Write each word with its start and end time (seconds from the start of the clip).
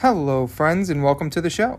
Hello, 0.00 0.46
friends, 0.46 0.88
and 0.88 1.04
welcome 1.04 1.28
to 1.28 1.42
the 1.42 1.50
show. 1.50 1.78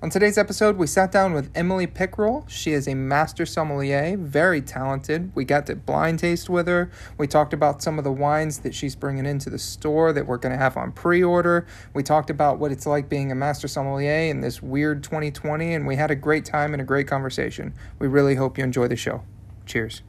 On 0.00 0.08
today's 0.08 0.38
episode, 0.38 0.76
we 0.76 0.86
sat 0.86 1.10
down 1.10 1.32
with 1.32 1.50
Emily 1.52 1.88
Pickrell. 1.88 2.48
She 2.48 2.70
is 2.70 2.86
a 2.86 2.94
master 2.94 3.44
sommelier, 3.44 4.16
very 4.16 4.62
talented. 4.62 5.32
We 5.34 5.44
got 5.44 5.66
to 5.66 5.74
blind 5.74 6.20
taste 6.20 6.48
with 6.48 6.68
her. 6.68 6.92
We 7.18 7.26
talked 7.26 7.52
about 7.52 7.82
some 7.82 7.98
of 7.98 8.04
the 8.04 8.12
wines 8.12 8.60
that 8.60 8.72
she's 8.72 8.94
bringing 8.94 9.26
into 9.26 9.50
the 9.50 9.58
store 9.58 10.12
that 10.12 10.28
we're 10.28 10.36
going 10.36 10.52
to 10.52 10.58
have 10.62 10.76
on 10.76 10.92
pre 10.92 11.24
order. 11.24 11.66
We 11.92 12.04
talked 12.04 12.30
about 12.30 12.60
what 12.60 12.70
it's 12.70 12.86
like 12.86 13.08
being 13.08 13.32
a 13.32 13.34
master 13.34 13.66
sommelier 13.66 14.30
in 14.30 14.42
this 14.42 14.62
weird 14.62 15.02
2020, 15.02 15.74
and 15.74 15.88
we 15.88 15.96
had 15.96 16.12
a 16.12 16.14
great 16.14 16.44
time 16.44 16.72
and 16.72 16.80
a 16.80 16.84
great 16.84 17.08
conversation. 17.08 17.74
We 17.98 18.06
really 18.06 18.36
hope 18.36 18.58
you 18.58 18.62
enjoy 18.62 18.86
the 18.86 18.94
show. 18.94 19.24
Cheers. 19.64 20.02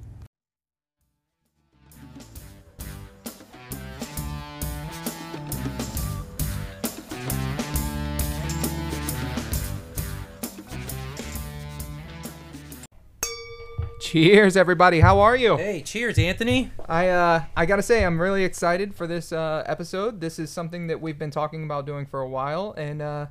Cheers, 14.08 14.56
everybody. 14.56 15.02
How 15.02 15.20
are 15.20 15.36
you? 15.36 15.58
Hey, 15.58 15.82
cheers, 15.82 16.18
Anthony. 16.18 16.72
I 16.88 17.10
uh, 17.10 17.44
I 17.58 17.66
gotta 17.66 17.82
say, 17.82 18.06
I'm 18.06 18.22
really 18.22 18.46
excited 18.46 18.96
for 18.96 19.06
this 19.06 19.34
uh, 19.34 19.64
episode. 19.66 20.22
This 20.22 20.40
is 20.40 20.50
something 20.50 20.88
that 20.88 21.02
we've 21.02 21.20
been 21.20 21.30
talking 21.30 21.66
about 21.66 21.86
doing 21.86 22.06
for 22.06 22.22
a 22.22 22.30
while, 22.30 22.74
and 22.78 23.02
uh, 23.02 23.26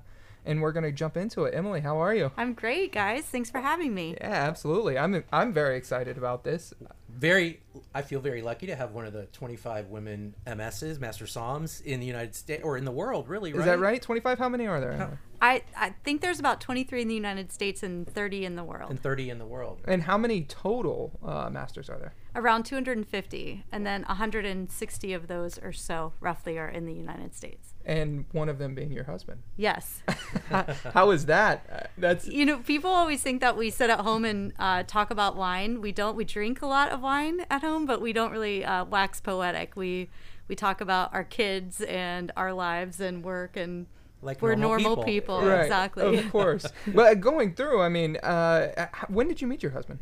and 0.44 0.60
we're 0.60 0.72
gonna 0.72 0.92
jump 0.92 1.16
into 1.16 1.44
it. 1.44 1.54
Emily, 1.54 1.80
how 1.80 1.96
are 1.96 2.14
you? 2.14 2.30
I'm 2.36 2.52
great, 2.52 2.92
guys. 2.92 3.24
Thanks 3.24 3.50
for 3.50 3.58
having 3.58 3.94
me. 3.94 4.18
Yeah, 4.20 4.26
absolutely. 4.26 4.98
I'm 4.98 5.24
I'm 5.32 5.54
very 5.54 5.78
excited 5.78 6.18
about 6.18 6.44
this. 6.44 6.74
Very, 7.08 7.60
I 7.94 8.02
feel 8.02 8.20
very 8.20 8.42
lucky 8.42 8.66
to 8.66 8.76
have 8.76 8.92
one 8.92 9.06
of 9.06 9.14
the 9.14 9.24
25 9.32 9.88
women 9.88 10.34
MSs, 10.46 11.00
Master 11.00 11.24
Somms, 11.24 11.82
in 11.82 12.00
the 12.00 12.06
United 12.06 12.34
States 12.34 12.62
or 12.62 12.76
in 12.76 12.84
the 12.84 12.92
world, 12.92 13.30
really. 13.30 13.50
Is 13.52 13.64
that 13.64 13.78
right? 13.78 14.02
25? 14.02 14.38
How 14.38 14.50
many 14.50 14.66
are 14.66 14.78
there? 14.78 15.18
How- 15.40 15.48
I, 15.48 15.62
I 15.76 15.94
think 16.04 16.20
there's 16.20 16.40
about 16.40 16.60
23 16.60 17.02
in 17.02 17.08
the 17.08 17.14
United 17.14 17.52
States 17.52 17.82
and 17.82 18.06
30 18.08 18.44
in 18.44 18.56
the 18.56 18.64
world. 18.64 18.90
And 18.90 19.00
30 19.02 19.30
in 19.30 19.38
the 19.38 19.46
world. 19.46 19.80
And 19.86 20.02
how 20.02 20.18
many 20.18 20.42
total 20.42 21.18
uh, 21.24 21.50
masters 21.50 21.88
are 21.88 21.98
there? 21.98 22.14
Around 22.34 22.64
250, 22.64 23.64
and 23.72 23.86
then 23.86 24.02
160 24.02 25.12
of 25.14 25.26
those 25.26 25.58
or 25.58 25.72
so, 25.72 26.12
roughly, 26.20 26.58
are 26.58 26.68
in 26.68 26.84
the 26.84 26.92
United 26.92 27.34
States. 27.34 27.72
And 27.86 28.26
one 28.32 28.50
of 28.50 28.58
them 28.58 28.74
being 28.74 28.92
your 28.92 29.04
husband. 29.04 29.42
Yes. 29.56 30.02
how 30.92 31.12
is 31.12 31.26
that? 31.26 31.64
Uh, 31.72 31.86
That's 31.96 32.26
you 32.26 32.44
know, 32.44 32.58
people 32.58 32.90
always 32.90 33.22
think 33.22 33.40
that 33.40 33.56
we 33.56 33.70
sit 33.70 33.88
at 33.88 34.00
home 34.00 34.24
and 34.26 34.52
uh, 34.58 34.82
talk 34.82 35.10
about 35.10 35.36
wine. 35.36 35.80
We 35.80 35.92
don't. 35.92 36.14
We 36.14 36.24
drink 36.24 36.60
a 36.60 36.66
lot 36.66 36.90
of 36.90 37.00
wine 37.00 37.46
at 37.48 37.62
home, 37.62 37.86
but 37.86 38.02
we 38.02 38.12
don't 38.12 38.32
really 38.32 38.64
uh, 38.64 38.84
wax 38.84 39.20
poetic. 39.20 39.74
We 39.76 40.10
we 40.48 40.56
talk 40.56 40.80
about 40.80 41.14
our 41.14 41.24
kids 41.24 41.80
and 41.80 42.32
our 42.36 42.52
lives 42.52 43.00
and 43.00 43.24
work 43.24 43.56
and 43.56 43.86
Like 44.22 44.40
we're 44.42 44.54
normal 44.54 44.80
normal 44.96 45.04
people. 45.04 45.40
people. 45.40 45.48
right, 45.48 45.62
Exactly. 45.62 46.18
Of 46.18 46.30
course. 46.32 46.66
but 46.88 47.20
going 47.20 47.54
through, 47.54 47.80
I 47.82 47.88
mean, 47.88 48.16
uh, 48.18 48.88
when 49.08 49.28
did 49.28 49.40
you 49.40 49.46
meet 49.46 49.62
your 49.62 49.72
husband? 49.72 49.98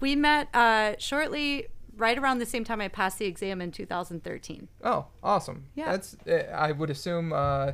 We 0.00 0.14
met 0.16 0.48
uh, 0.54 0.94
shortly, 0.98 1.66
right 1.96 2.16
around 2.18 2.38
the 2.38 2.46
same 2.46 2.64
time 2.64 2.80
I 2.80 2.88
passed 2.88 3.18
the 3.18 3.26
exam 3.26 3.60
in 3.60 3.72
2013. 3.72 4.68
Oh, 4.84 5.06
awesome. 5.22 5.66
Yeah. 5.74 5.92
That's. 5.92 6.16
Uh, 6.26 6.50
I 6.54 6.72
would 6.72 6.90
assume. 6.90 7.32
Uh, 7.32 7.72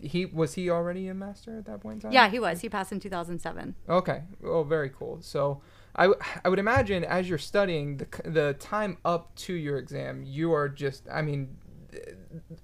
he 0.00 0.24
was 0.24 0.54
he 0.54 0.70
already 0.70 1.08
a 1.08 1.14
master 1.14 1.58
at 1.58 1.64
that 1.66 1.80
point 1.80 1.96
in 1.96 2.00
time. 2.02 2.12
Yeah, 2.12 2.28
he 2.28 2.38
was. 2.38 2.60
He 2.60 2.68
passed 2.68 2.92
in 2.92 3.00
2007. 3.00 3.74
Okay. 3.88 4.22
Oh, 4.44 4.62
very 4.62 4.88
cool. 4.90 5.18
So, 5.20 5.62
I, 5.96 6.04
w- 6.06 6.20
I 6.44 6.48
would 6.48 6.60
imagine 6.60 7.02
as 7.02 7.28
you're 7.28 7.38
studying 7.38 7.96
the 7.96 8.06
the 8.24 8.54
time 8.60 8.98
up 9.04 9.34
to 9.36 9.52
your 9.52 9.78
exam, 9.78 10.22
you 10.22 10.52
are 10.52 10.68
just. 10.68 11.08
I 11.12 11.22
mean, 11.22 11.56
uh, 11.92 11.98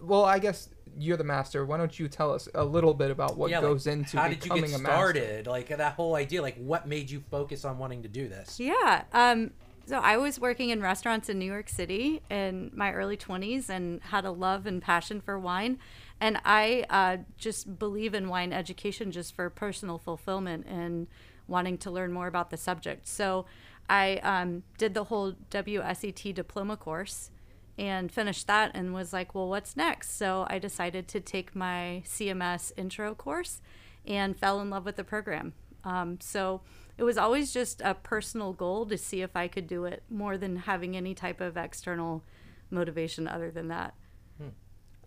well, 0.00 0.24
I 0.24 0.38
guess 0.38 0.68
you're 0.98 1.16
the 1.16 1.24
master. 1.24 1.64
Why 1.64 1.76
don't 1.76 1.98
you 1.98 2.08
tell 2.08 2.32
us 2.32 2.48
a 2.54 2.64
little 2.64 2.94
bit 2.94 3.10
about 3.10 3.36
what 3.36 3.50
yeah, 3.50 3.60
goes 3.60 3.86
like, 3.86 3.96
into 3.96 4.18
how 4.18 4.28
did 4.28 4.36
you 4.36 4.42
becoming 4.42 4.70
get 4.70 4.80
a 4.80 4.82
master? 4.82 4.96
started? 4.96 5.46
Like 5.46 5.68
that 5.68 5.94
whole 5.94 6.14
idea, 6.14 6.42
like 6.42 6.56
what 6.56 6.86
made 6.86 7.10
you 7.10 7.22
focus 7.30 7.64
on 7.64 7.78
wanting 7.78 8.02
to 8.02 8.08
do 8.08 8.28
this? 8.28 8.58
Yeah. 8.58 9.04
Um, 9.12 9.50
so 9.86 9.98
I 9.98 10.16
was 10.16 10.40
working 10.40 10.70
in 10.70 10.80
restaurants 10.80 11.28
in 11.28 11.38
New 11.38 11.46
York 11.46 11.68
City 11.68 12.20
in 12.28 12.72
my 12.74 12.92
early 12.92 13.16
20s 13.16 13.68
and 13.68 14.02
had 14.02 14.24
a 14.24 14.32
love 14.32 14.66
and 14.66 14.82
passion 14.82 15.20
for 15.20 15.38
wine. 15.38 15.78
And 16.20 16.40
I 16.44 16.86
uh, 16.90 17.18
just 17.38 17.78
believe 17.78 18.12
in 18.12 18.28
wine 18.28 18.52
education 18.52 19.12
just 19.12 19.36
for 19.36 19.48
personal 19.48 19.98
fulfillment 19.98 20.66
and 20.66 21.06
wanting 21.46 21.78
to 21.78 21.90
learn 21.92 22.12
more 22.12 22.26
about 22.26 22.50
the 22.50 22.56
subject. 22.56 23.06
So 23.06 23.46
I 23.88 24.16
um, 24.16 24.64
did 24.76 24.94
the 24.94 25.04
whole 25.04 25.34
WSET 25.50 26.34
diploma 26.34 26.76
course 26.76 27.30
and 27.78 28.10
finished 28.10 28.46
that 28.46 28.70
and 28.74 28.94
was 28.94 29.12
like, 29.12 29.34
well, 29.34 29.48
what's 29.48 29.76
next? 29.76 30.16
So 30.16 30.46
I 30.48 30.58
decided 30.58 31.08
to 31.08 31.20
take 31.20 31.54
my 31.54 32.02
CMS 32.06 32.72
intro 32.76 33.14
course 33.14 33.60
and 34.06 34.36
fell 34.36 34.60
in 34.60 34.70
love 34.70 34.84
with 34.84 34.96
the 34.96 35.04
program. 35.04 35.52
Um, 35.84 36.18
so 36.20 36.62
it 36.96 37.04
was 37.04 37.18
always 37.18 37.52
just 37.52 37.80
a 37.82 37.94
personal 37.94 38.52
goal 38.52 38.86
to 38.86 38.96
see 38.96 39.22
if 39.22 39.36
I 39.36 39.48
could 39.48 39.66
do 39.66 39.84
it 39.84 40.02
more 40.08 40.38
than 40.38 40.56
having 40.56 40.96
any 40.96 41.14
type 41.14 41.40
of 41.40 41.56
external 41.56 42.24
motivation 42.70 43.28
other 43.28 43.50
than 43.50 43.68
that. 43.68 43.94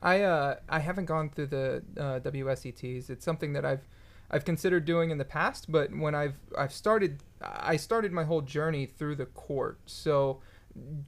I 0.01 0.21
uh 0.21 0.55
I 0.67 0.79
haven't 0.79 1.05
gone 1.05 1.29
through 1.29 1.47
the 1.47 1.83
uh, 1.97 2.19
WSETs. 2.19 3.09
It's 3.09 3.25
something 3.25 3.53
that 3.53 3.65
I've 3.65 3.87
I've 4.31 4.45
considered 4.45 4.85
doing 4.85 5.09
in 5.09 5.17
the 5.17 5.25
past, 5.25 5.71
but 5.71 5.95
when 5.95 6.15
I've 6.15 6.35
I've 6.57 6.73
started 6.73 7.21
I 7.41 7.77
started 7.77 8.11
my 8.11 8.23
whole 8.23 8.41
journey 8.41 8.85
through 8.85 9.15
the 9.15 9.25
court. 9.25 9.79
So 9.85 10.41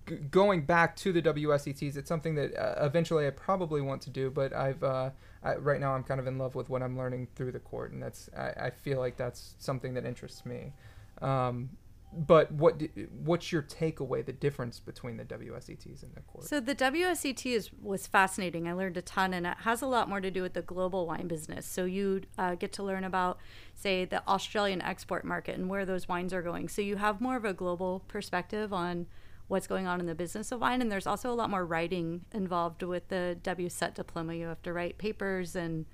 g- 0.08 0.16
going 0.16 0.66
back 0.66 0.96
to 0.98 1.12
the 1.12 1.22
WSETs, 1.22 1.96
it's 1.96 2.10
something 2.10 2.36
that 2.36 2.56
uh, 2.56 2.86
eventually 2.86 3.28
I 3.28 3.32
probably 3.32 3.82
want 3.82 4.02
to 4.04 4.10
do. 4.10 4.30
But 4.30 4.54
I've 4.54 4.84
uh, 4.84 5.12
I, 5.44 5.56
right 5.56 5.80
now 5.80 5.94
I'm 5.94 6.04
kind 6.04 6.20
of 6.20 6.28
in 6.28 6.38
love 6.38 6.56
with 6.56 6.70
what 6.70 6.82
I'm 6.82 6.98
learning 6.98 7.28
through 7.36 7.52
the 7.52 7.60
court, 7.60 7.92
and 7.92 8.02
that's 8.02 8.30
I, 8.38 8.66
I 8.66 8.70
feel 8.70 9.00
like 9.00 9.18
that's 9.18 9.56
something 9.60 9.94
that 9.96 10.06
interests 10.06 10.46
me. 10.46 10.74
Um, 11.22 11.70
but 12.14 12.52
what 12.52 12.82
what's 13.24 13.52
your 13.52 13.62
takeaway? 13.62 14.26
The 14.26 14.34
difference 14.34 14.80
between 14.80 15.16
the 15.16 15.24
WSETs 15.24 16.04
and 16.04 16.14
the 16.14 16.22
court? 16.22 16.46
So 16.46 16.60
the 16.60 16.76
WSET 16.76 17.46
is 17.46 17.70
was 17.82 18.06
fascinating. 18.06 18.68
I 18.68 18.74
learned 18.74 18.98
a 18.98 19.02
ton, 19.02 19.34
and 19.34 19.48
it 19.48 19.58
has 19.60 19.82
a 19.82 19.88
lot 19.88 20.10
more 20.10 20.20
to 20.20 20.30
do 20.30 20.42
with 20.42 20.54
the 20.54 20.62
global 20.62 21.08
wine 21.08 21.28
business. 21.28 21.66
So 21.66 21.86
you 21.86 22.22
uh, 22.38 22.56
get 22.56 22.74
to 22.74 22.84
learn 22.84 23.06
about, 23.06 23.40
say, 23.76 24.04
the 24.04 24.28
Australian 24.28 24.82
export 24.82 25.24
market 25.24 25.58
and 25.58 25.70
where 25.70 25.86
those 25.86 26.10
wines 26.10 26.34
are 26.34 26.42
going. 26.42 26.68
So 26.68 26.82
you 26.82 26.98
have 26.98 27.22
more 27.22 27.38
of 27.38 27.46
a 27.46 27.54
global 27.54 28.04
perspective 28.10 28.74
on 28.74 29.08
what's 29.52 29.68
going 29.68 29.86
on 29.86 30.00
in 30.00 30.06
the 30.06 30.16
business 30.16 30.50
of 30.54 30.62
wine, 30.62 30.82
and 30.82 30.90
there's 30.90 31.06
also 31.06 31.30
a 31.30 31.36
lot 31.36 31.50
more 31.50 31.66
writing 31.66 32.22
involved 32.34 32.82
with 32.84 33.10
the 33.10 33.38
WSET 33.44 33.94
diploma. 33.94 34.34
You 34.34 34.48
have 34.48 34.62
to 34.62 34.72
write 34.72 34.98
papers 34.98 35.58
and 35.58 35.86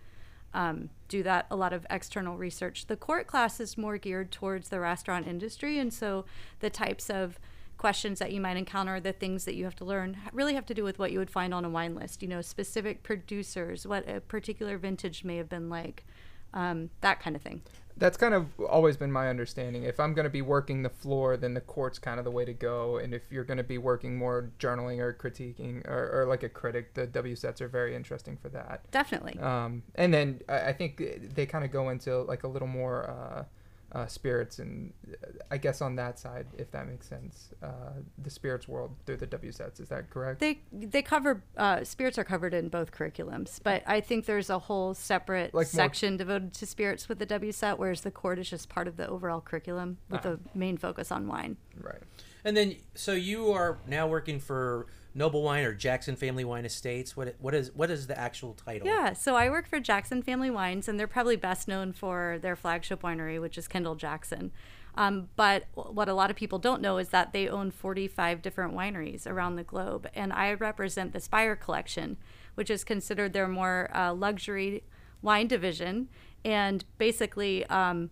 um, 0.53 0.91
do 1.07 1.23
that 1.23 1.47
a 1.50 1.56
lot 1.56 1.73
of 1.73 1.84
external 1.90 2.38
research. 2.38 2.85
The 2.85 2.95
court 2.95 3.25
class 3.25 3.59
is 3.59 3.75
more 3.75 3.97
geared 3.97 4.31
towards 4.31 4.69
the 4.69 4.79
restaurant 4.79 5.28
industry, 5.28 5.79
and 5.79 5.91
so 5.91 6.25
the 6.59 6.69
types 6.69 7.09
of 7.09 7.40
questions 7.78 8.19
that 8.19 8.31
you 8.31 8.40
might 8.40 8.57
encounter, 8.57 9.00
the 9.00 9.12
things 9.12 9.45
that 9.45 9.56
you 9.56 9.63
have 9.63 9.75
to 9.78 9.85
learn, 9.85 10.18
really 10.31 10.53
have 10.53 10.68
to 10.68 10.75
do 10.75 10.84
with 10.84 11.00
what 11.00 11.12
you 11.12 11.18
would 11.18 11.31
find 11.31 11.51
on 11.51 11.66
a 11.66 11.69
wine 11.69 11.95
list. 11.95 12.22
You 12.22 12.28
know, 12.28 12.41
specific 12.41 13.01
producers, 13.01 13.88
what 13.88 14.07
a 14.07 14.22
particular 14.22 14.78
vintage 14.78 15.24
may 15.24 15.38
have 15.38 15.50
been 15.50 15.68
like, 15.68 16.06
um, 16.53 16.89
that 17.01 17.19
kind 17.19 17.35
of 17.35 17.41
thing. 17.41 17.61
that's 17.99 18.17
kind 18.17 18.33
of 18.33 18.47
always 18.59 18.95
been 18.95 19.11
my 19.11 19.27
understanding. 19.29 19.83
If 19.83 19.99
I'm 19.99 20.13
going 20.13 20.25
to 20.25 20.29
be 20.29 20.41
working 20.41 20.83
the 20.83 20.89
floor, 20.89 21.35
then 21.35 21.53
the 21.55 21.61
court's 21.61 21.97
kind 21.99 22.19
of 22.19 22.25
the 22.25 22.31
way 22.31 22.45
to 22.45 22.53
go. 22.53 22.97
And 22.97 23.13
if 23.13 23.23
you're 23.31 23.43
going 23.43 23.57
to 23.57 23.63
be 23.63 23.77
working 23.79 24.17
more 24.17 24.51
journaling 24.59 24.99
or 24.99 25.13
critiquing 25.13 25.85
or, 25.87 26.21
or 26.21 26.25
like 26.27 26.43
a 26.43 26.49
critic, 26.49 26.93
the 26.93 27.07
WSETs 27.07 27.59
are 27.59 27.67
very 27.67 27.95
interesting 27.95 28.37
for 28.37 28.49
that. 28.49 28.89
Definitely. 28.91 29.39
Um, 29.39 29.83
and 29.95 30.13
then 30.13 30.41
I, 30.47 30.69
I 30.69 30.73
think 30.73 31.01
they 31.33 31.45
kind 31.45 31.65
of 31.65 31.71
go 31.71 31.89
into 31.89 32.21
like 32.21 32.43
a 32.43 32.47
little 32.47 32.67
more 32.67 33.09
uh, 33.09 33.43
uh, 33.97 34.05
spirits 34.05 34.59
and 34.59 34.93
uh, 35.11 35.27
I 35.49 35.57
guess 35.57 35.81
on 35.81 35.95
that 35.95 36.19
side, 36.19 36.45
if 36.57 36.69
that 36.71 36.87
makes 36.87 37.07
sense, 37.09 37.49
uh, 37.63 37.93
the 38.19 38.29
spirits 38.29 38.67
world 38.67 38.91
through 39.05 39.17
the 39.17 39.25
WSETs. 39.27 39.79
Is 39.81 39.89
that 39.89 40.09
correct? 40.11 40.39
They 40.39 40.59
they 40.71 41.01
cover 41.01 41.41
uh, 41.57 41.83
spirits 41.83 42.17
are 42.19 42.23
covered 42.23 42.53
in 42.53 42.69
both 42.69 42.91
curriculums, 42.91 43.59
but 43.63 43.81
I 43.87 43.99
think 44.01 44.25
there's 44.25 44.51
a 44.51 44.59
whole 44.59 44.93
separate 44.93 45.53
Like 45.53 45.65
more- 45.65 45.83
section 45.83 46.15
devoted 46.17 46.53
to 46.53 46.65
spirits 46.67 47.09
with 47.09 47.17
the 47.17 47.25
WSET, 47.25 47.79
whereas 47.79 48.01
the 48.01 48.11
court 48.11 48.38
is 48.38 48.47
just 48.49 48.69
part 48.69 48.88
of 48.88 48.97
the 48.97 49.07
overall 49.07 49.41
curriculum 49.41 49.97
with 50.11 50.25
Ah. 50.25 50.33
a 50.33 50.57
main 50.57 50.77
focus 50.77 51.11
on 51.11 51.27
wine. 51.27 51.57
right. 51.81 52.03
And 52.45 52.55
then, 52.55 52.75
so 52.95 53.11
you 53.13 53.51
are 53.51 53.79
now 53.88 54.07
working 54.07 54.39
for 54.39 54.85
Noble 55.17 55.41
Wine 55.41 55.65
or 55.65 55.73
Jackson 55.73 56.15
Family 56.15 56.45
Wine 56.45 56.63
Estates. 56.63 57.17
What 57.17 57.35
what 57.39 57.55
is 57.55 57.71
what 57.73 57.89
is 57.89 58.05
the 58.05 58.17
actual 58.17 58.53
title? 58.53 58.87
Yeah, 58.87 59.13
so 59.13 59.35
I 59.35 59.49
work 59.49 59.67
for 59.67 59.79
Jackson 59.79 60.21
Family 60.21 60.51
Wines, 60.51 60.87
and 60.87 60.99
they're 60.99 61.07
probably 61.07 61.35
best 61.35 61.67
known 61.67 61.91
for 61.91 62.37
their 62.39 62.55
flagship 62.55 63.01
winery, 63.01 63.41
which 63.41 63.57
is 63.57 63.67
Kendall 63.67 63.95
Jackson. 63.95 64.51
Um, 64.93 65.29
but 65.35 65.65
what 65.73 66.07
a 66.07 66.13
lot 66.13 66.29
of 66.29 66.35
people 66.35 66.59
don't 66.59 66.81
know 66.81 66.97
is 66.97 67.09
that 67.09 67.33
they 67.33 67.47
own 67.47 67.71
45 67.71 68.41
different 68.41 68.75
wineries 68.75 69.27
around 69.27 69.55
the 69.55 69.63
globe, 69.63 70.07
and 70.13 70.31
I 70.31 70.53
represent 70.53 71.13
the 71.13 71.19
Spire 71.19 71.55
Collection, 71.55 72.17
which 72.53 72.69
is 72.69 72.83
considered 72.83 73.33
their 73.33 73.47
more 73.47 73.89
uh, 73.95 74.13
luxury 74.13 74.83
wine 75.23 75.47
division. 75.47 76.09
And 76.45 76.85
basically, 76.99 77.65
um, 77.67 78.11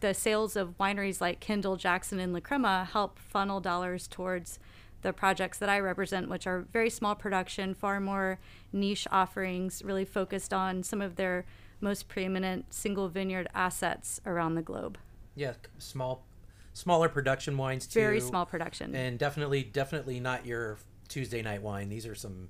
the 0.00 0.12
sales 0.12 0.56
of 0.56 0.76
wineries 0.78 1.22
like 1.22 1.40
Kendall, 1.40 1.76
Jackson, 1.76 2.20
and 2.20 2.32
La 2.34 2.40
Crema 2.40 2.88
help 2.92 3.18
funnel 3.18 3.60
dollars 3.60 4.06
towards 4.06 4.58
the 5.02 5.12
projects 5.12 5.58
that 5.58 5.68
I 5.68 5.78
represent, 5.80 6.28
which 6.28 6.46
are 6.46 6.66
very 6.72 6.90
small 6.90 7.14
production, 7.14 7.74
far 7.74 8.00
more 8.00 8.38
niche 8.72 9.06
offerings, 9.10 9.82
really 9.84 10.04
focused 10.04 10.52
on 10.52 10.82
some 10.82 11.00
of 11.00 11.16
their 11.16 11.44
most 11.80 12.08
preeminent 12.08 12.72
single 12.74 13.08
vineyard 13.08 13.48
assets 13.54 14.20
around 14.26 14.54
the 14.56 14.62
globe. 14.62 14.98
Yeah, 15.36 15.52
small, 15.78 16.24
smaller 16.72 17.08
production 17.08 17.56
wines 17.56 17.86
too. 17.86 18.00
Very 18.00 18.20
small 18.20 18.44
production. 18.46 18.94
and 18.94 19.18
definitely, 19.18 19.62
definitely 19.62 20.18
not 20.18 20.44
your 20.44 20.78
Tuesday 21.08 21.42
night 21.42 21.62
wine. 21.62 21.88
These 21.88 22.06
are 22.06 22.16
some 22.16 22.48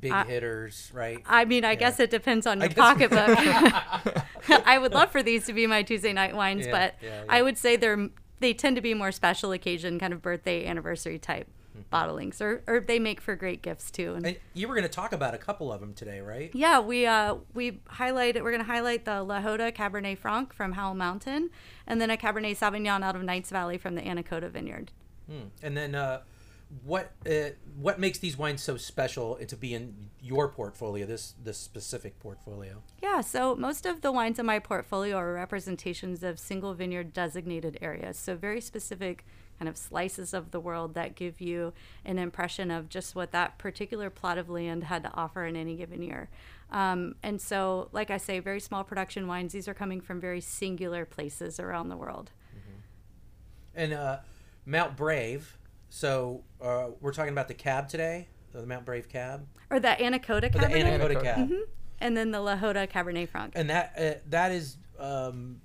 big 0.00 0.10
I- 0.10 0.24
hitters, 0.24 0.90
right? 0.92 1.18
I 1.26 1.44
mean, 1.44 1.64
I 1.64 1.70
Yeah. 1.72 1.74
guess 1.76 2.00
it 2.00 2.10
depends 2.10 2.46
on 2.46 2.60
your 2.60 2.70
pocketbook. 2.70 3.38
I 4.66 4.78
would 4.78 4.92
love 4.92 5.10
for 5.12 5.22
these 5.22 5.46
to 5.46 5.52
be 5.52 5.66
my 5.68 5.82
Tuesday 5.84 6.12
night 6.12 6.34
wines, 6.34 6.66
Yeah, 6.66 6.72
but 6.72 6.94
yeah. 7.00 7.22
I 7.28 7.42
would 7.42 7.56
say 7.56 7.76
they're 7.76 8.08
they 8.40 8.52
tend 8.52 8.74
to 8.76 8.82
be 8.82 8.92
more 8.92 9.12
special 9.12 9.52
occasion, 9.52 9.98
kind 9.98 10.12
of 10.12 10.20
birthday, 10.20 10.66
anniversary 10.66 11.18
type 11.18 11.48
bottlings, 11.92 12.40
or 12.40 12.62
or 12.66 12.80
they 12.80 12.98
make 12.98 13.20
for 13.20 13.34
great 13.36 13.62
gifts 13.62 13.90
too. 13.90 14.14
And 14.14 14.26
And 14.26 14.36
you 14.54 14.68
were 14.68 14.74
going 14.74 14.86
to 14.86 14.92
talk 14.94 15.12
about 15.12 15.34
a 15.34 15.38
couple 15.38 15.72
of 15.72 15.80
them 15.80 15.94
today, 15.94 16.20
right? 16.20 16.50
yeah, 16.54 16.80
we 16.80 17.06
uh 17.06 17.36
we 17.54 17.80
highlight 17.88 18.34
We're 18.36 18.50
going 18.50 18.64
to 18.64 18.72
highlight 18.72 19.04
the 19.04 19.22
La 19.22 19.40
Jota 19.40 19.72
Cabernet 19.74 20.18
Franc 20.18 20.52
from 20.52 20.72
Howell 20.72 20.94
Mountain, 20.94 21.50
and 21.86 22.00
then 22.00 22.10
a 22.10 22.16
Cabernet 22.16 22.56
Sauvignon 22.56 23.02
out 23.02 23.16
of 23.16 23.22
Knights 23.22 23.50
Valley 23.50 23.78
from 23.78 23.94
the 23.94 24.02
Anakota 24.02 24.50
Vineyard. 24.50 24.92
Hmm. 25.28 25.48
And 25.62 25.76
then, 25.76 25.94
uh, 25.94 26.20
what 26.84 27.12
uh, 27.28 27.50
what 27.76 27.98
makes 27.98 28.18
these 28.18 28.36
wines 28.36 28.62
so 28.62 28.76
special 28.76 29.36
to 29.36 29.56
be 29.56 29.74
in 29.74 30.10
your 30.20 30.48
portfolio? 30.48 31.06
This 31.06 31.34
this 31.42 31.58
specific 31.58 32.18
portfolio. 32.18 32.82
Yeah, 33.02 33.20
so 33.20 33.54
most 33.54 33.86
of 33.86 34.00
the 34.00 34.10
wines 34.10 34.38
in 34.38 34.46
my 34.46 34.58
portfolio 34.58 35.16
are 35.16 35.32
representations 35.34 36.22
of 36.22 36.38
single 36.38 36.74
vineyard 36.74 37.12
designated 37.12 37.78
areas. 37.80 38.18
So 38.18 38.34
very 38.36 38.60
specific 38.60 39.24
kind 39.58 39.68
of 39.68 39.76
slices 39.76 40.34
of 40.34 40.50
the 40.50 40.60
world 40.60 40.94
that 40.94 41.14
give 41.14 41.40
you 41.40 41.72
an 42.04 42.18
impression 42.18 42.70
of 42.70 42.88
just 42.88 43.14
what 43.14 43.32
that 43.32 43.58
particular 43.58 44.10
plot 44.10 44.38
of 44.38 44.48
land 44.48 44.84
had 44.84 45.02
to 45.04 45.10
offer 45.14 45.44
in 45.46 45.56
any 45.56 45.76
given 45.76 46.02
year. 46.02 46.28
Um, 46.70 47.14
and 47.22 47.40
so, 47.40 47.88
like 47.92 48.10
I 48.10 48.16
say, 48.16 48.40
very 48.40 48.60
small 48.60 48.82
production 48.84 49.26
wines. 49.28 49.52
These 49.52 49.68
are 49.68 49.74
coming 49.74 50.00
from 50.00 50.20
very 50.20 50.40
singular 50.40 51.04
places 51.04 51.60
around 51.60 51.88
the 51.88 51.96
world. 51.96 52.30
And 53.74 53.92
uh, 53.92 54.18
Mount 54.66 54.96
Brave. 54.96 55.58
So 55.88 56.42
uh, 56.60 56.88
we're 57.00 57.12
talking 57.12 57.32
about 57.32 57.48
the 57.48 57.54
cab 57.54 57.88
today, 57.88 58.28
the 58.52 58.66
Mount 58.66 58.84
Brave 58.84 59.08
cab, 59.08 59.46
Or 59.70 59.78
the 59.80 59.88
Anakota 59.88 60.54
or 60.54 60.68
the 60.68 60.74
Anakota. 60.74 61.22
cab, 61.22 61.50
and 62.00 62.16
then 62.16 62.30
the 62.32 62.40
La 62.40 62.56
Jota 62.56 62.88
Cabernet 62.92 63.28
Franc. 63.28 63.52
and 63.54 63.70
that 63.70 63.94
uh, 63.98 64.20
that 64.30 64.50
is 64.52 64.76
um, 64.98 65.60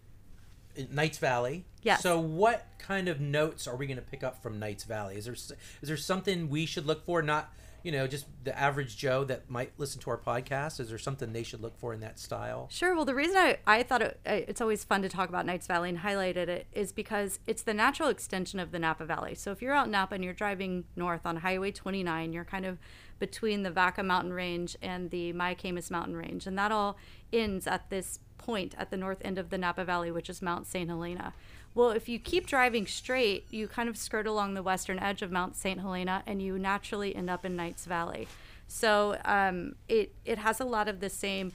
Knights 0.90 1.18
Valley. 1.18 1.66
Yes. 1.82 2.02
So 2.02 2.20
what 2.20 2.66
kind 2.78 3.08
of 3.08 3.20
notes 3.20 3.68
are 3.68 3.76
we 3.76 3.88
going 3.88 3.98
to 3.98 4.04
pick 4.04 4.24
up 4.24 4.42
from 4.42 4.60
Knights 4.60 4.84
Valley? 4.84 5.16
Is 5.16 5.26
there 5.26 5.34
is 5.34 5.54
there 5.82 5.98
something 5.98 6.50
we 6.50 6.66
should 6.66 6.86
look 6.86 7.06
for? 7.06 7.22
Not 7.22 7.54
you 7.84 7.92
know 7.94 8.08
just 8.08 8.26
the 8.44 8.58
average 8.58 8.98
Joe 8.98 9.24
that 9.26 9.50
might 9.50 9.72
listen 9.78 10.02
to 10.02 10.10
our 10.10 10.18
podcast. 10.18 10.80
Is 10.80 10.90
there 10.90 10.98
something 10.98 11.32
they 11.32 11.44
should 11.44 11.62
look 11.62 11.78
for 11.78 11.94
in 11.94 12.02
that 12.02 12.20
style? 12.20 12.68
Sure. 12.70 12.96
Well, 12.96 13.06
the 13.06 13.16
reason 13.16 13.38
I, 13.38 13.58
I 13.66 13.84
thought 13.84 14.02
it, 14.02 14.20
it's 14.26 14.60
always 14.60 14.84
fun 14.84 15.02
to 15.04 15.10
talk 15.10 15.30
about 15.30 15.46
Knights 15.46 15.68
Valley 15.68 15.90
and 15.90 16.00
highlighted 16.00 16.48
it 16.50 16.68
is 16.74 16.92
because 16.92 17.40
it's 17.48 17.64
the 17.64 17.74
natural 17.74 18.10
extension 18.10 18.60
of 18.60 18.72
the 18.72 18.80
Napa 18.80 19.06
Valley. 19.06 19.36
So 19.36 19.52
if 19.52 19.62
you're 19.62 19.74
out 19.74 19.86
in 19.86 19.92
Napa 19.92 20.16
and 20.16 20.24
you're 20.24 20.34
driving 20.34 20.84
north 20.96 21.26
on 21.26 21.38
Highway 21.38 21.72
29, 21.72 22.34
you're 22.34 22.46
kind 22.46 22.66
of 22.66 22.78
between 23.20 23.64
the 23.64 23.72
Vaca 23.72 24.02
Mountain 24.02 24.34
Range 24.34 24.76
and 24.82 25.12
the 25.12 25.34
Mayacamas 25.34 25.92
Mountain 25.92 26.16
Range. 26.16 26.46
And 26.48 26.58
that 26.58 26.72
all 26.72 26.98
ends 27.32 27.68
at 27.68 27.90
this 27.90 28.20
point 28.40 28.74
at 28.78 28.90
the 28.90 28.98
north 28.98 29.22
end 29.24 29.38
of 29.38 29.52
the 29.52 29.58
Napa 29.58 29.86
Valley, 29.86 30.10
which 30.10 30.30
is 30.30 30.42
Mount 30.42 30.66
St. 30.66 30.90
Helena. 30.90 31.34
Well, 31.76 31.92
if 31.92 32.10
you 32.10 32.18
keep 32.18 32.48
driving 32.48 32.88
straight, 32.88 33.46
you 33.52 33.68
kind 33.68 33.88
of 33.88 33.98
skirt 33.98 34.26
along 34.26 34.56
the 34.56 34.64
western 34.64 34.98
edge 34.98 35.22
of 35.22 35.32
Mount 35.32 35.56
St. 35.56 35.80
Helena 35.80 36.24
and 36.26 36.42
you 36.42 36.58
naturally 36.58 37.16
end 37.16 37.30
up 37.30 37.46
in 37.46 37.56
Knights 37.56 37.86
Valley. 37.86 38.28
So 38.68 39.18
um, 39.26 39.76
it, 39.88 40.14
it 40.26 40.40
has 40.40 40.60
a 40.60 40.66
lot 40.66 40.88
of 40.88 41.00
the 41.00 41.10
same 41.10 41.52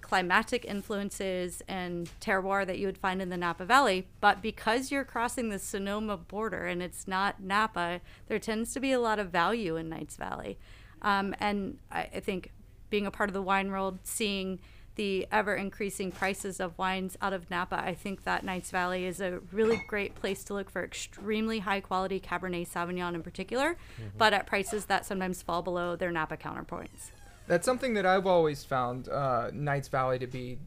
climatic 0.00 0.64
influences 0.64 1.62
and 1.68 2.10
terroir 2.20 2.66
that 2.66 2.78
you 2.78 2.86
would 2.86 2.98
find 2.98 3.20
in 3.20 3.28
the 3.28 3.36
Napa 3.36 3.64
Valley. 3.64 4.06
But 4.20 4.40
because 4.40 4.90
you're 4.90 5.04
crossing 5.04 5.48
the 5.48 5.58
Sonoma 5.58 6.16
border 6.16 6.66
and 6.66 6.82
it's 6.82 7.06
not 7.06 7.42
Napa, 7.42 8.00
there 8.26 8.38
tends 8.38 8.72
to 8.74 8.80
be 8.80 8.92
a 8.92 9.00
lot 9.00 9.18
of 9.18 9.30
value 9.30 9.76
in 9.76 9.88
Knights 9.88 10.16
Valley. 10.16 10.58
Um, 11.02 11.34
and 11.40 11.78
I, 11.90 12.08
I 12.14 12.20
think 12.20 12.52
being 12.90 13.06
a 13.06 13.10
part 13.10 13.28
of 13.28 13.34
the 13.34 13.42
wine 13.42 13.70
world, 13.70 13.98
seeing 14.04 14.60
the 14.98 15.28
ever 15.30 15.54
increasing 15.54 16.10
prices 16.10 16.58
of 16.58 16.76
wines 16.76 17.16
out 17.22 17.32
of 17.32 17.48
Napa, 17.50 17.80
I 17.80 17.94
think 17.94 18.24
that 18.24 18.44
Knights 18.44 18.72
Valley 18.72 19.06
is 19.06 19.20
a 19.20 19.38
really 19.52 19.80
great 19.86 20.16
place 20.16 20.42
to 20.44 20.54
look 20.54 20.68
for 20.68 20.82
extremely 20.82 21.60
high 21.60 21.80
quality 21.80 22.18
Cabernet 22.18 22.68
Sauvignon 22.68 23.14
in 23.14 23.22
particular, 23.22 23.76
but 24.18 24.32
at 24.32 24.46
prices 24.46 24.86
that 24.86 25.06
sometimes 25.06 25.40
fall 25.40 25.62
below 25.62 25.94
their 25.94 26.10
Napa 26.10 26.36
counterpoints. 26.36 27.12
That's 27.46 27.64
something 27.64 27.94
that 27.94 28.06
I've 28.06 28.26
always 28.26 28.64
found 28.64 29.08
uh, 29.08 29.52
Knights 29.54 29.86
Valley 29.86 30.18
to 30.18 30.26
be 30.26 30.58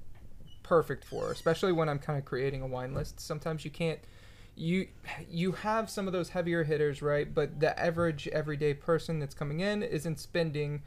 perfect 0.63 1.04
for, 1.04 1.30
especially 1.31 1.74
when 1.74 1.89
I'm 1.89 2.00
kind 2.00 2.18
of 2.18 2.24
creating 2.24 2.62
a 2.62 2.68
wine 2.68 2.94
list. 2.94 3.19
Sometimes 3.19 3.66
you 3.66 3.72
can't 3.72 4.00
you 4.56 4.88
you 5.30 5.51
have 5.51 5.89
some 5.89 6.07
of 6.07 6.13
those 6.13 6.30
heavier 6.30 6.63
hitters, 6.63 7.01
right? 7.01 7.34
But 7.34 7.60
the 7.60 7.77
average 7.77 8.30
everyday 8.30 8.74
person 8.74 9.19
that's 9.19 9.36
coming 9.36 9.60
in 9.60 9.84
isn't 9.84 10.19
spending 10.19 10.84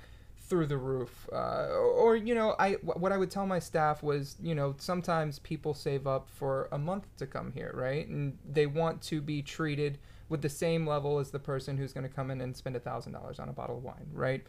through 0.48 0.66
the 0.66 0.76
roof. 0.76 1.28
Uh, 1.32 1.68
or 1.68 2.16
you 2.16 2.34
know, 2.34 2.54
I 2.58 2.72
what 2.82 3.12
I 3.12 3.16
would 3.16 3.30
tell 3.30 3.46
my 3.46 3.58
staff 3.58 4.02
was, 4.02 4.36
you 4.42 4.54
know, 4.54 4.74
sometimes 4.78 5.38
people 5.38 5.74
save 5.74 6.06
up 6.06 6.28
for 6.28 6.68
a 6.72 6.78
month 6.78 7.06
to 7.18 7.26
come 7.26 7.52
here, 7.52 7.72
right? 7.74 8.06
And 8.06 8.38
they 8.48 8.66
want 8.66 9.02
to 9.02 9.20
be 9.20 9.42
treated 9.42 9.98
with 10.28 10.42
the 10.42 10.48
same 10.48 10.86
level 10.86 11.18
as 11.18 11.30
the 11.30 11.38
person 11.38 11.76
who's 11.76 11.92
going 11.92 12.08
to 12.08 12.14
come 12.14 12.30
in 12.30 12.40
and 12.40 12.56
spend 12.56 12.76
a 12.76 12.80
thousand 12.80 13.12
dollars 13.12 13.38
on 13.38 13.48
a 13.48 13.52
bottle 13.52 13.78
of 13.78 13.84
wine, 13.84 14.08
right? 14.12 14.44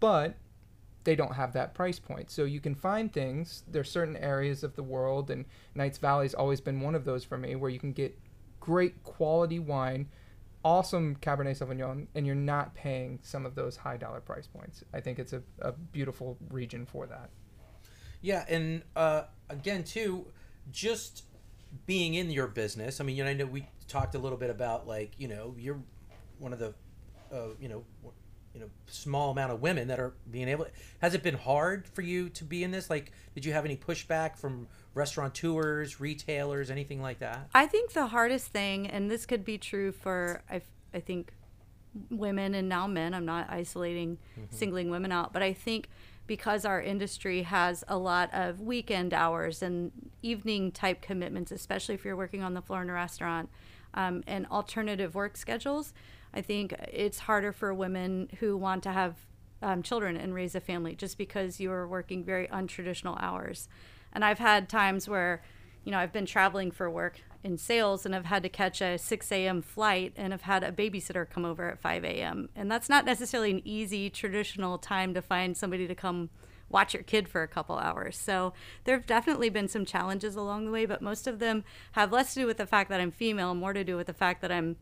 But 0.00 0.34
they 1.04 1.14
don't 1.14 1.34
have 1.34 1.52
that 1.52 1.74
price 1.74 1.98
point. 1.98 2.30
So 2.30 2.44
you 2.44 2.60
can 2.60 2.74
find 2.74 3.12
things. 3.12 3.62
There's 3.68 3.90
certain 3.90 4.16
areas 4.16 4.64
of 4.64 4.74
the 4.74 4.82
world, 4.82 5.30
and 5.30 5.44
Knights 5.74 5.98
Valley's 5.98 6.34
always 6.34 6.60
been 6.60 6.80
one 6.80 6.94
of 6.94 7.04
those 7.04 7.24
for 7.24 7.36
me, 7.36 7.54
where 7.56 7.70
you 7.70 7.78
can 7.78 7.92
get 7.92 8.18
great 8.60 9.02
quality 9.04 9.58
wine, 9.58 10.08
awesome 10.64 11.16
Cabernet 11.16 11.58
Sauvignon, 11.58 12.06
and 12.14 12.26
you're 12.26 12.34
not 12.34 12.74
paying 12.74 13.20
some 13.22 13.44
of 13.44 13.54
those 13.54 13.76
high 13.76 13.96
dollar 13.96 14.20
price 14.20 14.46
points. 14.46 14.82
I 14.92 15.00
think 15.00 15.18
it's 15.18 15.32
a, 15.32 15.42
a 15.60 15.72
beautiful 15.72 16.38
region 16.50 16.86
for 16.86 17.06
that. 17.06 17.30
Yeah, 18.22 18.44
and 18.48 18.82
uh, 18.96 19.24
again, 19.50 19.84
too, 19.84 20.26
just 20.72 21.24
being 21.86 22.14
in 22.14 22.30
your 22.30 22.46
business. 22.46 23.00
I 23.00 23.04
mean, 23.04 23.16
you 23.16 23.24
know, 23.24 23.30
I 23.30 23.34
know 23.34 23.46
we 23.46 23.66
talked 23.88 24.14
a 24.14 24.18
little 24.18 24.38
bit 24.38 24.50
about 24.50 24.86
like, 24.86 25.12
you 25.18 25.28
know, 25.28 25.54
you're 25.58 25.80
one 26.38 26.52
of 26.52 26.58
the, 26.58 26.74
uh, 27.32 27.48
you 27.60 27.68
know, 27.68 27.84
you 28.54 28.60
know, 28.60 28.70
small 28.86 29.30
amount 29.30 29.52
of 29.52 29.60
women 29.60 29.88
that 29.88 29.98
are 29.98 30.14
being 30.30 30.48
able. 30.48 30.66
Has 31.00 31.12
it 31.14 31.22
been 31.22 31.34
hard 31.34 31.88
for 31.88 32.02
you 32.02 32.28
to 32.30 32.44
be 32.44 32.62
in 32.62 32.70
this? 32.70 32.88
Like, 32.88 33.10
did 33.34 33.44
you 33.44 33.52
have 33.52 33.64
any 33.64 33.76
pushback 33.76 34.38
from 34.38 34.68
restaurateurs, 34.94 36.00
retailers, 36.00 36.70
anything 36.70 37.02
like 37.02 37.18
that? 37.18 37.48
I 37.52 37.66
think 37.66 37.92
the 37.92 38.06
hardest 38.06 38.46
thing, 38.46 38.86
and 38.86 39.10
this 39.10 39.26
could 39.26 39.44
be 39.44 39.58
true 39.58 39.90
for 39.90 40.42
I, 40.48 40.62
I 40.94 41.00
think 41.00 41.32
women 42.10 42.54
and 42.54 42.68
now 42.68 42.86
men. 42.86 43.12
I'm 43.12 43.26
not 43.26 43.50
isolating, 43.50 44.18
singling 44.50 44.88
women 44.88 45.10
out, 45.10 45.32
but 45.32 45.42
I 45.42 45.52
think 45.52 45.88
because 46.26 46.64
our 46.64 46.80
industry 46.80 47.42
has 47.42 47.84
a 47.88 47.98
lot 47.98 48.32
of 48.32 48.60
weekend 48.60 49.12
hours 49.12 49.62
and 49.62 49.90
evening 50.22 50.72
type 50.72 51.02
commitments, 51.02 51.50
especially 51.52 51.94
if 51.94 52.04
you're 52.04 52.16
working 52.16 52.42
on 52.42 52.54
the 52.54 52.62
floor 52.62 52.82
in 52.82 52.88
a 52.88 52.92
restaurant, 52.92 53.50
um, 53.94 54.24
and 54.26 54.46
alternative 54.46 55.14
work 55.14 55.36
schedules, 55.36 55.92
I 56.34 56.42
think 56.42 56.74
it's 56.92 57.20
harder 57.20 57.52
for 57.52 57.72
women 57.72 58.28
who 58.40 58.56
want 58.56 58.82
to 58.82 58.92
have 58.92 59.14
um, 59.62 59.82
children 59.82 60.16
and 60.16 60.34
raise 60.34 60.54
a 60.54 60.60
family 60.60 60.94
just 60.94 61.16
because 61.16 61.60
you're 61.60 61.86
working 61.86 62.24
very 62.24 62.48
untraditional 62.48 63.20
hours. 63.20 63.68
And 64.12 64.24
I've 64.24 64.38
had 64.38 64.68
times 64.68 65.08
where, 65.08 65.42
you 65.84 65.92
know, 65.92 65.98
I've 65.98 66.12
been 66.12 66.26
traveling 66.26 66.70
for 66.70 66.90
work 66.90 67.20
in 67.42 67.56
sales 67.56 68.04
and 68.04 68.14
I've 68.14 68.26
had 68.26 68.42
to 68.42 68.48
catch 68.48 68.80
a 68.80 68.98
6 68.98 69.32
a.m. 69.32 69.62
flight 69.62 70.12
and 70.16 70.34
I've 70.34 70.42
had 70.42 70.64
a 70.64 70.72
babysitter 70.72 71.28
come 71.28 71.44
over 71.44 71.70
at 71.70 71.78
5 71.78 72.04
a.m. 72.04 72.48
And 72.56 72.70
that's 72.70 72.88
not 72.88 73.04
necessarily 73.04 73.50
an 73.50 73.62
easy 73.64 74.10
traditional 74.10 74.78
time 74.78 75.14
to 75.14 75.22
find 75.22 75.56
somebody 75.56 75.86
to 75.86 75.94
come 75.94 76.30
watch 76.68 76.94
your 76.94 77.02
kid 77.02 77.28
for 77.28 77.42
a 77.42 77.48
couple 77.48 77.78
hours. 77.78 78.16
So 78.16 78.52
there 78.84 78.96
have 78.96 79.06
definitely 79.06 79.50
been 79.50 79.68
some 79.68 79.84
challenges 79.84 80.34
along 80.34 80.64
the 80.64 80.72
way, 80.72 80.86
but 80.86 81.02
most 81.02 81.26
of 81.26 81.38
them 81.38 81.64
have 81.92 82.12
less 82.12 82.34
to 82.34 82.40
do 82.40 82.46
with 82.46 82.56
the 82.56 82.66
fact 82.66 82.90
that 82.90 83.00
I'm 83.00 83.10
female 83.12 83.54
more 83.54 83.72
to 83.72 83.84
do 83.84 83.96
with 83.96 84.08
the 84.08 84.14
fact 84.14 84.42
that 84.42 84.50
I'm 84.50 84.76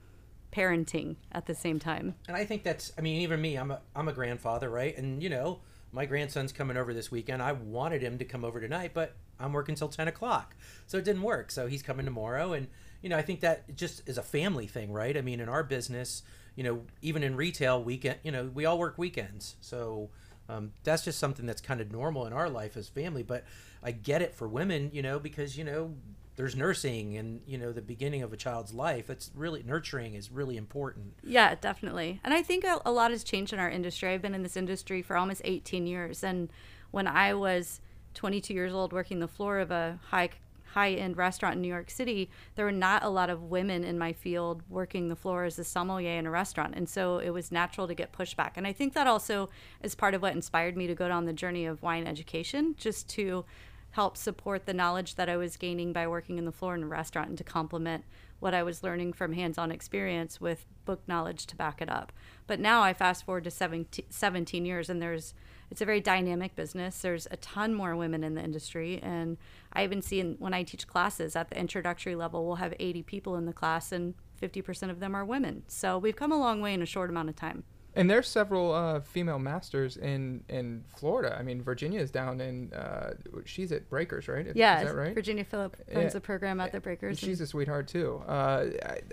parenting 0.53 1.17
at 1.33 1.47
the 1.47 1.55
same 1.55 1.79
time. 1.79 2.15
and 2.29 2.37
I 2.37 2.45
think 2.45 2.63
that's 2.63 2.93
I 2.97 3.01
mean 3.01 3.23
even 3.23 3.41
me 3.41 3.57
I'm 3.57 3.71
a 3.71 3.81
I'm 3.97 4.09
a 4.09 4.13
grandfather 4.13 4.69
right? 4.71 4.97
And 4.97 5.23
you 5.23 5.31
know 5.31 5.61
my 5.93 6.07
grandson's 6.07 6.53
coming 6.53 6.77
over 6.77 6.95
this 6.95 7.11
weekend. 7.11 7.43
I 7.43 7.53
wanted 7.53 8.03
him 8.03 8.19
to 8.19 8.25
come 8.25 8.45
over 8.45 8.61
tonight 8.61 8.93
but 8.95 9.15
I'm 9.41 9.53
working 9.53 9.75
till 9.75 9.89
10 9.89 10.09
o'clock. 10.09 10.55
So 10.87 10.99
it 10.99 11.05
didn't 11.05 11.23
work. 11.23 11.51
So 11.51 11.67
he's 11.67 11.83
coming 11.83 12.05
tomorrow. 12.05 12.53
And 12.53 12.69
you 13.03 13.09
know 13.09 13.17
I 13.17 13.23
think 13.23 13.41
that 13.41 13.75
just 13.75 14.07
is 14.09 14.19
a 14.19 14.23
family 14.23 14.67
thing 14.67 14.93
right? 14.93 15.17
I 15.17 15.23
mean 15.23 15.41
in 15.41 15.49
our 15.49 15.65
business 15.65 16.23
you 16.55 16.65
know 16.65 16.83
even 17.01 17.23
in 17.23 17.35
retail 17.35 17.83
weekend 17.83 18.19
you 18.23 18.31
know 18.31 18.51
we 18.55 18.67
all 18.67 18.79
work 18.79 18.99
weekends. 18.99 19.57
So 19.61 20.11
um, 20.49 20.73
that's 20.85 21.05
just 21.05 21.19
something 21.19 21.47
that's 21.47 21.63
kind 21.63 21.81
of 21.81 21.91
normal 21.91 22.27
in 22.27 22.33
our 22.35 22.51
life 22.51 22.77
as 22.77 22.89
family. 22.89 23.23
But 23.23 23.45
I 23.83 23.93
get 23.93 24.21
it 24.21 24.35
for 24.35 24.47
women 24.47 24.91
you 24.93 25.01
know 25.03 25.19
because 25.19 25.57
you 25.57 25.65
know 25.65 25.95
there's 26.37 26.57
nursing 26.57 27.17
and 27.17 27.41
you 27.47 27.59
know 27.59 27.73
the 27.73 27.83
beginning 27.83 28.23
of 28.23 28.33
a 28.33 28.37
child's 28.37 28.73
life 28.73 29.11
it's 29.11 29.31
really 29.35 29.63
nurturing 29.63 30.15
is 30.15 30.31
really 30.31 30.57
important 30.57 31.13
Yeah, 31.23 31.55
definitely. 31.55 32.21
And 32.25 32.35
I 32.35 32.43
think 32.43 32.65
a, 32.65 32.81
a 32.85 32.93
lot 32.93 33.11
has 33.11 33.25
changed 33.25 33.53
in 33.53 33.59
our 33.59 33.71
industry. 33.71 34.11
I've 34.11 34.23
been 34.23 34.35
in 34.35 34.43
this 34.43 34.57
industry 34.57 35.03
for 35.03 35.17
almost 35.17 35.43
18 35.45 35.87
years. 35.87 36.23
And 36.23 36.49
when 36.91 37.07
I 37.07 37.35
was 37.35 37.81
22 38.15 38.53
years 38.55 38.73
old 38.73 38.93
working 38.93 39.21
the 39.21 39.29
floor 39.29 39.59
of 39.59 39.71
a 39.71 39.99
high 40.11 40.31
high 40.75 40.93
end 40.93 41.19
restaurant 41.19 41.57
in 41.57 41.63
New 41.63 41.69
York 41.69 41.91
City, 41.91 42.31
there 42.55 42.65
were 42.65 42.73
not 42.73 43.03
a 43.03 43.09
lot 43.09 43.29
of 43.29 43.43
women 43.43 43.85
in 43.85 43.99
my 43.99 44.13
field 44.13 44.63
working 44.71 45.09
the 45.09 45.17
floor 45.17 45.45
as 45.45 45.59
a 45.59 45.65
sommelier 45.65 46.19
in 46.19 46.27
a 46.27 46.31
restaurant. 46.31 46.75
And 46.75 46.89
so 46.89 47.19
it 47.19 47.31
was 47.31 47.53
natural 47.53 47.87
to 47.87 47.95
get 47.95 48.13
pushback. 48.13 48.53
And 48.57 48.67
I 48.67 48.73
think 48.73 48.95
that 48.95 49.07
also 49.07 49.51
is 49.83 49.95
part 49.95 50.15
of 50.15 50.23
what 50.23 50.35
inspired 50.35 50.77
me 50.77 50.87
to 50.87 50.95
go 50.95 51.09
down 51.09 51.27
the 51.27 51.33
journey 51.35 51.67
of 51.67 51.83
wine 51.83 52.07
education, 52.07 52.75
just 52.79 53.09
to 53.11 53.45
help 53.93 54.17
support 54.17 54.67
the 54.67 54.75
knowledge 54.75 55.15
that 55.15 55.29
I 55.29 55.37
was 55.37 55.57
gaining 55.57 55.93
by 55.93 56.07
working 56.07 56.39
in 56.39 56.45
the 56.45 56.53
floor 56.53 56.75
in 56.75 56.83
a 56.83 56.87
restaurant 56.87 57.29
and 57.29 57.39
to 57.39 57.45
complement 57.45 58.05
what 58.41 58.55
I 58.55 58.63
was 58.63 58.83
learning 58.83 59.13
from 59.13 59.35
hands 59.35 59.57
on 59.57 59.71
experience 59.71 60.41
with 60.41 60.67
book 60.85 61.03
knowledge 61.07 61.47
to 61.47 61.57
back 61.57 61.81
it 61.81 61.89
up. 61.89 62.13
But 62.47 62.59
now 62.59 62.83
I 62.83 62.93
fast 62.93 63.25
forward 63.25 63.45
to 63.45 63.51
17, 63.51 64.07
17 64.11 64.65
years 64.65 64.91
and 64.91 65.01
there's 65.01 65.35
it's 65.71 65.81
a 65.81 65.87
very 65.87 66.03
dynamic 66.03 66.55
business. 66.55 67.01
There's 67.01 67.27
a 67.31 67.39
ton 67.39 67.73
more 67.73 67.97
women 67.97 68.23
in 68.23 68.35
the 68.35 68.43
industry. 68.43 69.01
And 69.03 69.39
I 69.73 69.85
even 69.85 70.03
see 70.03 70.21
in, 70.21 70.37
when 70.39 70.53
I 70.53 70.65
teach 70.65 70.87
classes 70.87 71.35
at 71.35 71.49
the 71.49 71.59
introductory 71.59 72.15
level, 72.15 72.47
we'll 72.47 72.57
have 72.57 72.75
80 72.79 73.03
people 73.05 73.37
in 73.37 73.47
the 73.47 73.55
class 73.55 73.91
and 73.91 74.13
50% 74.43 74.91
of 74.91 75.01
them 75.01 75.15
are 75.15 75.25
women. 75.25 75.63
So 75.69 75.97
we've 75.97 76.15
come 76.15 76.31
a 76.31 76.39
long 76.39 76.61
way 76.61 76.75
in 76.75 76.83
a 76.83 76.87
short 76.87 77.09
amount 77.09 77.31
of 77.31 77.37
time. 77.37 77.65
And 77.95 78.11
there's 78.11 78.27
several 78.27 78.73
uh, 78.73 79.01
female 79.01 79.39
masters 79.39 79.97
in, 79.97 80.45
in 80.49 80.85
Florida. 80.97 81.37
I 81.39 81.43
mean, 81.43 81.63
Virginia 81.63 82.01
is 82.01 82.11
down 82.11 82.41
in, 82.41 82.73
uh, 82.73 83.15
she's 83.45 83.71
at 83.71 83.89
Breakers, 83.91 84.29
right? 84.29 84.47
Yeah, 84.55 84.81
Is 84.81 84.89
that 84.89 84.95
right? 84.95 85.15
Virginia 85.15 85.45
Philip 85.45 85.77
runs 85.95 86.15
yeah. 86.15 86.19
a 86.19 86.21
program 86.21 86.61
at 86.61 86.73
the 86.73 86.81
Breakers. 86.81 87.19
She's 87.19 87.41
a 87.41 87.47
sweetheart 87.47 87.89
too. 87.89 88.23
Uh, 88.27 88.67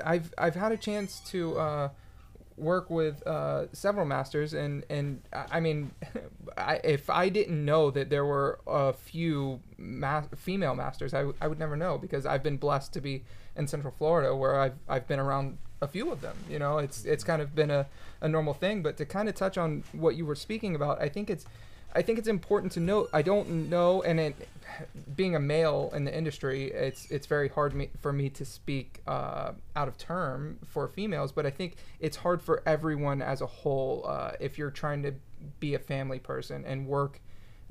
I, 0.05 0.13
have 0.15 0.33
I've 0.37 0.55
had 0.55 0.71
a 0.71 0.77
chance 0.77 1.19
to 1.31 1.59
uh, 1.59 1.89
work 2.59 2.89
with 2.89 3.25
uh, 3.25 3.65
several 3.73 4.05
masters, 4.05 4.53
and 4.53 4.85
and 4.89 5.21
I 5.33 5.59
mean, 5.59 5.91
I, 6.57 6.79
if 6.83 7.09
I 7.09 7.29
didn't 7.29 7.63
know 7.63 7.91
that 7.91 8.09
there 8.09 8.25
were 8.25 8.59
a 8.67 8.93
few 8.93 9.61
ma- 9.77 10.23
female 10.35 10.75
masters, 10.75 11.13
I, 11.13 11.19
w- 11.19 11.35
I 11.41 11.47
would 11.47 11.59
never 11.59 11.75
know 11.75 11.97
because 11.97 12.25
I've 12.25 12.43
been 12.43 12.57
blessed 12.57 12.93
to 12.93 13.01
be 13.01 13.23
in 13.55 13.67
Central 13.67 13.93
Florida 13.97 14.35
where 14.35 14.59
I've 14.59 14.75
I've 14.87 15.07
been 15.07 15.19
around 15.19 15.57
a 15.81 15.87
few 15.87 16.11
of 16.11 16.21
them. 16.21 16.35
You 16.49 16.59
know, 16.59 16.77
it's 16.77 17.05
it's 17.05 17.23
kind 17.23 17.41
of 17.41 17.55
been 17.55 17.71
a, 17.71 17.87
a 18.21 18.27
normal 18.27 18.53
thing. 18.53 18.81
But 18.81 18.97
to 18.97 19.05
kind 19.05 19.29
of 19.29 19.35
touch 19.35 19.57
on 19.57 19.83
what 19.93 20.15
you 20.15 20.25
were 20.25 20.35
speaking 20.35 20.75
about, 20.75 21.01
I 21.01 21.09
think 21.09 21.29
it's 21.29 21.45
I 21.93 22.01
think 22.01 22.19
it's 22.19 22.27
important 22.27 22.71
to 22.73 22.79
note. 22.79 23.09
I 23.13 23.21
don't 23.21 23.69
know, 23.69 24.03
and 24.03 24.19
it, 24.19 24.47
being 25.15 25.35
a 25.35 25.39
male 25.39 25.91
in 25.93 26.05
the 26.05 26.15
industry, 26.15 26.71
it's 26.71 27.09
it's 27.09 27.25
very 27.25 27.49
hard 27.49 27.73
me, 27.73 27.89
for 27.99 28.13
me 28.13 28.29
to 28.29 28.45
speak 28.45 29.01
uh, 29.07 29.53
out 29.75 29.87
of 29.87 29.97
term 29.97 30.59
for 30.65 30.87
females. 30.87 31.31
But 31.31 31.45
I 31.45 31.49
think 31.49 31.75
it's 31.99 32.17
hard 32.17 32.41
for 32.41 32.61
everyone 32.65 33.21
as 33.21 33.41
a 33.41 33.47
whole 33.47 34.05
uh, 34.07 34.31
if 34.39 34.57
you're 34.57 34.71
trying 34.71 35.03
to 35.03 35.13
be 35.59 35.73
a 35.73 35.79
family 35.79 36.19
person 36.19 36.65
and 36.65 36.85
work 36.85 37.21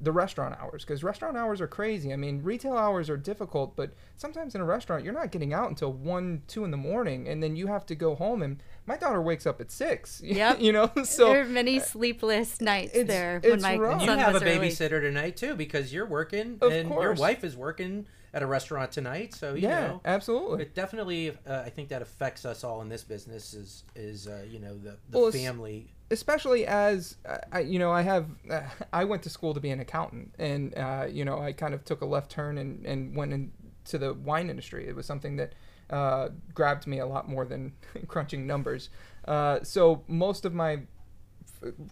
the 0.01 0.13
restaurant 0.13 0.57
hours 0.61 0.85
because 0.85 1.03
restaurant 1.03 1.37
hours 1.37 1.61
are 1.61 1.67
crazy. 1.67 2.13
I 2.13 2.17
mean, 2.17 2.43
retail 2.43 2.77
hours 2.77 3.11
are 3.11 3.17
difficult, 3.17 3.75
but 3.75 3.93
sometimes 4.17 4.55
in 4.55 4.61
a 4.61 4.65
restaurant 4.65 5.05
you're 5.05 5.13
not 5.13 5.33
getting 5.33 5.53
out 5.53 5.69
until 5.69 5.93
one, 5.93 6.43
two 6.47 6.65
in 6.65 6.71
the 6.71 6.77
morning, 6.77 7.29
and 7.29 7.43
then 7.43 7.57
you 7.57 7.67
have 7.67 7.85
to 7.87 7.95
go 7.95 8.15
home. 8.15 8.43
And 8.43 8.63
my 8.87 8.97
daughter 8.97 9.21
wakes 9.21 9.47
up 9.47 9.61
at 9.61 9.71
six. 9.71 10.21
Yeah, 10.25 10.57
you 10.59 10.73
know, 10.73 10.91
so 11.05 11.33
there 11.33 11.43
are 11.43 11.45
many 11.45 11.81
sleepless 11.81 12.61
nights 12.61 12.93
it's, 12.95 13.09
there. 13.09 13.39
It's 13.43 13.51
when 13.51 13.61
my 13.63 13.77
rough. 13.77 14.01
son 14.01 14.19
you 14.19 14.25
have 14.25 14.35
was 14.35 14.43
a 14.43 14.47
babysitter 14.47 14.93
early. 14.93 15.09
tonight 15.09 15.37
too 15.37 15.55
because 15.55 15.93
you're 15.93 16.07
working, 16.07 16.59
of 16.61 16.73
and 16.73 16.89
course. 16.89 17.03
your 17.03 17.15
wife 17.15 17.43
is 17.43 17.57
working 17.57 18.07
at 18.33 18.43
a 18.43 18.47
restaurant 18.47 18.93
tonight. 18.93 19.35
So 19.35 19.55
you 19.55 19.63
yeah, 19.63 19.89
know, 19.89 20.01
absolutely. 20.05 20.63
It 20.63 20.75
definitely, 20.75 21.31
uh, 21.47 21.63
I 21.65 21.71
think 21.71 21.89
that 21.89 22.03
affects 22.03 22.45
us 22.45 22.63
all 22.63 22.83
in 22.83 22.89
this 22.89 23.03
business. 23.03 23.55
Is 23.55 23.85
is 23.97 24.29
uh, 24.29 24.45
you 24.49 24.61
know 24.61 24.77
the 24.79 24.97
the 25.11 25.19
Well, 25.19 25.33
family. 25.33 25.93
Especially 26.11 26.67
as 26.67 27.17
uh, 27.27 27.59
you 27.59 27.79
know, 27.79 27.93
I 27.93 28.03
have 28.03 28.27
uh, 28.51 28.63
I 28.93 29.05
went 29.05 29.23
to 29.25 29.31
school 29.31 29.55
to 29.55 29.61
be 29.61 29.71
an 29.71 29.81
accountant, 29.81 30.35
and 30.39 30.77
uh, 30.77 31.07
you 31.11 31.25
know, 31.25 31.39
I 31.39 31.53
kind 31.53 31.75
of 31.75 31.85
took 31.85 32.01
a 32.01 32.07
left 32.07 32.31
turn 32.31 32.59
and 32.59 32.85
and 32.87 33.15
went 33.17 33.33
into 33.33 33.99
the 33.99 34.15
wine 34.15 34.51
industry. 34.51 34.89
It 34.89 34.95
was 34.95 35.07
something 35.07 35.37
that 35.37 35.55
uh, 35.91 36.29
grabbed 36.55 36.87
me 36.87 36.99
a 36.99 37.07
lot 37.07 37.29
more 37.29 37.45
than 37.45 37.73
crunching 38.09 38.47
numbers. 38.47 38.91
Uh, 39.27 39.63
so 39.63 40.03
most 40.07 40.45
of 40.45 40.55
my 40.55 40.81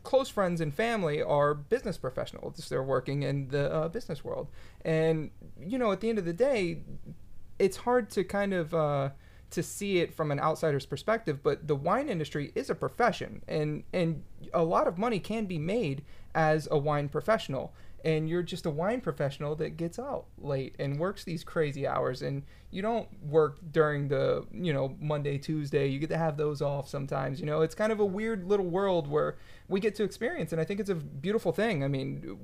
close 0.04 0.28
friends 0.28 0.60
and 0.60 0.72
family 0.72 1.20
are 1.22 1.52
business 1.52 1.98
professionals. 1.98 2.68
They're 2.68 2.82
working 2.82 3.22
in 3.22 3.48
the 3.48 3.72
uh, 3.72 3.88
business 3.88 4.24
world, 4.24 4.48
and 4.84 5.30
you 5.60 5.78
know, 5.78 5.92
at 5.92 6.00
the 6.00 6.08
end 6.08 6.18
of 6.18 6.24
the 6.24 6.32
day, 6.32 6.82
it's 7.58 7.78
hard 7.78 8.10
to 8.10 8.24
kind 8.24 8.54
of 8.54 8.74
uh, 8.74 9.10
to 9.50 9.62
see 9.62 9.98
it 9.98 10.14
from 10.14 10.30
an 10.30 10.40
outsider's 10.40 10.86
perspective. 10.86 11.42
But 11.42 11.66
the 11.66 11.76
wine 11.76 12.08
industry 12.08 12.52
is 12.54 12.70
a 12.70 12.74
profession, 12.74 13.42
and 13.48 13.84
and 13.92 14.22
a 14.52 14.64
lot 14.64 14.86
of 14.86 14.98
money 14.98 15.18
can 15.18 15.46
be 15.46 15.58
made 15.58 16.04
as 16.34 16.68
a 16.70 16.78
wine 16.78 17.08
professional. 17.08 17.74
And 18.04 18.28
you're 18.28 18.42
just 18.42 18.66
a 18.66 18.70
wine 18.70 19.00
professional 19.00 19.56
that 19.56 19.76
gets 19.76 19.98
out 19.98 20.26
late 20.38 20.76
and 20.78 21.00
works 21.00 21.24
these 21.24 21.42
crazy 21.42 21.88
hours, 21.88 22.22
and 22.22 22.44
you 22.70 22.80
don't 22.80 23.08
work 23.24 23.58
during 23.72 24.08
the 24.08 24.46
you 24.52 24.72
know 24.72 24.94
Monday, 25.00 25.38
Tuesday. 25.38 25.88
You 25.88 25.98
get 25.98 26.10
to 26.10 26.18
have 26.18 26.36
those 26.36 26.62
off 26.62 26.88
sometimes. 26.88 27.40
You 27.40 27.46
know, 27.46 27.62
it's 27.62 27.74
kind 27.74 27.90
of 27.90 27.98
a 27.98 28.04
weird 28.04 28.46
little 28.46 28.66
world 28.66 29.08
where 29.08 29.36
we 29.68 29.80
get 29.80 29.94
to 29.96 30.04
experience, 30.04 30.52
and 30.52 30.60
I 30.60 30.64
think 30.64 30.80
it's 30.80 30.90
a 30.90 30.94
beautiful 30.94 31.52
thing. 31.52 31.82
I 31.82 31.88
mean, 31.88 32.38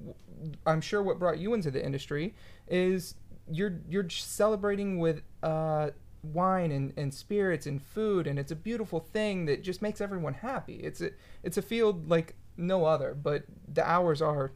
I'm 0.67 0.81
sure 0.81 1.03
what 1.03 1.19
brought 1.19 1.39
you 1.39 1.55
into 1.55 1.71
the 1.71 1.85
industry 1.85 2.35
is 2.69 3.15
you're 3.51 3.81
you're 3.89 4.09
celebrating 4.09 4.99
with 4.99 5.23
uh, 5.43 5.91
wine 6.23 6.71
and, 6.71 6.93
and 6.97 7.13
spirits 7.13 7.67
and 7.67 7.83
food 7.83 8.27
and 8.27 8.39
it's 8.39 8.53
a 8.53 8.57
beautiful 8.57 9.01
thing 9.01 9.47
that 9.47 9.63
just 9.63 9.83
makes 9.83 10.01
everyone 10.01 10.35
happy. 10.35 10.77
It's 10.77 11.01
a 11.01 11.11
it's 11.43 11.57
a 11.57 11.63
field 11.63 12.09
like 12.09 12.35
no 12.57 12.85
other 12.85 13.15
but 13.15 13.45
the 13.73 13.89
hours 13.89 14.21
are 14.21 14.53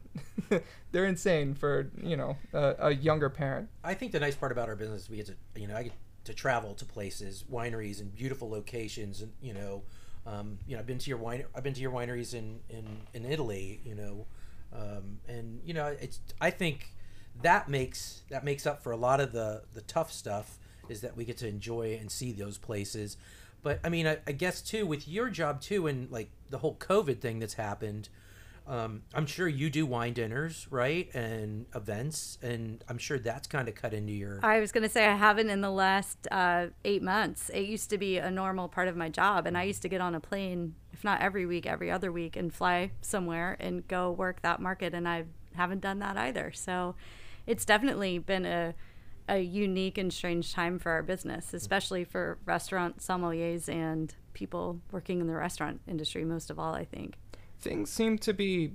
they're 0.91 1.05
insane 1.05 1.55
for 1.55 1.89
you 2.01 2.15
know 2.15 2.37
a, 2.53 2.75
a 2.79 2.91
younger 2.95 3.29
parent. 3.29 3.69
I 3.83 3.93
think 3.93 4.11
the 4.11 4.19
nice 4.19 4.35
part 4.35 4.51
about 4.51 4.69
our 4.69 4.75
business 4.75 5.03
is 5.03 5.09
we 5.09 5.17
get 5.17 5.27
to 5.27 5.35
you 5.55 5.67
know 5.67 5.75
I 5.75 5.83
get 5.83 5.93
to 6.27 6.33
travel 6.33 6.73
to 6.75 6.83
places, 6.83 7.45
wineries, 7.49 8.01
and 8.01 8.13
beautiful 8.13 8.49
locations, 8.49 9.21
and 9.21 9.31
you 9.41 9.53
know, 9.53 9.83
um, 10.25 10.59
you 10.67 10.75
know 10.75 10.81
I've 10.81 10.85
been 10.85 10.97
to 10.97 11.09
your 11.09 11.17
wine 11.17 11.45
I've 11.55 11.63
been 11.63 11.73
to 11.73 11.81
your 11.81 11.91
wineries 11.91 12.33
in 12.33 12.59
in, 12.69 12.85
in 13.13 13.25
Italy, 13.25 13.79
you 13.85 13.95
know, 13.95 14.27
um, 14.73 15.19
and 15.27 15.61
you 15.65 15.73
know 15.73 15.87
it's 15.87 16.19
I 16.41 16.49
think 16.49 16.91
that 17.41 17.69
makes 17.69 18.23
that 18.29 18.43
makes 18.43 18.67
up 18.67 18.83
for 18.83 18.91
a 18.91 18.97
lot 18.97 19.21
of 19.21 19.31
the 19.31 19.63
the 19.73 19.81
tough 19.81 20.11
stuff 20.11 20.59
is 20.91 21.01
that 21.01 21.15
we 21.15 21.25
get 21.25 21.37
to 21.37 21.47
enjoy 21.47 21.97
and 21.99 22.11
see 22.11 22.31
those 22.31 22.57
places. 22.57 23.17
But 23.63 23.79
I 23.83 23.89
mean, 23.89 24.07
I, 24.07 24.17
I 24.27 24.31
guess 24.31 24.61
too 24.61 24.85
with 24.85 25.07
your 25.07 25.29
job 25.29 25.61
too, 25.61 25.87
and 25.87 26.09
like 26.11 26.29
the 26.49 26.59
whole 26.59 26.75
COVID 26.75 27.19
thing 27.19 27.39
that's 27.39 27.55
happened. 27.55 28.09
Um, 28.67 29.03
I'm 29.13 29.25
sure 29.25 29.47
you 29.47 29.69
do 29.69 29.85
wine 29.85 30.11
dinners, 30.11 30.67
right, 30.69 31.09
and 31.15 31.67
events, 31.73 32.37
and 32.41 32.83
I'm 32.89 32.97
sure 32.97 33.17
that's 33.17 33.47
kind 33.47 33.69
of 33.69 33.75
cut 33.75 33.93
into 33.93 34.11
your. 34.11 34.41
I 34.43 34.59
was 34.59 34.73
going 34.73 34.83
to 34.83 34.89
say 34.89 35.05
I 35.05 35.15
haven't 35.15 35.49
in 35.49 35.61
the 35.61 35.71
last 35.71 36.27
uh, 36.31 36.67
eight 36.83 37.01
months. 37.01 37.49
It 37.49 37.61
used 37.61 37.89
to 37.91 37.97
be 37.97 38.17
a 38.17 38.29
normal 38.29 38.67
part 38.67 38.89
of 38.89 38.97
my 38.97 39.07
job, 39.07 39.47
and 39.47 39.57
I 39.57 39.63
used 39.63 39.81
to 39.83 39.89
get 39.89 40.01
on 40.01 40.13
a 40.15 40.19
plane, 40.19 40.75
if 40.91 41.01
not 41.01 41.21
every 41.21 41.45
week, 41.45 41.65
every 41.65 41.89
other 41.89 42.11
week, 42.11 42.35
and 42.35 42.53
fly 42.53 42.91
somewhere 43.01 43.55
and 43.61 43.87
go 43.87 44.11
work 44.11 44.41
that 44.41 44.59
market. 44.59 44.93
And 44.93 45.07
I 45.07 45.23
haven't 45.55 45.79
done 45.79 45.99
that 45.99 46.17
either. 46.17 46.51
So 46.53 46.95
it's 47.45 47.63
definitely 47.63 48.19
been 48.19 48.45
a 48.45 48.73
a 49.29 49.39
unique 49.39 49.97
and 49.97 50.11
strange 50.13 50.53
time 50.53 50.79
for 50.79 50.91
our 50.91 51.03
business, 51.03 51.53
especially 51.53 52.03
for 52.03 52.37
restaurant 52.45 52.99
sommeliers 52.99 53.67
and 53.67 54.15
people 54.33 54.79
working 54.91 55.19
in 55.19 55.27
the 55.27 55.33
restaurant 55.33 55.81
industry. 55.87 56.23
Most 56.23 56.49
of 56.49 56.59
all, 56.59 56.73
I 56.73 56.85
think. 56.85 57.15
things 57.59 57.89
seem 57.89 58.17
to 58.19 58.33
be 58.33 58.73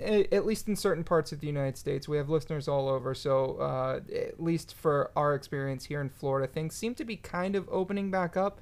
at 0.00 0.44
least 0.46 0.68
in 0.68 0.76
certain 0.76 1.04
parts 1.04 1.32
of 1.32 1.40
the 1.40 1.46
United 1.46 1.76
States, 1.76 2.08
we 2.08 2.16
have 2.16 2.28
listeners 2.28 2.66
all 2.68 2.88
over. 2.88 3.14
So, 3.14 3.56
uh, 3.58 4.00
at 4.14 4.42
least 4.42 4.74
for 4.74 5.10
our 5.16 5.34
experience 5.34 5.84
here 5.84 6.00
in 6.00 6.08
Florida, 6.08 6.46
things 6.52 6.74
seem 6.74 6.94
to 6.96 7.04
be 7.04 7.16
kind 7.16 7.54
of 7.56 7.68
opening 7.70 8.10
back 8.10 8.36
up. 8.36 8.60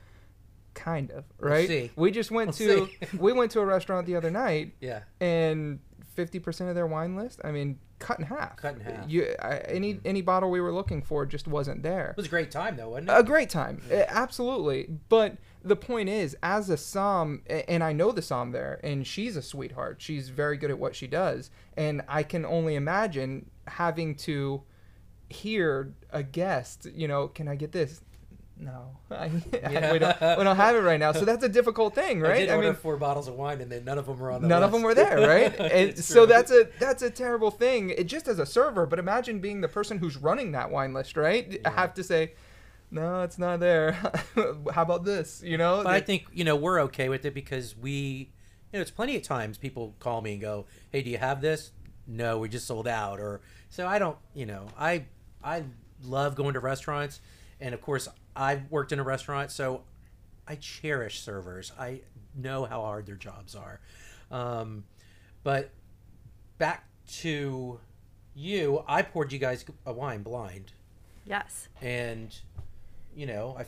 Kind 0.75 1.11
of, 1.11 1.25
right? 1.39 1.67
see. 1.69 1.91
We 1.97 2.11
just 2.11 2.31
went 2.31 2.59
We'll 2.59 2.87
to 2.89 2.91
we 3.19 3.33
went 3.33 3.51
to 3.53 3.61
a 3.61 3.65
restaurant 3.65 4.07
the 4.07 4.17
other 4.17 4.31
night, 4.31 4.75
Yeah. 4.81 5.01
and 5.21 5.79
fifty 6.17 6.41
percent 6.41 6.69
of 6.69 6.75
their 6.75 6.87
wine 6.87 7.15
list, 7.15 7.41
I 7.45 7.53
mean, 7.53 7.79
cut 8.01 8.19
in 8.19 8.25
half. 8.25 8.57
Cut 8.57 8.75
in 8.75 8.81
half. 8.81 9.09
You, 9.09 9.35
I, 9.41 9.59
any 9.69 10.01
any 10.05 10.23
bottle 10.23 10.51
we 10.51 10.61
were 10.61 10.73
looking 10.73 11.03
for 11.03 11.25
just 11.27 11.47
wasn't 11.47 11.83
there. 11.85 12.11
It 12.11 12.17
was 12.17 12.27
a 12.27 12.31
great 12.31 12.51
time 12.51 12.77
though, 12.77 12.89
wasn't 12.91 13.11
it? 13.11 13.19
A 13.19 13.23
great 13.23 13.51
time, 13.51 13.81
Uh, 13.93 14.03
absolutely. 14.09 14.89
But 15.09 15.37
the 15.63 15.77
point 15.77 16.09
is, 16.09 16.37
as 16.43 16.71
a 16.71 16.77
som, 16.77 17.43
and 17.49 17.85
I 17.85 17.93
know 17.93 18.11
the 18.11 18.23
som 18.23 18.51
there, 18.53 18.81
and 18.83 19.07
she's 19.07 19.37
a 19.37 19.43
sweetheart. 19.43 19.97
She's 20.01 20.29
very 20.31 20.57
good 20.57 20.71
at 20.71 20.79
what 20.79 20.97
she 20.97 21.07
does, 21.07 21.51
and 21.77 22.03
I 22.09 22.23
can 22.23 22.45
only 22.45 22.75
imagine 22.75 23.51
having 23.69 24.15
to 24.17 24.63
hear 25.29 25.93
a 26.11 26.23
guest. 26.23 26.87
You 26.95 27.09
know, 27.09 27.29
can 27.29 27.49
I 27.49 27.57
get 27.57 27.73
this? 27.73 28.01
No, 28.59 28.97
I, 29.11 29.31
Yeah. 29.53 29.93
we, 29.93 29.99
don't, 29.99 30.21
we 30.39 30.45
don't 30.45 30.57
have 30.57 30.77
it 30.77 30.81
right 30.81 30.99
now. 30.99 31.13
So 31.13 31.27
that's 31.27 31.45
a 31.45 31.49
difficult 31.49 31.95
thing, 31.95 32.21
right? 32.21 32.37
I 32.37 32.39
did 32.47 32.51
order 32.51 32.73
four 32.73 32.97
bottles 32.97 33.29
of 33.29 33.35
wine, 33.35 33.61
and 33.61 33.71
then 33.71 33.85
none 33.85 33.99
of 33.99 34.07
them 34.07 34.19
were 34.19 34.31
on 34.31 34.41
the 34.43 34.49
none 34.49 34.63
of 34.63 34.73
them 34.73 34.83
were 34.83 34.95
there, 34.95 35.19
right? 35.19 35.55
And 35.61 35.99
so 35.99 36.25
true. 36.25 36.27
that's 36.27 36.51
a 36.51 36.69
that's 36.79 37.03
a 37.03 37.11
terrible 37.11 37.51
thing. 37.51 37.91
It 37.91 38.05
just 38.05 38.29
as 38.29 38.39
a 38.39 38.47
server, 38.47 38.87
but 38.87 38.99
imagine 38.99 39.41
being 39.41 39.61
the 39.61 39.69
person 39.69 39.99
who's 39.99 40.17
running 40.17 40.53
that 40.53 40.71
wine 40.71 40.95
list, 40.95 41.17
right? 41.19 41.61
I 41.67 41.71
have 41.71 41.93
to 41.95 42.03
say, 42.03 42.33
no, 42.91 43.23
it's 43.23 43.39
not 43.39 43.61
there. 43.61 43.93
How 44.73 44.83
about 44.83 45.05
this? 45.05 45.43
You 45.45 45.59
know, 45.59 45.83
But 45.85 45.93
I 45.93 46.01
think 46.01 46.25
you 46.33 46.45
know 46.45 46.57
we're 46.57 46.81
okay 46.83 47.11
with 47.11 47.27
it 47.27 47.35
because 47.35 47.77
we, 47.77 48.31
you 48.73 48.79
know, 48.79 48.81
it's 48.81 48.91
plenty 48.91 49.17
of 49.17 49.23
times 49.23 49.59
people 49.59 49.95
call 49.99 50.23
me 50.23 50.33
and 50.33 50.41
go, 50.41 50.65
"Hey, 50.93 51.03
do 51.03 51.11
you 51.11 51.19
have 51.19 51.43
this?" 51.43 51.73
No, 52.07 52.39
we 52.39 52.49
just 52.49 52.67
sold 52.67 52.89
out, 52.89 53.21
or 53.21 53.43
So 53.69 53.87
I 53.87 53.99
don't, 53.99 54.17
you 54.35 54.47
know, 54.47 54.69
I 54.79 55.05
I 55.45 55.65
love 56.03 56.37
going 56.37 56.55
to 56.55 56.61
restaurants, 56.61 57.21
and 57.61 57.75
of 57.75 57.83
course 57.83 58.09
I've 58.37 58.71
worked 58.71 58.93
in 58.93 58.99
a 58.99 59.03
restaurant, 59.03 59.51
so 59.51 59.83
I 60.47 60.57
cherish 60.57 61.21
servers. 61.21 61.73
I 61.79 62.01
know 62.35 62.65
how 62.67 62.83
hard 62.83 63.07
their 63.07 63.17
jobs 63.17 63.55
are. 63.55 63.81
Um, 64.31 64.85
but 65.43 65.71
back 66.59 66.85
to 67.21 67.81
you, 68.35 68.85
I 68.87 69.03
poured 69.03 69.33
you 69.33 69.39
guys 69.39 69.65
a 69.87 69.93
wine 69.93 70.23
blind, 70.23 70.73
Yes. 71.25 71.69
and 71.81 72.35
you 73.15 73.27
know, 73.27 73.57
I 73.59 73.65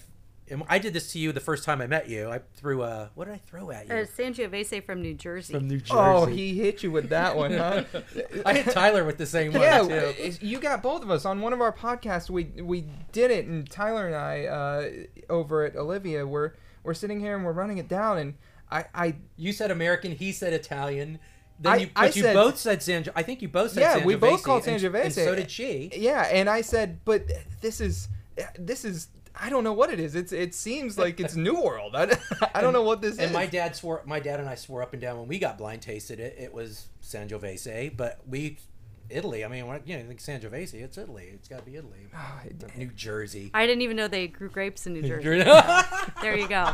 and 0.51 0.63
I 0.69 0.79
did 0.79 0.93
this 0.93 1.13
to 1.13 1.19
you 1.19 1.33
the 1.33 1.41
first 1.41 1.65
time 1.65 1.81
I 1.81 1.87
met 1.87 2.09
you. 2.09 2.31
I 2.31 2.41
threw 2.57 2.83
a 2.83 3.11
what 3.15 3.27
did 3.27 3.35
I 3.35 3.39
throw 3.39 3.71
at 3.71 3.87
you? 3.89 3.95
Uh, 3.95 4.05
Sangiovese 4.05 4.85
from 4.85 5.03
New 5.03 5.15
Jersey. 5.15 5.55
From 5.55 5.69
New 5.69 5.79
Jersey. 5.79 5.93
Oh, 5.95 6.27
he 6.27 6.55
hit 6.59 6.83
you 6.83 6.91
with 6.91 7.09
that 7.11 7.37
one, 7.37 7.53
huh? 7.53 7.85
I 8.47 8.55
hit 8.55 8.73
Tyler 8.73 9.05
with 9.05 9.19
the 9.19 9.27
same 9.27 9.53
one 9.53 9.63
yeah, 9.63 9.83
too. 10.13 10.33
you 10.41 10.59
got 10.59 10.83
both 10.83 11.03
of 11.03 11.11
us 11.11 11.25
on 11.25 11.41
one 11.41 11.53
of 11.53 11.61
our 11.61 11.73
podcasts. 11.73 12.31
We 12.31 12.45
we 12.63 12.85
did 13.13 13.31
it, 13.31 13.47
and 13.47 13.69
Tyler 13.71 14.07
and 14.07 14.17
I 14.17 14.45
uh, 14.47 14.91
over 15.31 15.65
at 15.65 15.77
Olivia, 15.77 16.27
we're 16.27 16.53
we're 16.83 16.95
sitting 16.95 17.21
here 17.21 17.37
and 17.37 17.45
we're 17.45 17.53
running 17.53 17.79
it 17.79 17.89
down, 17.89 18.19
and 18.19 18.35
I 18.71 18.85
I 18.95 19.15
You 19.37 19.53
said 19.53 19.71
American, 19.71 20.13
he 20.13 20.33
said 20.33 20.53
Italian. 20.53 21.19
Then 21.61 21.73
I- 21.73 21.77
you, 21.77 21.87
but 21.95 22.01
I 22.01 22.07
you 22.07 22.23
said- 22.23 22.35
both 22.35 22.57
said 22.59 22.81
Sanjo. 22.81 23.09
I 23.17 23.23
think 23.23 23.43
you 23.43 23.49
both 23.49 23.73
said 23.73 23.81
yeah, 23.81 24.05
we 24.05 24.15
both 24.15 24.41
Sangiovese, 24.41 24.45
called 24.45 24.67
and- 24.69 24.81
Sangiovese, 24.81 25.05
and 25.05 25.13
so 25.13 25.35
did 25.35 25.51
she. 25.51 25.91
Yeah, 25.97 26.23
and 26.23 26.49
I 26.49 26.61
said, 26.61 27.01
but 27.05 27.25
this 27.61 27.81
is 27.81 28.09
this 28.57 28.85
is 28.85 29.09
I 29.41 29.51
don't 29.51 29.65
know 29.65 29.73
what 29.73 29.91
it 29.93 30.01
is. 30.01 30.15
It's 30.15 30.33
it 30.33 30.55
seems 30.55 30.99
like 30.99 31.21
it's 31.21 31.35
New 31.49 31.61
World. 31.63 31.95
I, 31.95 32.17
I 32.55 32.61
don't 32.61 32.73
know 32.73 32.83
what 32.83 33.01
this 33.01 33.19
And 33.19 33.27
is. 33.29 33.33
my 33.33 33.47
dad 33.47 33.77
swore. 33.77 34.03
My 34.07 34.21
dad 34.21 34.41
and 34.41 34.49
I 34.49 34.55
swore 34.55 34.83
up 34.83 34.93
and 34.93 35.01
down 35.03 35.19
when 35.19 35.29
we 35.29 35.39
got 35.39 35.59
blind 35.59 35.83
tasted 35.83 36.19
it. 36.21 36.37
It 36.39 36.53
was 36.53 36.87
Sangiovese, 37.03 37.97
but 37.97 38.19
we 38.29 38.59
Italy. 39.11 39.45
I 39.45 39.49
mean, 39.49 39.67
when- 39.67 39.83
you 39.85 39.97
know, 39.99 40.05
think 40.07 40.21
Sangiovese. 40.21 40.75
It's 40.75 40.99
Italy. 40.99 41.31
It's 41.35 41.49
got 41.49 41.61
to 41.61 41.65
be 41.65 41.77
Italy. 41.77 42.09
Oh, 42.15 42.41
it- 42.45 42.77
New 42.77 42.89
Jersey. 42.89 43.51
I 43.55 43.67
didn't 43.67 43.83
even 43.83 43.97
know 43.97 44.09
they 44.09 44.27
grew 44.29 44.49
grapes 44.51 44.87
in 44.87 44.93
New 44.95 45.03
Jersey. 45.21 45.51
There 46.23 46.37
you 46.37 46.49
go. 46.49 46.73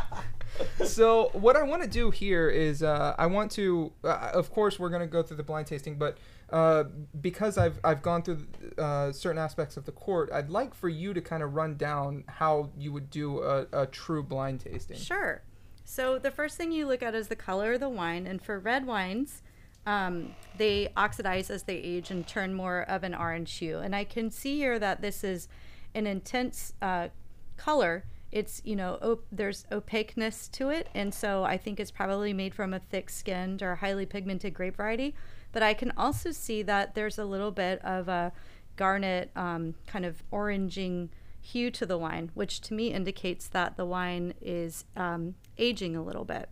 so 0.85 1.29
what 1.33 1.55
I 1.55 1.63
want 1.63 1.81
to 1.83 1.87
do 1.87 2.11
here 2.11 2.49
is 2.49 2.81
uh, 2.83 3.15
I 3.17 3.25
want 3.27 3.51
to, 3.51 3.91
uh, 4.03 4.31
of 4.33 4.51
course, 4.51 4.79
we're 4.79 4.89
going 4.89 5.01
to 5.01 5.07
go 5.07 5.21
through 5.21 5.37
the 5.37 5.43
blind 5.43 5.67
tasting, 5.67 5.97
but 5.97 6.17
uh, 6.51 6.85
because 7.21 7.57
I've 7.57 7.79
I've 7.83 8.01
gone 8.01 8.21
through 8.21 8.45
uh, 8.77 9.11
certain 9.11 9.37
aspects 9.39 9.77
of 9.77 9.85
the 9.85 9.91
court, 9.91 10.29
I'd 10.31 10.49
like 10.49 10.73
for 10.75 10.89
you 10.89 11.13
to 11.13 11.21
kind 11.21 11.41
of 11.43 11.53
run 11.55 11.75
down 11.75 12.23
how 12.27 12.69
you 12.77 12.91
would 12.93 13.09
do 13.09 13.41
a, 13.41 13.65
a 13.73 13.85
true 13.87 14.23
blind 14.23 14.59
tasting. 14.61 14.97
Sure. 14.97 15.41
So 15.83 16.17
the 16.19 16.31
first 16.31 16.57
thing 16.57 16.71
you 16.71 16.87
look 16.87 17.03
at 17.03 17.13
is 17.15 17.27
the 17.27 17.35
color 17.35 17.73
of 17.73 17.79
the 17.79 17.89
wine, 17.89 18.25
and 18.27 18.41
for 18.41 18.59
red 18.59 18.85
wines, 18.87 19.41
um, 19.85 20.35
they 20.57 20.89
oxidize 20.97 21.49
as 21.49 21.63
they 21.63 21.75
age 21.75 22.11
and 22.11 22.25
turn 22.25 22.53
more 22.53 22.81
of 22.83 23.03
an 23.03 23.13
orange 23.13 23.53
hue. 23.53 23.79
And 23.79 23.95
I 23.95 24.03
can 24.03 24.31
see 24.31 24.57
here 24.57 24.79
that 24.79 25.01
this 25.01 25.23
is 25.23 25.47
an 25.93 26.07
intense 26.07 26.73
uh, 26.81 27.09
color. 27.57 28.05
It's 28.31 28.61
you 28.65 28.75
know 28.75 28.97
op- 29.01 29.25
there's 29.31 29.65
opaqueness 29.71 30.47
to 30.49 30.69
it, 30.69 30.89
and 30.93 31.13
so 31.13 31.43
I 31.43 31.57
think 31.57 31.79
it's 31.79 31.91
probably 31.91 32.33
made 32.33 32.53
from 32.53 32.73
a 32.73 32.79
thick-skinned 32.79 33.61
or 33.61 33.75
highly 33.75 34.05
pigmented 34.05 34.53
grape 34.53 34.75
variety. 34.77 35.15
But 35.51 35.63
I 35.63 35.73
can 35.73 35.93
also 35.95 36.31
see 36.31 36.61
that 36.63 36.95
there's 36.95 37.17
a 37.17 37.23
little 37.23 37.51
bit 37.51 37.79
of 37.85 38.09
a 38.09 38.33
garnet 38.75 39.31
um, 39.37 39.75
kind 39.87 40.05
of 40.05 40.21
oranging 40.31 41.09
hue 41.39 41.71
to 41.71 41.85
the 41.85 41.97
wine, 41.97 42.31
which 42.33 42.59
to 42.59 42.73
me 42.73 42.91
indicates 42.91 43.47
that 43.47 43.77
the 43.77 43.85
wine 43.85 44.33
is 44.41 44.83
um, 44.97 45.35
aging 45.57 45.95
a 45.95 46.03
little 46.03 46.25
bit. 46.25 46.49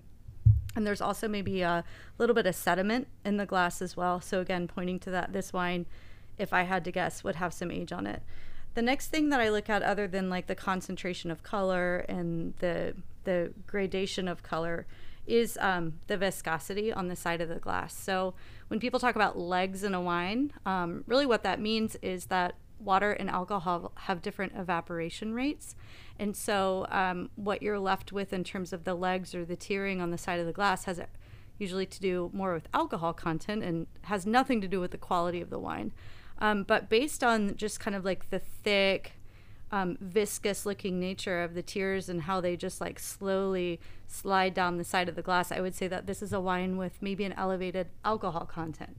And 0.76 0.88
there's 0.88 1.02
also 1.02 1.28
maybe 1.28 1.62
a 1.62 1.84
little 2.18 2.34
bit 2.34 2.48
of 2.48 2.56
sediment 2.56 3.08
in 3.24 3.38
the 3.38 3.46
glass 3.46 3.82
as 3.82 3.96
well. 3.96 4.20
So, 4.22 4.40
again, 4.40 4.68
pointing 4.68 5.00
to 5.00 5.12
that, 5.12 5.34
this 5.34 5.54
wine, 5.54 5.86
if 6.38 6.52
I 6.52 6.64
had 6.64 6.84
to 6.86 6.92
guess, 6.92 7.24
would 7.24 7.36
have 7.36 7.54
some 7.54 7.72
age 7.72 7.92
on 7.92 8.08
it. 8.08 8.24
The 8.74 8.82
next 8.82 9.08
thing 9.10 9.30
that 9.30 9.40
I 9.40 9.50
look 9.50 9.70
at, 9.70 9.84
other 9.84 10.08
than 10.08 10.30
like 10.30 10.48
the 10.48 10.56
concentration 10.56 11.30
of 11.30 11.44
color 11.44 11.98
and 12.10 12.56
the, 12.58 12.96
the 13.24 13.54
gradation 13.68 14.28
of 14.28 14.42
color, 14.42 14.88
is 15.28 15.58
um, 15.62 15.94
the 16.08 16.18
viscosity 16.18 16.92
on 16.92 17.08
the 17.08 17.16
side 17.16 17.40
of 17.40 17.50
the 17.50 17.60
glass. 17.60 17.96
So, 17.96 18.34
when 18.68 18.80
people 18.80 19.00
talk 19.00 19.16
about 19.16 19.38
legs 19.38 19.84
in 19.84 19.94
a 19.94 20.02
wine, 20.02 20.52
um, 20.66 21.04
really 21.06 21.28
what 21.28 21.44
that 21.44 21.60
means 21.60 21.96
is 22.02 22.26
that 22.26 22.56
water 22.80 23.12
and 23.12 23.30
alcohol 23.30 23.92
have 23.96 24.22
different 24.22 24.54
evaporation 24.56 25.34
rates. 25.34 25.76
And 26.20 26.36
so, 26.36 26.86
um, 26.90 27.30
what 27.36 27.62
you're 27.62 27.80
left 27.80 28.12
with 28.12 28.34
in 28.34 28.44
terms 28.44 28.74
of 28.74 28.84
the 28.84 28.94
legs 28.94 29.34
or 29.34 29.46
the 29.46 29.56
tearing 29.56 30.02
on 30.02 30.12
the 30.12 30.18
side 30.18 30.40
of 30.40 30.46
the 30.46 30.54
glass 30.54 30.86
has 30.86 31.00
usually 31.58 31.86
to 31.86 32.00
do 32.00 32.30
more 32.34 32.54
with 32.54 32.68
alcohol 32.74 33.14
content 33.14 33.64
and 33.64 33.88
has 34.04 34.26
nothing 34.26 34.62
to 34.62 34.68
do 34.68 34.80
with 34.80 34.92
the 34.92 34.98
quality 34.98 35.42
of 35.42 35.50
the 35.50 35.60
wine. 35.60 35.92
Um, 36.40 36.64
but 36.64 36.90
based 36.90 37.24
on 37.24 37.56
just 37.56 37.80
kind 37.80 37.96
of 37.96 38.04
like 38.04 38.30
the 38.30 38.40
thick, 38.40 39.14
um, 39.72 39.98
viscous 40.00 40.66
looking 40.66 41.00
nature 41.00 41.42
of 41.42 41.56
the 41.56 41.64
tears 41.64 42.10
and 42.10 42.24
how 42.24 42.42
they 42.42 42.56
just 42.56 42.80
like 42.80 43.00
slowly 43.00 43.80
slide 44.08 44.54
down 44.54 44.78
the 44.78 44.84
side 44.84 45.10
of 45.10 45.16
the 45.16 45.22
glass, 45.22 45.52
I 45.52 45.62
would 45.62 45.74
say 45.74 45.88
that 45.88 46.06
this 46.06 46.22
is 46.22 46.34
a 46.34 46.40
wine 46.40 46.78
with 46.78 47.02
maybe 47.02 47.24
an 47.24 47.34
elevated 47.34 47.88
alcohol 48.06 48.46
content. 48.46 48.98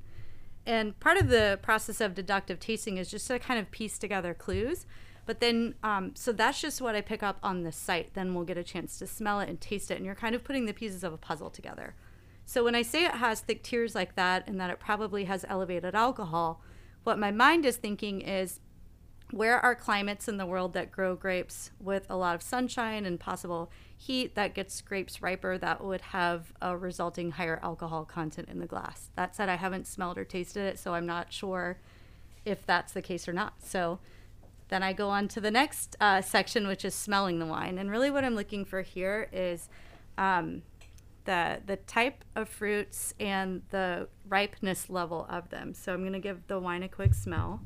And 0.66 0.98
part 0.98 1.18
of 1.18 1.28
the 1.28 1.58
process 1.62 2.00
of 2.00 2.14
deductive 2.14 2.58
tasting 2.58 2.96
is 2.96 3.10
just 3.10 3.26
to 3.26 3.38
kind 3.38 3.60
of 3.60 3.70
piece 3.70 3.98
together 3.98 4.32
clues. 4.34 4.86
But 5.26 5.40
then, 5.40 5.74
um, 5.82 6.12
so 6.14 6.32
that's 6.32 6.60
just 6.60 6.80
what 6.80 6.94
I 6.94 7.00
pick 7.00 7.22
up 7.22 7.38
on 7.42 7.62
the 7.62 7.72
sight. 7.72 8.14
Then 8.14 8.34
we'll 8.34 8.44
get 8.44 8.58
a 8.58 8.64
chance 8.64 8.98
to 8.98 9.06
smell 9.06 9.40
it 9.40 9.48
and 9.48 9.60
taste 9.60 9.90
it. 9.90 9.96
And 9.96 10.06
you're 10.06 10.14
kind 10.14 10.34
of 10.34 10.44
putting 10.44 10.66
the 10.66 10.72
pieces 10.72 11.04
of 11.04 11.12
a 11.12 11.18
puzzle 11.18 11.50
together. 11.50 11.94
So 12.46 12.62
when 12.62 12.74
I 12.74 12.82
say 12.82 13.04
it 13.04 13.12
has 13.12 13.40
thick 13.40 13.62
tears 13.62 13.94
like 13.94 14.16
that 14.16 14.46
and 14.46 14.60
that 14.60 14.70
it 14.70 14.80
probably 14.80 15.24
has 15.24 15.46
elevated 15.48 15.94
alcohol, 15.94 16.60
what 17.04 17.18
my 17.18 17.30
mind 17.30 17.64
is 17.64 17.76
thinking 17.76 18.20
is 18.20 18.60
where 19.34 19.58
are 19.58 19.74
climates 19.74 20.28
in 20.28 20.36
the 20.36 20.46
world 20.46 20.74
that 20.74 20.92
grow 20.92 21.16
grapes 21.16 21.72
with 21.80 22.06
a 22.08 22.16
lot 22.16 22.36
of 22.36 22.42
sunshine 22.42 23.04
and 23.04 23.18
possible 23.18 23.68
heat 23.96 24.36
that 24.36 24.54
gets 24.54 24.80
grapes 24.80 25.20
riper 25.20 25.58
that 25.58 25.82
would 25.82 26.00
have 26.00 26.52
a 26.62 26.76
resulting 26.76 27.32
higher 27.32 27.58
alcohol 27.60 28.04
content 28.04 28.48
in 28.48 28.60
the 28.60 28.66
glass. 28.66 29.10
That 29.16 29.34
said, 29.34 29.48
I 29.48 29.56
haven't 29.56 29.88
smelled 29.88 30.18
or 30.18 30.24
tasted 30.24 30.62
it, 30.62 30.78
so 30.78 30.94
I'm 30.94 31.06
not 31.06 31.32
sure 31.32 31.78
if 32.44 32.64
that's 32.64 32.92
the 32.92 33.02
case 33.02 33.26
or 33.26 33.32
not. 33.32 33.54
So 33.64 33.98
then 34.68 34.84
I 34.84 34.92
go 34.92 35.08
on 35.08 35.26
to 35.28 35.40
the 35.40 35.50
next 35.50 35.96
uh, 36.00 36.20
section, 36.20 36.68
which 36.68 36.84
is 36.84 36.94
smelling 36.94 37.40
the 37.40 37.46
wine. 37.46 37.76
And 37.76 37.90
really, 37.90 38.12
what 38.12 38.24
I'm 38.24 38.36
looking 38.36 38.64
for 38.64 38.82
here 38.82 39.28
is 39.32 39.68
um, 40.16 40.62
the 41.24 41.60
the 41.66 41.76
type 41.76 42.24
of 42.36 42.48
fruits 42.48 43.14
and 43.18 43.62
the 43.70 44.06
ripeness 44.28 44.88
level 44.88 45.26
of 45.28 45.50
them. 45.50 45.74
So 45.74 45.92
I'm 45.92 46.02
going 46.02 46.12
to 46.12 46.20
give 46.20 46.46
the 46.46 46.60
wine 46.60 46.84
a 46.84 46.88
quick 46.88 47.14
smell. 47.14 47.62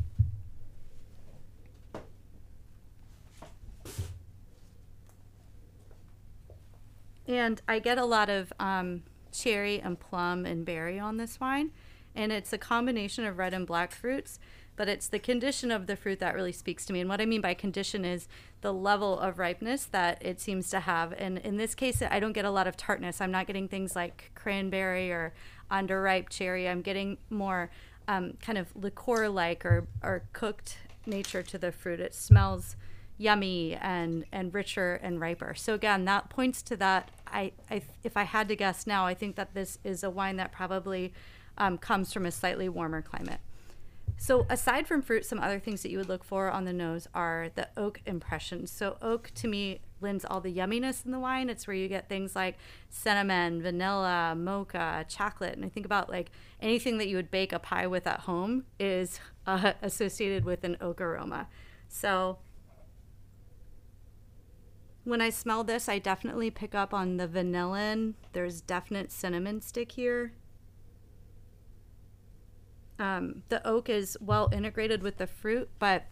And 7.28 7.60
I 7.68 7.78
get 7.78 7.98
a 7.98 8.06
lot 8.06 8.30
of 8.30 8.52
um, 8.58 9.02
cherry 9.30 9.80
and 9.80 10.00
plum 10.00 10.46
and 10.46 10.64
berry 10.64 10.98
on 10.98 11.18
this 11.18 11.38
wine. 11.38 11.70
And 12.14 12.32
it's 12.32 12.52
a 12.52 12.58
combination 12.58 13.24
of 13.24 13.36
red 13.36 13.52
and 13.52 13.66
black 13.66 13.92
fruits, 13.92 14.40
but 14.76 14.88
it's 14.88 15.08
the 15.08 15.18
condition 15.18 15.70
of 15.70 15.86
the 15.86 15.94
fruit 15.94 16.18
that 16.20 16.34
really 16.34 16.52
speaks 16.52 16.86
to 16.86 16.92
me. 16.92 17.00
And 17.00 17.08
what 17.08 17.20
I 17.20 17.26
mean 17.26 17.42
by 17.42 17.52
condition 17.52 18.04
is 18.04 18.26
the 18.62 18.72
level 18.72 19.18
of 19.18 19.38
ripeness 19.38 19.84
that 19.86 20.24
it 20.24 20.40
seems 20.40 20.70
to 20.70 20.80
have. 20.80 21.12
And 21.12 21.38
in 21.38 21.58
this 21.58 21.74
case, 21.74 22.02
I 22.02 22.18
don't 22.18 22.32
get 22.32 22.46
a 22.46 22.50
lot 22.50 22.66
of 22.66 22.76
tartness. 22.76 23.20
I'm 23.20 23.30
not 23.30 23.46
getting 23.46 23.68
things 23.68 23.94
like 23.94 24.32
cranberry 24.34 25.12
or 25.12 25.34
underripe 25.70 26.30
cherry. 26.30 26.66
I'm 26.66 26.80
getting 26.80 27.18
more 27.28 27.70
um, 28.08 28.34
kind 28.40 28.56
of 28.56 28.74
liqueur 28.74 29.28
like 29.28 29.66
or, 29.66 29.86
or 30.02 30.24
cooked 30.32 30.78
nature 31.04 31.42
to 31.42 31.58
the 31.58 31.70
fruit. 31.70 32.00
It 32.00 32.14
smells 32.14 32.74
yummy 33.18 33.74
and 33.74 34.24
and 34.32 34.54
richer 34.54 34.94
and 34.94 35.20
riper. 35.20 35.54
So 35.54 35.74
again, 35.74 36.04
that 36.06 36.30
points 36.30 36.62
to 36.62 36.76
that. 36.76 37.10
I, 37.26 37.52
I 37.70 37.82
if 38.02 38.16
I 38.16 38.22
had 38.22 38.48
to 38.48 38.56
guess 38.56 38.86
now, 38.86 39.04
I 39.04 39.14
think 39.14 39.36
that 39.36 39.54
this 39.54 39.78
is 39.84 40.02
a 40.02 40.10
wine 40.10 40.36
that 40.36 40.52
probably 40.52 41.12
um, 41.58 41.76
comes 41.76 42.12
from 42.12 42.24
a 42.24 42.30
slightly 42.30 42.68
warmer 42.68 43.02
climate. 43.02 43.40
So 44.20 44.46
aside 44.50 44.88
from 44.88 45.02
fruit, 45.02 45.24
some 45.24 45.38
other 45.38 45.60
things 45.60 45.82
that 45.82 45.90
you 45.90 45.98
would 45.98 46.08
look 46.08 46.24
for 46.24 46.50
on 46.50 46.64
the 46.64 46.72
nose 46.72 47.06
are 47.14 47.50
the 47.54 47.68
oak 47.76 48.00
impressions. 48.04 48.70
So 48.70 48.96
oak 49.00 49.30
to 49.36 49.46
me 49.46 49.80
lends 50.00 50.24
all 50.24 50.40
the 50.40 50.52
yumminess 50.52 51.04
in 51.04 51.12
the 51.12 51.20
wine. 51.20 51.48
It's 51.48 51.66
where 51.68 51.76
you 51.76 51.88
get 51.88 52.08
things 52.08 52.34
like 52.34 52.56
cinnamon, 52.90 53.62
vanilla, 53.62 54.34
mocha, 54.36 55.04
chocolate, 55.08 55.54
and 55.54 55.64
I 55.64 55.68
think 55.68 55.86
about 55.86 56.08
like 56.08 56.30
anything 56.60 56.98
that 56.98 57.08
you 57.08 57.16
would 57.16 57.30
bake 57.30 57.52
a 57.52 57.60
pie 57.60 57.86
with 57.86 58.06
at 58.08 58.20
home 58.20 58.64
is 58.80 59.20
uh, 59.46 59.74
associated 59.82 60.44
with 60.44 60.64
an 60.64 60.76
oak 60.80 61.00
aroma. 61.00 61.46
So 61.88 62.38
when 65.08 65.22
I 65.22 65.30
smell 65.30 65.64
this, 65.64 65.88
I 65.88 65.98
definitely 65.98 66.50
pick 66.50 66.74
up 66.74 66.92
on 66.92 67.16
the 67.16 67.26
vanillin. 67.26 68.12
There's 68.34 68.60
definite 68.60 69.10
cinnamon 69.10 69.62
stick 69.62 69.92
here. 69.92 70.32
Um, 72.98 73.42
the 73.48 73.66
oak 73.66 73.88
is 73.88 74.18
well 74.20 74.50
integrated 74.52 75.02
with 75.02 75.16
the 75.16 75.26
fruit, 75.26 75.70
but 75.78 76.04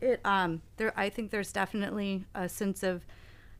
it 0.00 0.20
um 0.24 0.62
there 0.76 0.92
I 0.96 1.08
think 1.08 1.30
there's 1.30 1.50
definitely 1.52 2.26
a 2.34 2.48
sense 2.48 2.82
of 2.82 3.04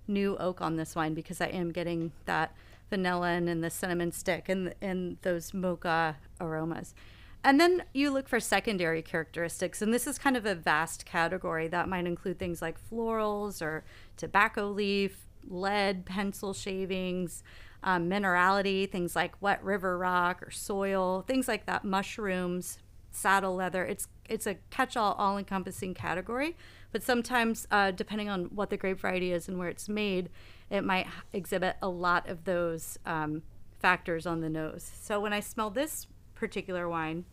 new 0.07 0.37
oak 0.37 0.61
on 0.61 0.77
this 0.77 0.95
wine 0.95 1.15
because 1.15 1.41
I 1.41 1.47
am 1.47 1.73
getting 1.73 2.13
that 2.27 2.55
vanillin 2.93 3.49
and 3.49 3.65
the 3.65 3.71
cinnamon 3.71 4.13
stick 4.13 4.49
and 4.49 4.75
and 4.81 5.17
those 5.23 5.53
mocha 5.53 6.17
aromas. 6.41 6.95
And 7.45 7.61
then 7.61 7.85
you 7.93 8.11
look 8.11 8.29
for 8.29 8.41
secondary 8.41 9.03
characteristics, 9.03 9.81
and 9.83 9.95
this 9.95 10.07
is 10.07 10.19
kind 10.19 10.37
of 10.37 10.47
a 10.47 10.55
vast 10.55 11.05
category 11.05 11.69
that 11.69 11.89
might 11.89 12.07
include 12.07 12.39
things 12.39 12.61
like 12.61 12.77
florals 12.91 13.63
or 13.63 13.85
tobacco 14.17 14.69
leaf, 14.69 15.27
lead, 15.47 16.07
pencil 16.07 16.55
shavings, 16.55 17.43
um, 17.83 18.09
minerality, 18.09 18.91
things 18.91 19.15
like 19.15 19.41
wet 19.43 19.63
river 19.63 19.99
rock 19.99 20.43
or 20.43 20.51
soil, 20.51 21.23
things 21.27 21.47
like 21.47 21.67
that, 21.67 21.85
mushrooms, 21.85 22.79
saddle 23.13 23.55
leather. 23.55 23.85
It's 23.85 24.09
it's 24.27 24.47
a 24.47 24.55
catch-all, 24.71 25.13
all-encompassing 25.19 25.93
category. 25.93 26.57
But 26.93 27.03
sometimes, 27.03 27.67
uh, 27.71 27.91
depending 27.91 28.31
on 28.31 28.45
what 28.47 28.71
the 28.71 28.79
grape 28.79 29.01
variety 29.01 29.33
is 29.33 29.49
and 29.49 29.59
where 29.59 29.69
it's 29.69 29.87
made, 29.87 30.31
it 30.71 30.83
might 30.83 31.07
exhibit 31.35 31.77
a 31.83 31.89
lot 31.91 32.27
of 32.27 32.45
those 32.45 32.99
um, 33.05 33.43
factors 33.79 34.25
on 34.27 34.41
the 34.41 34.49
nose. 34.49 34.91
So 34.99 35.21
when 35.21 35.35
I 35.35 35.41
smell 35.41 35.69
this 35.69 36.07
particular 36.35 36.89
wine, 36.89 37.27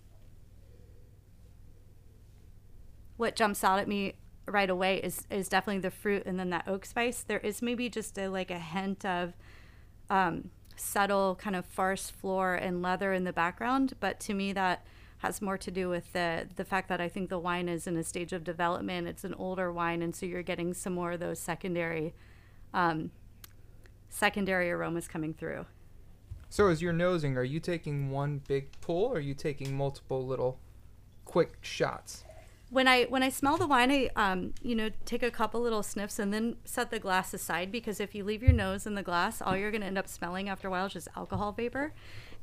what 3.21 3.35
jumps 3.35 3.63
out 3.63 3.77
at 3.77 3.87
me 3.87 4.15
right 4.47 4.69
away 4.69 4.97
is 4.97 5.27
is 5.29 5.47
definitely 5.47 5.79
the 5.79 5.91
fruit 5.91 6.23
and 6.25 6.39
then 6.39 6.49
that 6.49 6.67
oak 6.67 6.85
spice. 6.85 7.21
There 7.21 7.39
is 7.39 7.61
maybe 7.61 7.87
just 7.87 8.17
a 8.17 8.27
like 8.27 8.49
a 8.49 8.57
hint 8.57 9.05
of 9.05 9.33
um, 10.09 10.49
subtle 10.75 11.35
kind 11.35 11.55
of 11.55 11.63
forest 11.65 12.11
floor 12.11 12.55
and 12.55 12.81
leather 12.81 13.13
in 13.13 13.23
the 13.23 13.31
background, 13.31 13.93
but 13.99 14.19
to 14.21 14.33
me 14.33 14.51
that 14.53 14.85
has 15.19 15.39
more 15.39 15.57
to 15.59 15.69
do 15.69 15.87
with 15.87 16.11
the 16.13 16.47
the 16.55 16.65
fact 16.65 16.89
that 16.89 16.99
I 16.99 17.07
think 17.07 17.29
the 17.29 17.37
wine 17.37 17.69
is 17.69 17.85
in 17.85 17.95
a 17.95 18.03
stage 18.03 18.33
of 18.33 18.43
development. 18.43 19.07
It's 19.07 19.23
an 19.23 19.35
older 19.35 19.71
wine, 19.71 20.01
and 20.01 20.15
so 20.15 20.25
you're 20.25 20.41
getting 20.41 20.73
some 20.73 20.93
more 20.93 21.11
of 21.11 21.19
those 21.19 21.37
secondary 21.39 22.15
um, 22.73 23.11
secondary 24.09 24.71
aromas 24.71 25.07
coming 25.07 25.35
through. 25.35 25.67
So 26.49 26.67
as 26.67 26.81
you're 26.81 26.91
nosing, 26.91 27.37
are 27.37 27.43
you 27.43 27.59
taking 27.59 28.09
one 28.09 28.41
big 28.47 28.71
pull 28.81 29.05
or 29.05 29.17
are 29.17 29.19
you 29.19 29.35
taking 29.35 29.77
multiple 29.77 30.25
little 30.25 30.59
quick 31.23 31.59
shots? 31.61 32.25
When 32.71 32.87
I 32.87 33.03
when 33.03 33.21
I 33.21 33.27
smell 33.27 33.57
the 33.57 33.67
wine, 33.67 33.91
I 33.91 34.09
um, 34.15 34.53
you 34.63 34.75
know 34.75 34.89
take 35.05 35.21
a 35.21 35.29
couple 35.29 35.61
little 35.61 35.83
sniffs 35.83 36.17
and 36.17 36.33
then 36.33 36.55
set 36.63 36.89
the 36.89 36.99
glass 36.99 37.33
aside 37.33 37.69
because 37.69 37.99
if 37.99 38.15
you 38.15 38.23
leave 38.23 38.41
your 38.41 38.53
nose 38.53 38.87
in 38.87 38.95
the 38.95 39.03
glass, 39.03 39.41
all 39.41 39.57
you're 39.57 39.71
going 39.71 39.81
to 39.81 39.87
end 39.87 39.97
up 39.97 40.07
smelling 40.07 40.47
after 40.47 40.69
a 40.69 40.71
while 40.71 40.85
is 40.85 40.93
just 40.93 41.09
alcohol 41.15 41.51
vapor. 41.51 41.93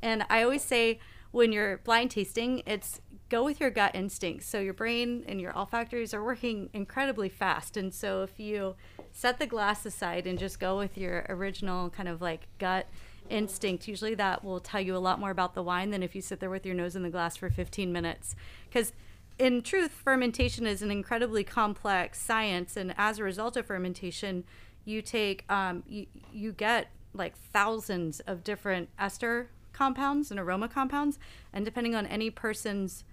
And 0.03 0.23
I 0.29 0.43
always 0.43 0.63
say 0.63 0.99
when 1.31 1.51
you're 1.51 1.79
blind 1.79 2.11
tasting, 2.11 2.61
it's 2.67 3.01
go 3.29 3.43
with 3.43 3.59
your 3.59 3.71
gut 3.71 3.95
instincts. 3.95 4.45
So 4.45 4.59
your 4.59 4.73
brain 4.73 5.23
and 5.27 5.41
your 5.41 5.51
olfactories 5.57 6.13
are 6.13 6.23
working 6.23 6.69
incredibly 6.73 7.29
fast, 7.29 7.75
and 7.75 7.91
so 7.91 8.21
if 8.21 8.39
you 8.39 8.75
set 9.11 9.39
the 9.39 9.47
glass 9.47 9.83
aside 9.83 10.27
and 10.27 10.37
just 10.37 10.59
go 10.59 10.77
with 10.77 10.95
your 10.95 11.25
original 11.27 11.89
kind 11.89 12.07
of 12.07 12.21
like 12.21 12.47
gut 12.59 12.87
instinct 13.29 13.87
usually 13.87 14.15
that 14.15 14.43
will 14.43 14.59
tell 14.59 14.81
you 14.81 14.95
a 14.95 14.97
lot 14.97 15.19
more 15.19 15.29
about 15.29 15.53
the 15.53 15.61
wine 15.61 15.91
than 15.91 16.01
if 16.01 16.15
you 16.15 16.21
sit 16.21 16.39
there 16.39 16.49
with 16.49 16.65
your 16.65 16.73
nose 16.73 16.95
in 16.95 17.03
the 17.03 17.11
glass 17.11 17.37
for 17.37 17.47
15 17.47 17.93
minutes 17.93 18.35
because 18.67 18.91
in 19.39 19.61
truth, 19.61 19.91
fermentation 19.91 20.67
is 20.67 20.81
an 20.81 20.91
incredibly 20.91 21.45
complex 21.45 22.21
science, 22.21 22.75
and 22.75 22.93
as 22.97 23.17
a 23.17 23.23
result 23.23 23.55
of 23.55 23.65
fermentation, 23.65 24.43
you 24.83 25.01
take 25.01 25.49
um, 25.49 25.83
you 25.87 26.05
you 26.31 26.51
get 26.51 26.91
like 27.13 27.37
thousands 27.37 28.19
of 28.21 28.43
different 28.43 28.89
ester 28.99 29.49
compounds 29.71 30.29
and 30.29 30.39
aroma 30.39 30.67
compounds, 30.67 31.17
and 31.53 31.63
depending 31.63 31.95
on 31.95 32.05
any 32.05 32.29
person's 32.29 33.05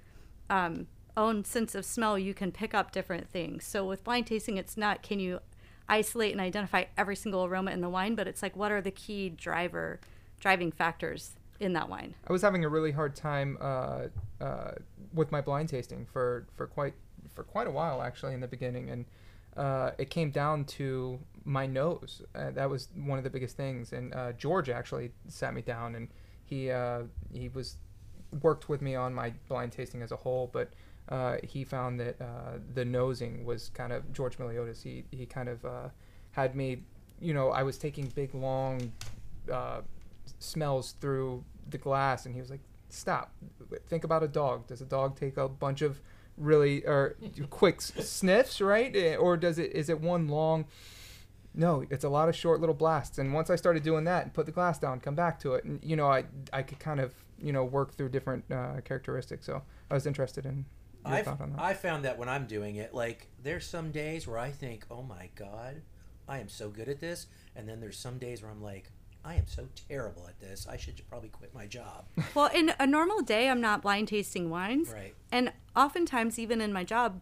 um, 0.50 0.88
own 1.16 1.44
sense 1.44 1.74
of 1.74 1.84
smell, 1.84 2.18
you 2.18 2.34
can 2.34 2.50
pick 2.50 2.74
up 2.74 2.90
different 2.90 3.28
things. 3.30 3.64
So 3.64 3.86
with 3.86 4.02
blind 4.02 4.26
tasting, 4.26 4.56
it's 4.56 4.76
not 4.76 5.02
can 5.02 5.20
you 5.20 5.38
isolate 5.88 6.32
and 6.32 6.40
identify 6.40 6.84
every 6.98 7.14
single 7.14 7.44
aroma 7.44 7.70
in 7.70 7.80
the 7.80 7.88
wine, 7.88 8.16
but 8.16 8.26
it's 8.26 8.42
like 8.42 8.56
what 8.56 8.72
are 8.72 8.80
the 8.80 8.90
key 8.90 9.28
driver 9.28 10.00
driving 10.40 10.72
factors 10.72 11.36
in 11.60 11.72
that 11.74 11.88
wine. 11.88 12.14
I 12.26 12.32
was 12.32 12.42
having 12.42 12.64
a 12.64 12.68
really 12.68 12.92
hard 12.92 13.14
time 13.16 13.56
uh, 13.60 14.08
uh, 14.40 14.72
with 15.12 15.32
my 15.32 15.40
blind 15.40 15.68
tasting 15.68 16.06
for, 16.12 16.46
for 16.56 16.66
quite 16.66 16.94
for 17.34 17.42
quite 17.42 17.66
a 17.66 17.70
while 17.70 18.02
actually 18.02 18.34
in 18.34 18.40
the 18.40 18.46
beginning, 18.46 18.90
and 18.90 19.04
uh, 19.56 19.90
it 19.98 20.10
came 20.10 20.30
down 20.30 20.64
to 20.64 21.18
my 21.44 21.66
nose. 21.66 22.22
Uh, 22.34 22.50
that 22.50 22.68
was 22.68 22.88
one 22.94 23.18
of 23.18 23.24
the 23.24 23.30
biggest 23.30 23.56
things. 23.56 23.92
And 23.92 24.14
uh, 24.14 24.32
George 24.32 24.68
actually 24.68 25.12
sat 25.28 25.54
me 25.54 25.62
down 25.62 25.94
and 25.94 26.08
he 26.44 26.70
uh, 26.70 27.02
he 27.32 27.48
was 27.48 27.76
worked 28.42 28.68
with 28.68 28.82
me 28.82 28.94
on 28.94 29.14
my 29.14 29.32
blind 29.48 29.72
tasting 29.72 30.02
as 30.02 30.12
a 30.12 30.16
whole, 30.16 30.50
but. 30.52 30.70
he 31.44 31.62
found 31.62 32.00
that 32.00 32.16
the 32.74 32.84
nosing 32.84 33.44
was 33.44 33.70
kind 33.74 33.92
of 33.92 34.00
George 34.12 34.38
Miliotis. 34.38 34.82
He 34.82 35.04
he 35.12 35.24
kind 35.24 35.48
of 35.48 35.64
had 36.32 36.56
me, 36.56 36.82
you 37.20 37.32
know, 37.32 37.50
I 37.50 37.62
was 37.62 37.78
taking 37.78 38.06
big 38.08 38.34
long 38.34 38.92
smells 40.38 40.92
through 41.00 41.44
the 41.70 41.78
glass, 41.78 42.26
and 42.26 42.34
he 42.34 42.40
was 42.40 42.50
like, 42.50 42.60
"Stop! 42.96 43.32
Think 43.88 44.04
about 44.04 44.22
a 44.22 44.28
dog. 44.28 44.66
Does 44.66 44.80
a 44.80 44.86
dog 44.86 45.18
take 45.18 45.36
a 45.36 45.48
bunch 45.48 45.82
of 45.82 46.00
really 46.36 46.84
or 46.86 47.16
quick 47.50 47.80
sniffs, 47.80 48.60
right? 48.60 48.94
Eh, 48.94 49.16
or 49.16 49.36
does 49.36 49.58
it 49.58 49.72
is 49.72 49.88
it 49.88 50.00
one 50.00 50.28
long?" 50.28 50.66
No, 51.54 51.86
it's 51.88 52.04
a 52.04 52.08
lot 52.10 52.28
of 52.28 52.36
short 52.36 52.60
little 52.60 52.74
blasts. 52.74 53.18
And 53.18 53.32
once 53.32 53.48
I 53.48 53.56
started 53.56 53.82
doing 53.82 54.04
that 54.04 54.24
and 54.24 54.34
put 54.34 54.44
the 54.44 54.52
glass 54.52 54.78
down, 54.78 55.00
come 55.00 55.14
back 55.14 55.38
to 55.40 55.54
it, 55.54 55.64
and 55.64 55.82
you 55.82 55.96
know, 55.96 56.06
I 56.06 56.24
I 56.52 56.62
could 56.62 56.78
kind 56.78 57.00
of 57.00 57.14
you 57.38 57.52
know 57.52 57.64
work 57.64 57.94
through 57.94 58.10
different 58.10 58.44
uh, 58.50 58.80
characteristics. 58.84 59.46
So 59.46 59.62
I 59.90 59.94
was 59.94 60.06
interested 60.06 60.46
in. 60.46 60.66
I've, 61.04 61.28
I 61.56 61.74
found 61.74 62.04
that 62.04 62.18
when 62.18 62.28
I'm 62.28 62.46
doing 62.46 62.76
it, 62.76 62.92
like 62.92 63.28
there's 63.40 63.64
some 63.64 63.92
days 63.92 64.26
where 64.26 64.38
I 64.38 64.50
think, 64.50 64.86
"Oh 64.90 65.02
my 65.02 65.30
god, 65.34 65.82
I 66.28 66.38
am 66.38 66.48
so 66.48 66.68
good 66.68 66.88
at 66.88 67.00
this," 67.00 67.26
and 67.54 67.68
then 67.68 67.80
there's 67.80 67.96
some 67.96 68.18
days 68.18 68.42
where 68.42 68.50
I'm 68.50 68.62
like, 68.62 68.90
I 69.26 69.34
am 69.34 69.46
so 69.46 69.66
terrible 69.88 70.26
at 70.28 70.38
this. 70.38 70.66
I 70.70 70.76
should 70.76 71.00
probably 71.08 71.30
quit 71.30 71.52
my 71.54 71.66
job. 71.66 72.06
Well, 72.34 72.50
in 72.54 72.72
a 72.78 72.86
normal 72.86 73.22
day, 73.22 73.48
I'm 73.48 73.60
not 73.60 73.82
blind 73.82 74.08
tasting 74.08 74.50
wines. 74.50 74.90
Right. 74.90 75.14
And 75.32 75.52
oftentimes, 75.74 76.38
even 76.38 76.60
in 76.60 76.72
my 76.72 76.84
job, 76.84 77.20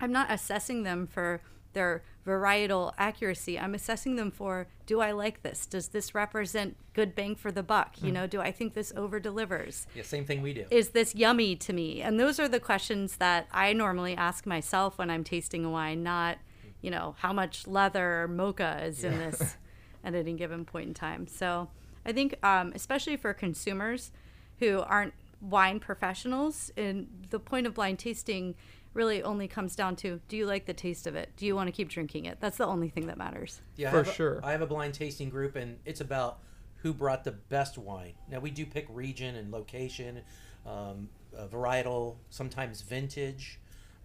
I'm 0.00 0.10
not 0.10 0.30
assessing 0.30 0.82
them 0.82 1.06
for 1.06 1.40
their 1.74 2.02
varietal 2.26 2.92
accuracy. 2.98 3.58
I'm 3.58 3.74
assessing 3.74 4.16
them 4.16 4.30
for 4.30 4.66
do 4.86 5.00
I 5.00 5.12
like 5.12 5.42
this? 5.42 5.66
Does 5.66 5.88
this 5.88 6.14
represent 6.14 6.76
good 6.92 7.14
bang 7.14 7.36
for 7.36 7.52
the 7.52 7.62
buck? 7.62 8.02
You 8.02 8.10
mm. 8.10 8.14
know, 8.14 8.26
do 8.26 8.40
I 8.40 8.52
think 8.52 8.74
this 8.74 8.92
over 8.96 9.20
delivers? 9.20 9.86
Yeah, 9.94 10.02
same 10.02 10.24
thing 10.24 10.42
we 10.42 10.52
do. 10.52 10.66
Is 10.70 10.90
this 10.90 11.14
yummy 11.14 11.56
to 11.56 11.72
me? 11.72 12.02
And 12.02 12.18
those 12.18 12.40
are 12.40 12.48
the 12.48 12.60
questions 12.60 13.16
that 13.16 13.46
I 13.52 13.72
normally 13.72 14.16
ask 14.16 14.44
myself 14.44 14.98
when 14.98 15.08
I'm 15.08 15.24
tasting 15.24 15.64
a 15.64 15.70
wine, 15.70 16.02
not, 16.02 16.38
you 16.80 16.90
know, 16.90 17.14
how 17.18 17.32
much 17.32 17.66
leather 17.66 18.22
or 18.22 18.28
mocha 18.28 18.82
is 18.84 19.02
yeah. 19.02 19.12
in 19.12 19.18
this 19.18 19.56
at 20.04 20.14
any 20.14 20.34
given 20.34 20.64
point 20.64 20.88
in 20.88 20.94
time. 20.94 21.26
So 21.26 21.68
I 22.04 22.12
think, 22.12 22.36
um, 22.44 22.72
especially 22.74 23.16
for 23.16 23.32
consumers 23.32 24.10
who 24.58 24.80
aren't 24.80 25.14
wine 25.40 25.80
professionals, 25.80 26.70
and 26.76 27.08
the 27.30 27.38
point 27.38 27.66
of 27.66 27.74
blind 27.74 27.98
tasting 27.98 28.54
really 28.94 29.22
only 29.22 29.48
comes 29.48 29.74
down 29.74 29.96
to 29.96 30.20
do 30.28 30.36
you 30.36 30.46
like 30.46 30.66
the 30.66 30.74
taste 30.74 31.06
of 31.06 31.14
it? 31.14 31.30
Do 31.36 31.46
you 31.46 31.56
want 31.56 31.68
to 31.68 31.72
keep 31.72 31.88
drinking 31.88 32.26
it? 32.26 32.38
That's 32.40 32.58
the 32.58 32.66
only 32.66 32.88
thing 32.88 33.06
that 33.06 33.16
matters. 33.16 33.60
Yeah, 33.76 33.90
for 33.90 34.00
I 34.00 34.12
sure. 34.12 34.38
A, 34.40 34.46
I 34.46 34.52
have 34.52 34.62
a 34.62 34.66
blind 34.66 34.94
tasting 34.94 35.30
group, 35.30 35.56
and 35.56 35.78
it's 35.84 36.00
about 36.00 36.40
who 36.76 36.92
brought 36.92 37.24
the 37.24 37.32
best 37.32 37.78
wine. 37.78 38.12
Now 38.28 38.40
we 38.40 38.50
do 38.50 38.66
pick 38.66 38.86
region 38.90 39.36
and 39.36 39.50
location, 39.50 40.20
um, 40.66 41.08
varietal, 41.50 42.16
sometimes 42.28 42.82
vintage, 42.82 43.60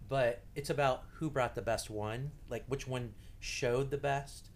but 0.08 0.44
it's 0.56 0.70
about 0.70 1.04
who 1.14 1.30
brought 1.30 1.56
the 1.56 1.62
best 1.62 1.90
one, 1.90 2.32
like 2.50 2.64
which 2.68 2.88
one 2.88 3.14
showed 3.40 3.92
the 3.92 3.98
best 3.98 4.50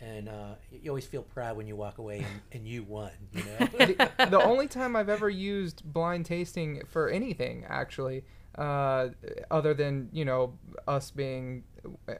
and 0.00 0.28
uh, 0.28 0.54
you 0.70 0.90
always 0.90 1.06
feel 1.06 1.22
proud 1.22 1.56
when 1.56 1.66
you 1.66 1.76
walk 1.76 1.98
away 1.98 2.18
and, 2.18 2.40
and 2.52 2.66
you 2.66 2.82
won. 2.82 3.10
You 3.32 3.42
know, 3.44 3.66
the, 3.66 4.10
the, 4.30 4.40
only 4.42 4.68
time 4.68 4.96
I've 4.96 5.08
ever 5.08 5.28
used 5.28 5.82
blind 5.84 6.26
tasting 6.26 6.82
for 6.86 7.08
anything, 7.08 7.64
actually, 7.68 8.24
uh, 8.56 9.08
other 9.50 9.74
than 9.74 10.08
you 10.12 10.24
know 10.24 10.54
us 10.86 11.10
being 11.10 11.64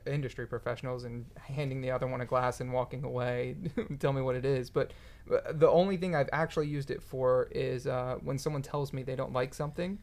industry 0.07 0.47
professionals 0.47 1.05
and 1.05 1.27
handing 1.37 1.81
the 1.81 1.91
other 1.91 2.07
one 2.07 2.21
a 2.21 2.27
glass 2.27 2.61
and 2.61 2.73
walking 2.73 3.05
away, 3.05 3.57
tell 3.99 4.13
me 4.13 4.23
what 4.23 4.37
it 4.37 4.45
is. 4.45 4.71
But 4.71 4.93
uh, 5.33 5.53
the 5.53 5.69
only 5.69 5.97
thing 5.97 6.15
I've 6.15 6.31
actually 6.33 6.69
used 6.69 6.91
it 6.91 7.03
for 7.03 7.49
is 7.51 7.87
uh, 7.87 8.17
when 8.23 8.39
someone 8.39 8.63
tells 8.63 8.93
me 8.93 9.03
they 9.03 9.17
don't 9.17 9.33
like 9.33 9.55
something. 9.55 9.99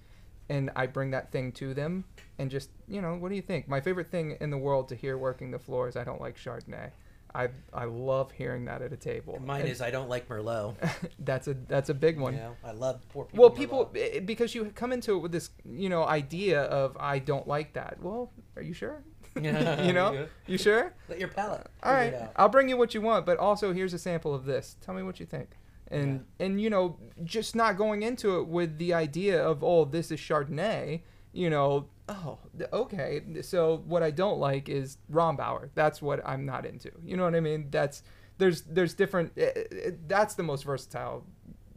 And 0.48 0.70
I 0.76 0.86
bring 0.86 1.10
that 1.10 1.32
thing 1.32 1.52
to 1.54 1.74
them, 1.74 2.06
and 2.38 2.52
just 2.52 2.70
you 2.88 3.02
know, 3.02 3.16
what 3.16 3.30
do 3.30 3.36
you 3.36 3.42
think? 3.42 3.68
My 3.68 3.82
favorite 3.82 4.12
thing 4.12 4.38
in 4.40 4.52
the 4.52 4.58
world 4.60 4.88
to 4.90 4.96
hear 4.96 5.18
working 5.18 5.50
the 5.50 5.58
floor 5.58 5.88
is 5.88 5.96
I 5.96 6.04
don't 6.04 6.22
like 6.22 6.38
Chardonnay. 6.38 6.92
I 7.36 7.50
I 7.74 7.84
love 7.86 8.32
hearing 8.32 8.65
that 8.65 8.82
at 8.82 8.93
a 8.93 8.98
table. 8.98 9.39
Mine 9.45 9.62
and 9.62 9.69
is 9.69 9.82
I 9.82 9.91
don't 9.91 10.10
like 10.10 10.30
Merlot. 10.30 10.76
that's 11.19 11.48
a 11.48 11.54
that's 11.54 11.89
a 11.89 11.93
big 11.93 12.17
one. 12.17 12.36
Yeah, 12.36 12.52
I 12.63 12.71
love 12.71 13.02
poor 13.10 13.26
people. 13.26 13.41
Well, 13.41 13.50
people 13.52 13.91
eh, 13.95 14.21
because 14.21 14.56
you 14.56 14.71
come 14.74 14.93
into 14.93 15.15
it 15.15 15.19
with 15.19 15.34
this 15.34 15.50
you 15.69 15.89
know 15.89 16.06
idea 16.06 16.63
of 16.63 16.95
I 16.98 17.19
don't 17.19 17.48
like 17.48 17.74
that. 17.74 17.98
Well, 18.02 18.32
are 18.56 18.62
you 18.62 18.74
sure? 18.74 19.04
you 19.36 19.52
know, 19.52 20.28
you 20.48 20.58
sure? 20.58 20.93
Let 21.10 21.19
your 21.19 21.28
palate. 21.28 21.67
All 21.84 21.91
right, 21.91 22.30
I'll 22.38 22.48
bring 22.48 22.69
you 22.69 22.78
what 22.78 22.93
you 22.93 23.02
want, 23.02 23.26
but 23.26 23.38
also 23.38 23.74
here's 23.74 23.93
a 23.93 24.00
sample 24.00 24.34
of 24.34 24.45
this. 24.45 24.78
Tell 24.80 24.95
me 24.95 25.04
what 25.04 25.19
you 25.19 25.26
think. 25.26 25.58
And 25.89 26.26
yeah. 26.39 26.45
and 26.45 26.62
you 26.62 26.69
know, 26.69 26.98
just 27.26 27.54
not 27.54 27.76
going 27.76 28.02
into 28.02 28.39
it 28.39 28.48
with 28.48 28.78
the 28.78 28.93
idea 28.93 29.43
of 29.43 29.62
oh, 29.62 29.84
this 29.84 30.10
is 30.10 30.21
Chardonnay. 30.21 31.02
You 31.34 31.50
know, 31.50 31.89
oh, 32.10 32.39
okay. 32.74 33.22
So 33.41 33.84
what 33.86 34.04
I 34.04 34.12
don't 34.12 34.39
like 34.39 34.70
is 34.70 34.98
Rombauer. 35.12 35.70
That's 35.76 36.02
what 36.02 36.26
I'm 36.26 36.46
not 36.46 36.65
into. 36.65 36.91
You 37.04 37.18
know 37.18 37.24
what 37.24 37.36
I 37.36 37.39
mean? 37.39 37.68
That's 37.70 38.04
there's 38.38 38.63
there's 38.63 38.94
different. 38.94 39.34
It, 39.36 39.41
eh, 39.56 39.60
it, 39.60 39.86
eh, 39.86 39.91
that's 40.08 40.36
the 40.36 40.44
most 40.44 40.63
versatile 40.63 41.26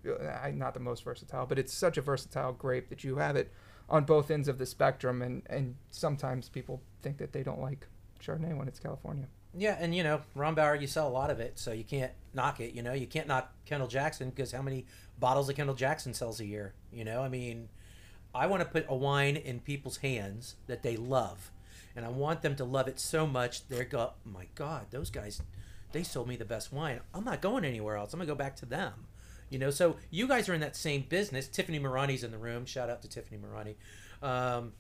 uh, 0.06 0.50
not 0.54 0.74
the 0.74 0.80
most 0.80 1.04
versatile, 1.04 1.46
but 1.46 1.58
it's 1.58 1.72
such 1.72 1.98
a 1.98 2.00
versatile 2.00 2.52
grape 2.52 2.88
that 2.88 3.04
you 3.04 3.16
have 3.16 3.36
it 3.36 3.52
on 3.88 4.04
both 4.04 4.30
ends 4.30 4.48
of 4.48 4.58
the 4.58 4.66
spectrum, 4.66 5.22
and 5.22 5.42
and 5.46 5.76
sometimes 5.90 6.48
people 6.48 6.82
think 7.02 7.18
that 7.18 7.32
they 7.32 7.42
don't 7.42 7.60
like 7.60 7.86
Chardonnay 8.20 8.56
when 8.56 8.68
it's 8.68 8.80
California. 8.80 9.26
Yeah, 9.56 9.76
and 9.80 9.94
you 9.94 10.02
know, 10.02 10.20
Rombauer, 10.36 10.80
you 10.80 10.86
sell 10.86 11.08
a 11.08 11.10
lot 11.10 11.30
of 11.30 11.40
it, 11.40 11.58
so 11.58 11.72
you 11.72 11.84
can't 11.84 12.12
knock 12.34 12.60
it. 12.60 12.74
You 12.74 12.82
know, 12.82 12.92
you 12.92 13.06
can't 13.06 13.26
knock 13.26 13.52
Kendall 13.64 13.88
Jackson 13.88 14.30
because 14.30 14.52
how 14.52 14.62
many 14.62 14.86
bottles 15.18 15.48
of 15.48 15.56
Kendall 15.56 15.74
Jackson 15.74 16.14
sells 16.14 16.40
a 16.40 16.44
year? 16.44 16.74
You 16.92 17.04
know, 17.04 17.22
I 17.22 17.28
mean, 17.28 17.68
I 18.38 18.46
want 18.46 18.62
to 18.62 18.68
put 18.68 18.86
a 18.88 18.94
wine 18.94 19.36
in 19.36 19.60
people's 19.60 19.98
hands 19.98 20.54
that 20.66 20.82
they 20.82 20.96
love, 20.96 21.50
and 21.96 22.04
I 22.04 22.08
want 22.08 22.42
them 22.42 22.54
to 22.56 22.64
love 22.64 22.88
it 22.88 23.00
so 23.00 23.26
much 23.26 23.66
they're 23.68 23.84
go, 23.84 23.98
oh 23.98 24.12
my 24.24 24.46
God, 24.54 24.86
those 24.90 25.10
guys, 25.10 25.42
they 25.92 26.02
sold 26.02 26.28
me 26.28 26.36
the 26.36 26.44
best 26.44 26.72
wine. 26.72 27.00
I'm 27.12 27.24
not 27.24 27.42
going 27.42 27.64
anywhere 27.64 27.96
else. 27.96 28.12
I'm 28.12 28.20
gonna 28.20 28.28
go 28.28 28.34
back 28.34 28.56
to 28.56 28.66
them. 28.66 28.92
You 29.50 29.58
know, 29.58 29.70
so 29.70 29.96
you 30.10 30.28
guys 30.28 30.48
are 30.48 30.54
in 30.54 30.60
that 30.60 30.76
same 30.76 31.06
business. 31.08 31.48
Tiffany 31.48 31.80
Marani's 31.80 32.22
in 32.22 32.30
the 32.30 32.38
room. 32.38 32.66
Shout 32.66 32.90
out 32.90 33.02
to 33.02 33.08
Tiffany 33.08 33.38
Marani. 33.38 33.74
Um, 34.22 34.72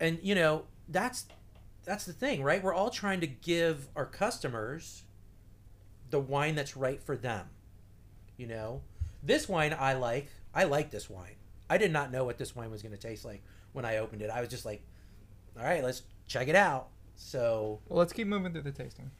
and 0.00 0.18
you 0.22 0.34
know, 0.34 0.64
that's 0.88 1.26
that's 1.84 2.04
the 2.04 2.12
thing, 2.12 2.42
right? 2.42 2.62
We're 2.62 2.74
all 2.74 2.90
trying 2.90 3.20
to 3.20 3.26
give 3.26 3.88
our 3.96 4.06
customers 4.06 5.02
the 6.10 6.20
wine 6.20 6.54
that's 6.54 6.76
right 6.76 7.02
for 7.02 7.16
them. 7.16 7.46
You 8.36 8.46
know, 8.46 8.82
this 9.22 9.48
wine 9.48 9.74
I 9.78 9.94
like. 9.94 10.28
I 10.54 10.64
like 10.64 10.90
this 10.90 11.10
wine. 11.10 11.37
I 11.70 11.78
did 11.78 11.92
not 11.92 12.10
know 12.10 12.24
what 12.24 12.38
this 12.38 12.56
wine 12.56 12.70
was 12.70 12.82
going 12.82 12.94
to 12.94 13.00
taste 13.00 13.24
like 13.24 13.42
when 13.72 13.84
I 13.84 13.98
opened 13.98 14.22
it. 14.22 14.30
I 14.30 14.40
was 14.40 14.48
just 14.48 14.64
like, 14.64 14.82
all 15.58 15.64
right, 15.64 15.82
let's 15.82 16.02
check 16.26 16.48
it 16.48 16.56
out. 16.56 16.88
So, 17.16 17.80
well, 17.88 17.98
let's 17.98 18.12
keep 18.12 18.26
moving 18.26 18.52
through 18.52 18.62
the 18.62 18.72
tasting. 18.72 19.10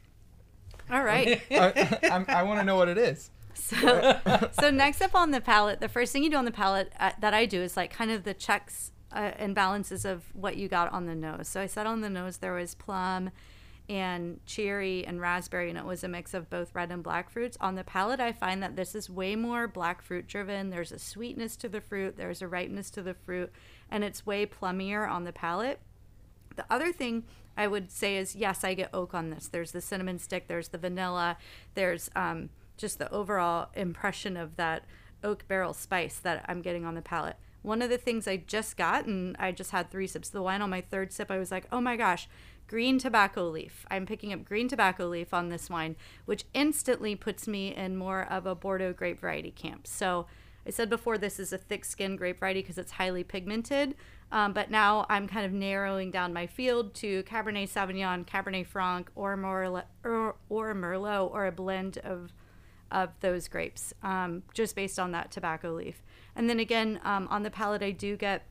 All 0.91 1.03
right. 1.03 1.43
I, 1.51 1.99
I, 2.03 2.25
I 2.41 2.43
want 2.45 2.61
to 2.61 2.65
know 2.65 2.77
what 2.77 2.89
it 2.89 2.99
is. 2.99 3.31
So, 3.55 4.21
so 4.61 4.71
next 4.71 5.03
up 5.03 5.15
on 5.15 5.33
the 5.33 5.41
palate, 5.41 5.81
the 5.81 5.89
first 5.89 6.13
thing 6.13 6.23
you 6.23 6.31
do 6.31 6.37
on 6.37 6.45
the 6.45 6.53
palate 6.53 6.93
uh, 7.01 7.13
that 7.21 7.35
I 7.35 7.45
do 7.45 7.61
is 7.61 7.77
like 7.77 7.93
kind 7.93 8.11
of 8.11 8.23
the 8.23 8.35
checks 8.35 8.93
uh, 9.13 9.33
and 9.37 9.55
balances 9.55 10.05
of 10.05 10.25
what 10.35 10.57
you 10.57 10.69
got 10.69 10.93
on 10.93 11.07
the 11.07 11.15
nose. 11.15 11.49
So 11.49 11.61
I 11.61 11.67
said 11.67 11.87
on 11.87 12.01
the 12.01 12.11
nose 12.11 12.39
there 12.39 12.55
was 12.55 12.75
plum 12.75 13.31
and 13.89 14.45
cherry 14.45 15.07
and 15.07 15.21
raspberry, 15.21 15.71
and 15.71 15.79
it 15.79 15.85
was 15.85 16.05
a 16.05 16.09
mix 16.09 16.35
of 16.35 16.51
both 16.51 16.75
red 16.75 16.91
and 16.91 17.03
black 17.03 17.31
fruits. 17.31 17.57
On 17.61 17.75
the 17.75 17.85
palate, 17.85 18.21
I 18.21 18.33
find 18.33 18.63
that 18.63 18.77
this 18.77 18.95
is 18.95 19.09
way 19.09 19.35
more 19.35 19.67
black 19.67 20.03
fruit 20.03 20.27
driven. 20.27 20.71
There's 20.71 20.93
a 20.93 20.99
sweetness 20.99 21.57
to 21.57 21.69
the 21.69 21.81
fruit, 21.81 22.17
there's 22.17 22.43
a 22.43 22.49
ripeness 22.49 22.91
to 22.91 23.03
the 23.03 23.15
fruit, 23.15 23.51
and 23.91 24.05
it's 24.05 24.27
way 24.27 24.45
plummier 24.45 25.07
on 25.07 25.25
the 25.25 25.33
palate. 25.33 25.81
The 26.57 26.67
other 26.69 26.93
thing 26.93 27.25
I 27.57 27.67
would 27.67 27.91
say 27.91 28.17
is 28.19 28.37
yes, 28.37 28.63
I 28.63 28.75
get 28.75 28.91
oak 28.93 29.15
on 29.15 29.31
this. 29.31 29.49
There's 29.49 29.73
the 29.73 29.81
cinnamon 29.81 30.19
stick, 30.19 30.49
there's 30.49 30.69
the 30.69 30.79
vanilla, 30.79 31.39
there's 31.75 32.11
um, 32.15 32.51
just 32.77 32.99
the 32.99 33.11
overall 33.11 33.71
impression 33.75 34.37
of 34.37 34.57
that 34.57 34.85
oak 35.25 35.49
barrel 35.49 35.73
spice 35.73 36.19
that 36.19 36.45
I'm 36.47 36.61
getting 36.61 36.85
on 36.85 36.95
the 36.95 37.03
palate. 37.03 37.37
One 37.63 37.83
of 37.83 37.91
the 37.91 37.99
things 37.99 38.29
I 38.29 38.37
just 38.37 38.77
got, 38.77 39.07
and 39.07 39.37
I 39.39 39.51
just 39.53 39.73
had 39.73 39.91
three 39.91 40.07
sips 40.07 40.29
of 40.29 40.33
the 40.33 40.43
wine 40.43 40.63
on 40.63 40.71
my 40.71 40.81
third 40.81 41.13
sip, 41.13 41.31
I 41.31 41.39
was 41.39 41.51
like, 41.51 41.67
oh 41.73 41.81
my 41.81 41.97
gosh, 41.97 42.29
green 42.69 42.99
tobacco 42.99 43.49
leaf. 43.49 43.85
I'm 43.91 44.07
picking 44.07 44.33
up 44.33 44.45
green 44.45 44.69
tobacco 44.69 45.07
leaf 45.09 45.35
on 45.35 45.49
this 45.49 45.69
wine, 45.69 45.97
which 46.27 46.45
instantly 46.55 47.17
puts 47.17 47.49
me 47.49 47.75
in 47.75 47.97
more 47.97 48.23
of 48.31 48.47
a 48.47 48.55
Bordeaux 48.55 48.93
grape 48.93 49.19
variety 49.19 49.51
camp. 49.51 49.87
So 49.87 50.27
I 50.67 50.71
said 50.71 50.91
before 50.91 51.19
this 51.19 51.41
is 51.41 51.53
a 51.53 51.59
thick 51.59 51.85
skin 51.85 52.15
grape 52.15 52.39
variety 52.39 52.61
because 52.61 52.79
it's 52.79 52.93
highly 52.93 53.25
pigmented. 53.25 53.95
Um, 54.31 54.53
but 54.53 54.71
now 54.71 55.07
I'm 55.09 55.27
kind 55.27 55.47
of 55.47 55.53
narrowing 55.53 56.11
down 56.11 56.35
my 56.35 56.47
field 56.47 56.95
to 56.97 57.23
Cabernet 57.23 57.71
Sauvignon, 57.71 58.27
Cabernet 58.27 58.67
Franc, 58.67 59.11
or 59.15 59.37
Merlot, 59.37 59.85
or, 60.05 60.37
or 60.51 60.75
Merlot, 60.75 61.33
or 61.33 61.47
a 61.47 61.53
blend 61.53 61.99
of 61.99 62.33
of 62.91 63.11
those 63.21 63.49
grapes, 63.49 63.93
um, 64.03 64.43
just 64.55 64.75
based 64.75 64.99
on 64.99 65.13
that 65.13 65.31
tobacco 65.31 65.75
leaf. 65.75 66.03
And 66.35 66.49
then 66.49 66.59
again, 66.59 67.01
um, 67.05 67.29
on 67.31 67.43
the 67.43 67.51
palate, 67.51 67.83
I 67.83 67.91
do 67.91 68.17
get 68.17 68.47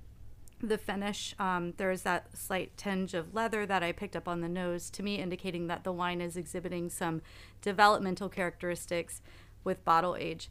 the 0.61 0.77
finish. 0.77 1.35
Um, 1.39 1.73
there's 1.77 2.01
that 2.01 2.35
slight 2.35 2.75
tinge 2.77 3.13
of 3.13 3.33
leather 3.33 3.65
that 3.65 3.83
I 3.83 3.91
picked 3.91 4.15
up 4.15 4.27
on 4.27 4.41
the 4.41 4.49
nose, 4.49 4.89
to 4.91 5.03
me, 5.03 5.15
indicating 5.15 5.67
that 5.67 5.83
the 5.83 5.91
wine 5.91 6.21
is 6.21 6.35
exhibiting 6.35 6.89
some 6.89 7.21
developmental 7.61 8.29
characteristics 8.29 9.21
with 9.63 9.85
bottle 9.85 10.15
age. 10.15 10.49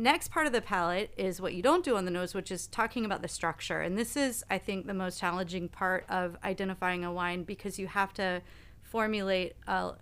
Next 0.00 0.30
part 0.30 0.46
of 0.46 0.52
the 0.52 0.60
palate 0.60 1.12
is 1.16 1.40
what 1.40 1.54
you 1.54 1.62
don't 1.62 1.84
do 1.84 1.96
on 1.96 2.04
the 2.04 2.10
nose, 2.10 2.32
which 2.32 2.52
is 2.52 2.68
talking 2.68 3.04
about 3.04 3.20
the 3.20 3.28
structure. 3.28 3.80
And 3.80 3.98
this 3.98 4.16
is, 4.16 4.44
I 4.48 4.58
think, 4.58 4.86
the 4.86 4.94
most 4.94 5.18
challenging 5.18 5.68
part 5.68 6.04
of 6.08 6.36
identifying 6.44 7.04
a 7.04 7.12
wine 7.12 7.42
because 7.42 7.80
you 7.80 7.88
have 7.88 8.12
to 8.14 8.42
formulate 8.82 9.56
a 9.66 9.94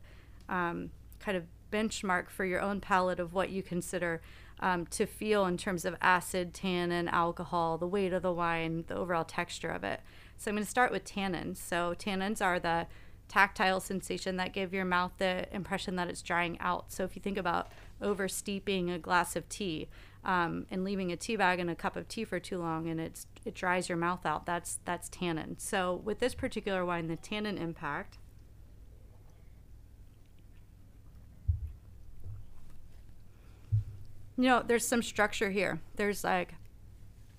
um, 0.50 0.90
kind 1.18 1.36
of 1.36 1.44
benchmark 1.72 2.28
for 2.28 2.44
your 2.44 2.60
own 2.60 2.80
palate 2.80 3.20
of 3.20 3.32
what 3.32 3.50
you 3.50 3.62
consider 3.62 4.20
um, 4.60 4.86
to 4.86 5.06
feel 5.06 5.46
in 5.46 5.56
terms 5.56 5.84
of 5.84 5.96
acid, 6.00 6.54
tannin, 6.54 7.08
alcohol, 7.08 7.78
the 7.78 7.86
weight 7.86 8.12
of 8.12 8.22
the 8.22 8.32
wine, 8.32 8.84
the 8.86 8.96
overall 8.96 9.24
texture 9.24 9.70
of 9.70 9.84
it. 9.84 10.00
So 10.36 10.50
I'm 10.50 10.56
going 10.56 10.64
to 10.64 10.70
start 10.70 10.92
with 10.92 11.04
tannins. 11.04 11.56
So 11.56 11.94
tannins 11.98 12.44
are 12.44 12.58
the 12.58 12.86
tactile 13.28 13.80
sensation 13.80 14.36
that 14.36 14.52
give 14.52 14.72
your 14.72 14.84
mouth 14.84 15.12
the 15.18 15.46
impression 15.54 15.96
that 15.96 16.08
it's 16.08 16.22
drying 16.22 16.58
out. 16.60 16.92
So 16.92 17.04
if 17.04 17.16
you 17.16 17.22
think 17.22 17.38
about 17.38 17.72
over 18.00 18.28
steeping 18.28 18.90
a 18.90 18.98
glass 18.98 19.36
of 19.36 19.48
tea 19.48 19.88
um, 20.24 20.66
and 20.70 20.84
leaving 20.84 21.12
a 21.12 21.16
tea 21.16 21.36
bag 21.36 21.58
in 21.58 21.68
a 21.68 21.74
cup 21.74 21.96
of 21.96 22.08
tea 22.08 22.24
for 22.24 22.38
too 22.38 22.58
long 22.58 22.88
and 22.88 23.00
it's 23.00 23.26
it 23.44 23.54
dries 23.54 23.88
your 23.88 23.98
mouth 23.98 24.24
out, 24.26 24.46
that's 24.46 24.78
that's 24.84 25.08
tannin. 25.08 25.56
So 25.58 26.00
with 26.04 26.18
this 26.18 26.34
particular 26.34 26.84
wine, 26.84 27.08
the 27.08 27.16
tannin 27.16 27.58
impact 27.58 28.18
you 34.36 34.44
know, 34.44 34.62
there's 34.66 34.86
some 34.86 35.02
structure 35.02 35.50
here. 35.50 35.80
There's 35.96 36.24
like, 36.24 36.54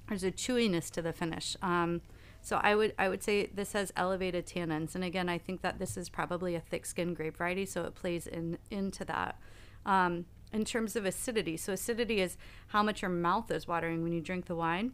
there's 0.08 0.24
a 0.24 0.32
chewiness 0.32 0.90
to 0.92 1.02
the 1.02 1.14
finish. 1.14 1.56
Um, 1.62 2.02
so 2.42 2.60
I 2.64 2.76
would 2.76 2.94
I 2.98 3.10
would 3.10 3.24
say 3.24 3.48
this 3.48 3.74
has 3.74 3.92
elevated 3.98 4.46
tannins, 4.46 4.96
and 4.96 5.04
again, 5.04 5.28
I 5.28 5.38
think 5.38 5.62
that 5.62 5.80
this 5.80 5.98
is 5.98 6.08
probably 6.08 6.56
a 6.56 6.62
thick 6.62 6.86
skin 6.86 7.14
grape 7.14 7.38
variety, 7.38 7.66
so 7.66 7.84
it 7.84 7.94
plays 7.94 8.26
in 8.26 8.58
into 8.72 9.04
that. 9.06 9.38
Um, 9.86 10.26
in 10.54 10.64
terms 10.64 10.96
of 10.96 11.06
acidity, 11.06 11.58
so 11.58 11.74
acidity 11.74 12.22
is 12.22 12.38
how 12.68 12.82
much 12.82 13.02
your 13.02 13.12
mouth 13.12 13.52
is 13.52 13.68
watering 13.68 14.02
when 14.02 14.14
you 14.14 14.22
drink 14.22 14.46
the 14.46 14.56
wine. 14.56 14.94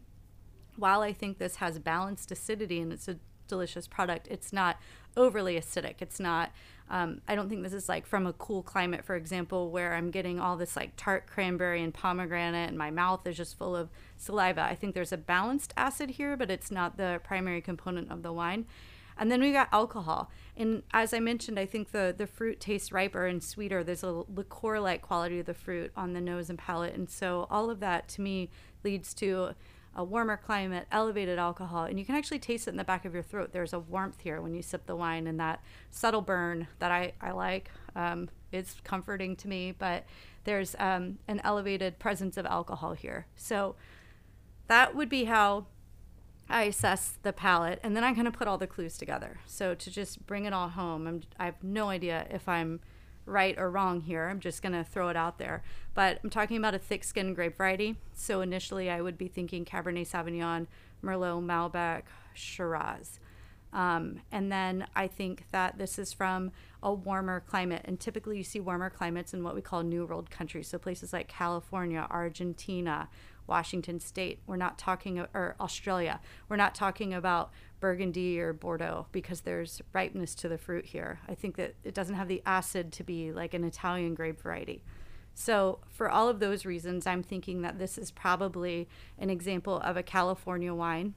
While 0.77 1.01
I 1.01 1.13
think 1.13 1.37
this 1.37 1.57
has 1.57 1.77
balanced 1.77 2.31
acidity 2.31 2.79
and 2.79 2.91
it's 2.91 3.07
a 3.07 3.17
delicious 3.47 3.87
product, 3.87 4.27
it's 4.31 4.51
not 4.51 4.77
overly 5.15 5.55
acidic. 5.55 5.97
It's 5.99 6.19
not 6.19 6.51
um, 6.89 7.21
I 7.27 7.35
don't 7.35 7.49
think 7.49 7.63
this 7.63 7.73
is 7.73 7.89
like 7.89 8.05
from 8.05 8.27
a 8.27 8.33
cool 8.33 8.61
climate, 8.61 9.03
for 9.05 9.15
example, 9.15 9.71
where 9.71 9.93
I'm 9.93 10.11
getting 10.11 10.39
all 10.39 10.57
this 10.57 10.75
like 10.75 10.91
tart 10.97 11.27
cranberry 11.27 11.81
and 11.81 11.93
pomegranate 11.93 12.69
and 12.69 12.77
my 12.77 12.91
mouth 12.91 13.25
is 13.25 13.37
just 13.37 13.57
full 13.57 13.75
of 13.75 13.89
saliva. 14.17 14.61
I 14.61 14.75
think 14.75 14.93
there's 14.93 15.11
a 15.11 15.17
balanced 15.17 15.73
acid 15.77 16.11
here, 16.11 16.37
but 16.37 16.51
it's 16.51 16.71
not 16.71 16.97
the 16.97 17.19
primary 17.23 17.61
component 17.61 18.11
of 18.11 18.21
the 18.21 18.33
wine. 18.33 18.65
And 19.17 19.31
then 19.31 19.41
we 19.41 19.51
got 19.51 19.69
alcohol. 19.71 20.31
And 20.57 20.83
as 20.91 21.13
I 21.13 21.19
mentioned, 21.19 21.59
I 21.59 21.65
think 21.65 21.91
the, 21.91 22.13
the 22.17 22.27
fruit 22.27 22.59
tastes 22.59 22.91
riper 22.91 23.27
and 23.27 23.43
sweeter. 23.43 23.83
There's 23.83 24.03
a 24.03 24.23
liqueur 24.27 24.79
like 24.79 25.01
quality 25.01 25.39
of 25.39 25.45
the 25.45 25.53
fruit 25.53 25.91
on 25.95 26.13
the 26.13 26.21
nose 26.21 26.49
and 26.49 26.57
palate. 26.57 26.95
And 26.95 27.09
so 27.09 27.47
all 27.49 27.69
of 27.69 27.79
that 27.79 28.07
to 28.09 28.21
me 28.21 28.49
leads 28.83 29.13
to 29.15 29.53
a 29.95 30.03
warmer 30.03 30.37
climate, 30.37 30.87
elevated 30.91 31.37
alcohol, 31.37 31.83
and 31.83 31.99
you 31.99 32.05
can 32.05 32.15
actually 32.15 32.39
taste 32.39 32.67
it 32.67 32.71
in 32.71 32.77
the 32.77 32.83
back 32.83 33.05
of 33.05 33.13
your 33.13 33.23
throat. 33.23 33.51
There's 33.51 33.73
a 33.73 33.79
warmth 33.79 34.21
here 34.21 34.41
when 34.41 34.53
you 34.53 34.61
sip 34.61 34.85
the 34.85 34.95
wine, 34.95 35.27
and 35.27 35.39
that 35.39 35.61
subtle 35.91 36.21
burn 36.21 36.67
that 36.79 36.91
I, 36.91 37.13
I 37.21 37.31
like. 37.31 37.69
Um, 37.95 38.29
it's 38.51 38.75
comforting 38.83 39.35
to 39.37 39.47
me, 39.47 39.73
but 39.77 40.05
there's 40.45 40.75
um, 40.79 41.19
an 41.27 41.41
elevated 41.43 41.99
presence 41.99 42.37
of 42.37 42.45
alcohol 42.45 42.93
here. 42.93 43.27
So 43.35 43.75
that 44.67 44.95
would 44.95 45.09
be 45.09 45.25
how 45.25 45.67
I 46.49 46.63
assess 46.63 47.17
the 47.21 47.33
palate, 47.33 47.79
and 47.83 47.95
then 47.95 48.03
I 48.03 48.13
kind 48.13 48.27
of 48.27 48.33
put 48.33 48.47
all 48.47 48.57
the 48.57 48.67
clues 48.67 48.97
together. 48.97 49.39
So 49.45 49.75
to 49.75 49.91
just 49.91 50.25
bring 50.25 50.45
it 50.45 50.53
all 50.53 50.69
home, 50.69 51.07
I'm, 51.07 51.21
I 51.39 51.45
have 51.45 51.63
no 51.63 51.89
idea 51.89 52.27
if 52.29 52.49
I'm 52.49 52.79
right 53.25 53.57
or 53.57 53.69
wrong 53.69 54.01
here. 54.01 54.27
I'm 54.29 54.39
just 54.39 54.61
going 54.61 54.73
to 54.73 54.83
throw 54.83 55.09
it 55.09 55.15
out 55.15 55.37
there. 55.37 55.63
But 55.93 56.19
I'm 56.23 56.29
talking 56.29 56.57
about 56.57 56.75
a 56.75 56.79
thick 56.79 57.03
skinned 57.03 57.35
grape 57.35 57.57
variety. 57.57 57.97
So 58.13 58.41
initially, 58.41 58.89
I 58.89 59.01
would 59.01 59.17
be 59.17 59.27
thinking 59.27 59.65
Cabernet 59.65 60.09
Sauvignon, 60.09 60.67
Merlot, 61.03 61.43
Malbec, 61.43 62.03
Shiraz. 62.33 63.19
Um, 63.71 64.21
and 64.31 64.51
then 64.51 64.85
I 64.95 65.07
think 65.07 65.45
that 65.51 65.77
this 65.77 65.97
is 65.97 66.13
from 66.13 66.51
a 66.81 66.93
warmer 66.93 67.39
climate. 67.39 67.81
And 67.85 67.99
typically, 67.99 68.37
you 68.37 68.43
see 68.43 68.59
warmer 68.59 68.89
climates 68.89 69.33
in 69.33 69.43
what 69.43 69.55
we 69.55 69.61
call 69.61 69.83
New 69.83 70.05
World 70.05 70.29
countries. 70.29 70.67
So 70.67 70.77
places 70.77 71.13
like 71.13 71.27
California, 71.27 72.07
Argentina, 72.09 73.09
Washington 73.47 73.99
State. 73.99 74.39
We're 74.47 74.55
not 74.55 74.77
talking, 74.77 75.19
or 75.19 75.55
Australia. 75.59 76.19
We're 76.49 76.55
not 76.55 76.75
talking 76.75 77.13
about 77.13 77.51
Burgundy 77.79 78.39
or 78.39 78.53
Bordeaux 78.53 79.07
because 79.11 79.41
there's 79.41 79.81
ripeness 79.91 80.35
to 80.35 80.47
the 80.47 80.57
fruit 80.57 80.85
here. 80.85 81.19
I 81.27 81.35
think 81.35 81.57
that 81.57 81.75
it 81.83 81.93
doesn't 81.93 82.15
have 82.15 82.27
the 82.27 82.41
acid 82.45 82.91
to 82.93 83.03
be 83.03 83.31
like 83.31 83.53
an 83.53 83.63
Italian 83.63 84.15
grape 84.15 84.41
variety. 84.41 84.83
So, 85.35 85.79
for 85.89 86.09
all 86.09 86.29
of 86.29 86.39
those 86.39 86.65
reasons, 86.65 87.07
I'm 87.07 87.23
thinking 87.23 87.63
that 87.63 87.79
this 87.79 87.97
is 87.97 88.11
probably 88.11 88.87
an 89.17 89.29
example 89.29 89.79
of 89.79 89.97
a 89.97 90.03
California 90.03 90.73
wine. 90.73 91.15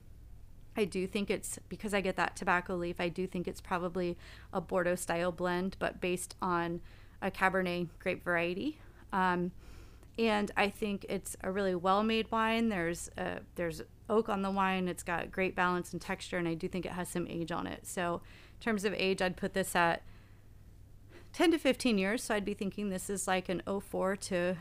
I 0.76 0.84
do 0.84 1.06
think 1.06 1.30
it's 1.30 1.58
because 1.68 1.94
I 1.94 2.00
get 2.00 2.16
that 2.16 2.36
tobacco 2.36 2.76
leaf, 2.76 2.96
I 2.98 3.08
do 3.08 3.26
think 3.26 3.46
it's 3.46 3.60
probably 3.60 4.16
a 4.52 4.60
Bordeaux 4.60 4.94
style 4.94 5.32
blend, 5.32 5.76
but 5.78 6.00
based 6.00 6.34
on 6.42 6.80
a 7.22 7.30
Cabernet 7.30 7.88
grape 7.98 8.24
variety. 8.24 8.78
Um, 9.12 9.52
and 10.18 10.50
I 10.56 10.70
think 10.70 11.04
it's 11.08 11.36
a 11.42 11.50
really 11.50 11.74
well-made 11.74 12.30
wine. 12.30 12.68
There's 12.68 13.10
uh, 13.18 13.40
there's 13.54 13.82
oak 14.08 14.28
on 14.28 14.42
the 14.42 14.50
wine. 14.50 14.88
It's 14.88 15.02
got 15.02 15.30
great 15.30 15.54
balance 15.54 15.92
and 15.92 16.00
texture, 16.00 16.38
and 16.38 16.48
I 16.48 16.54
do 16.54 16.68
think 16.68 16.86
it 16.86 16.92
has 16.92 17.08
some 17.08 17.26
age 17.28 17.52
on 17.52 17.66
it. 17.66 17.86
So, 17.86 18.22
in 18.54 18.60
terms 18.60 18.84
of 18.84 18.94
age, 18.94 19.20
I'd 19.20 19.36
put 19.36 19.52
this 19.52 19.76
at 19.76 20.02
10 21.36 21.50
to 21.50 21.58
15 21.58 21.98
years. 21.98 22.22
So 22.22 22.34
I'd 22.34 22.46
be 22.46 22.54
thinking 22.54 22.88
this 22.88 23.10
is 23.10 23.28
like 23.28 23.50
an 23.50 23.62
04 23.66 24.16
to 24.16 24.56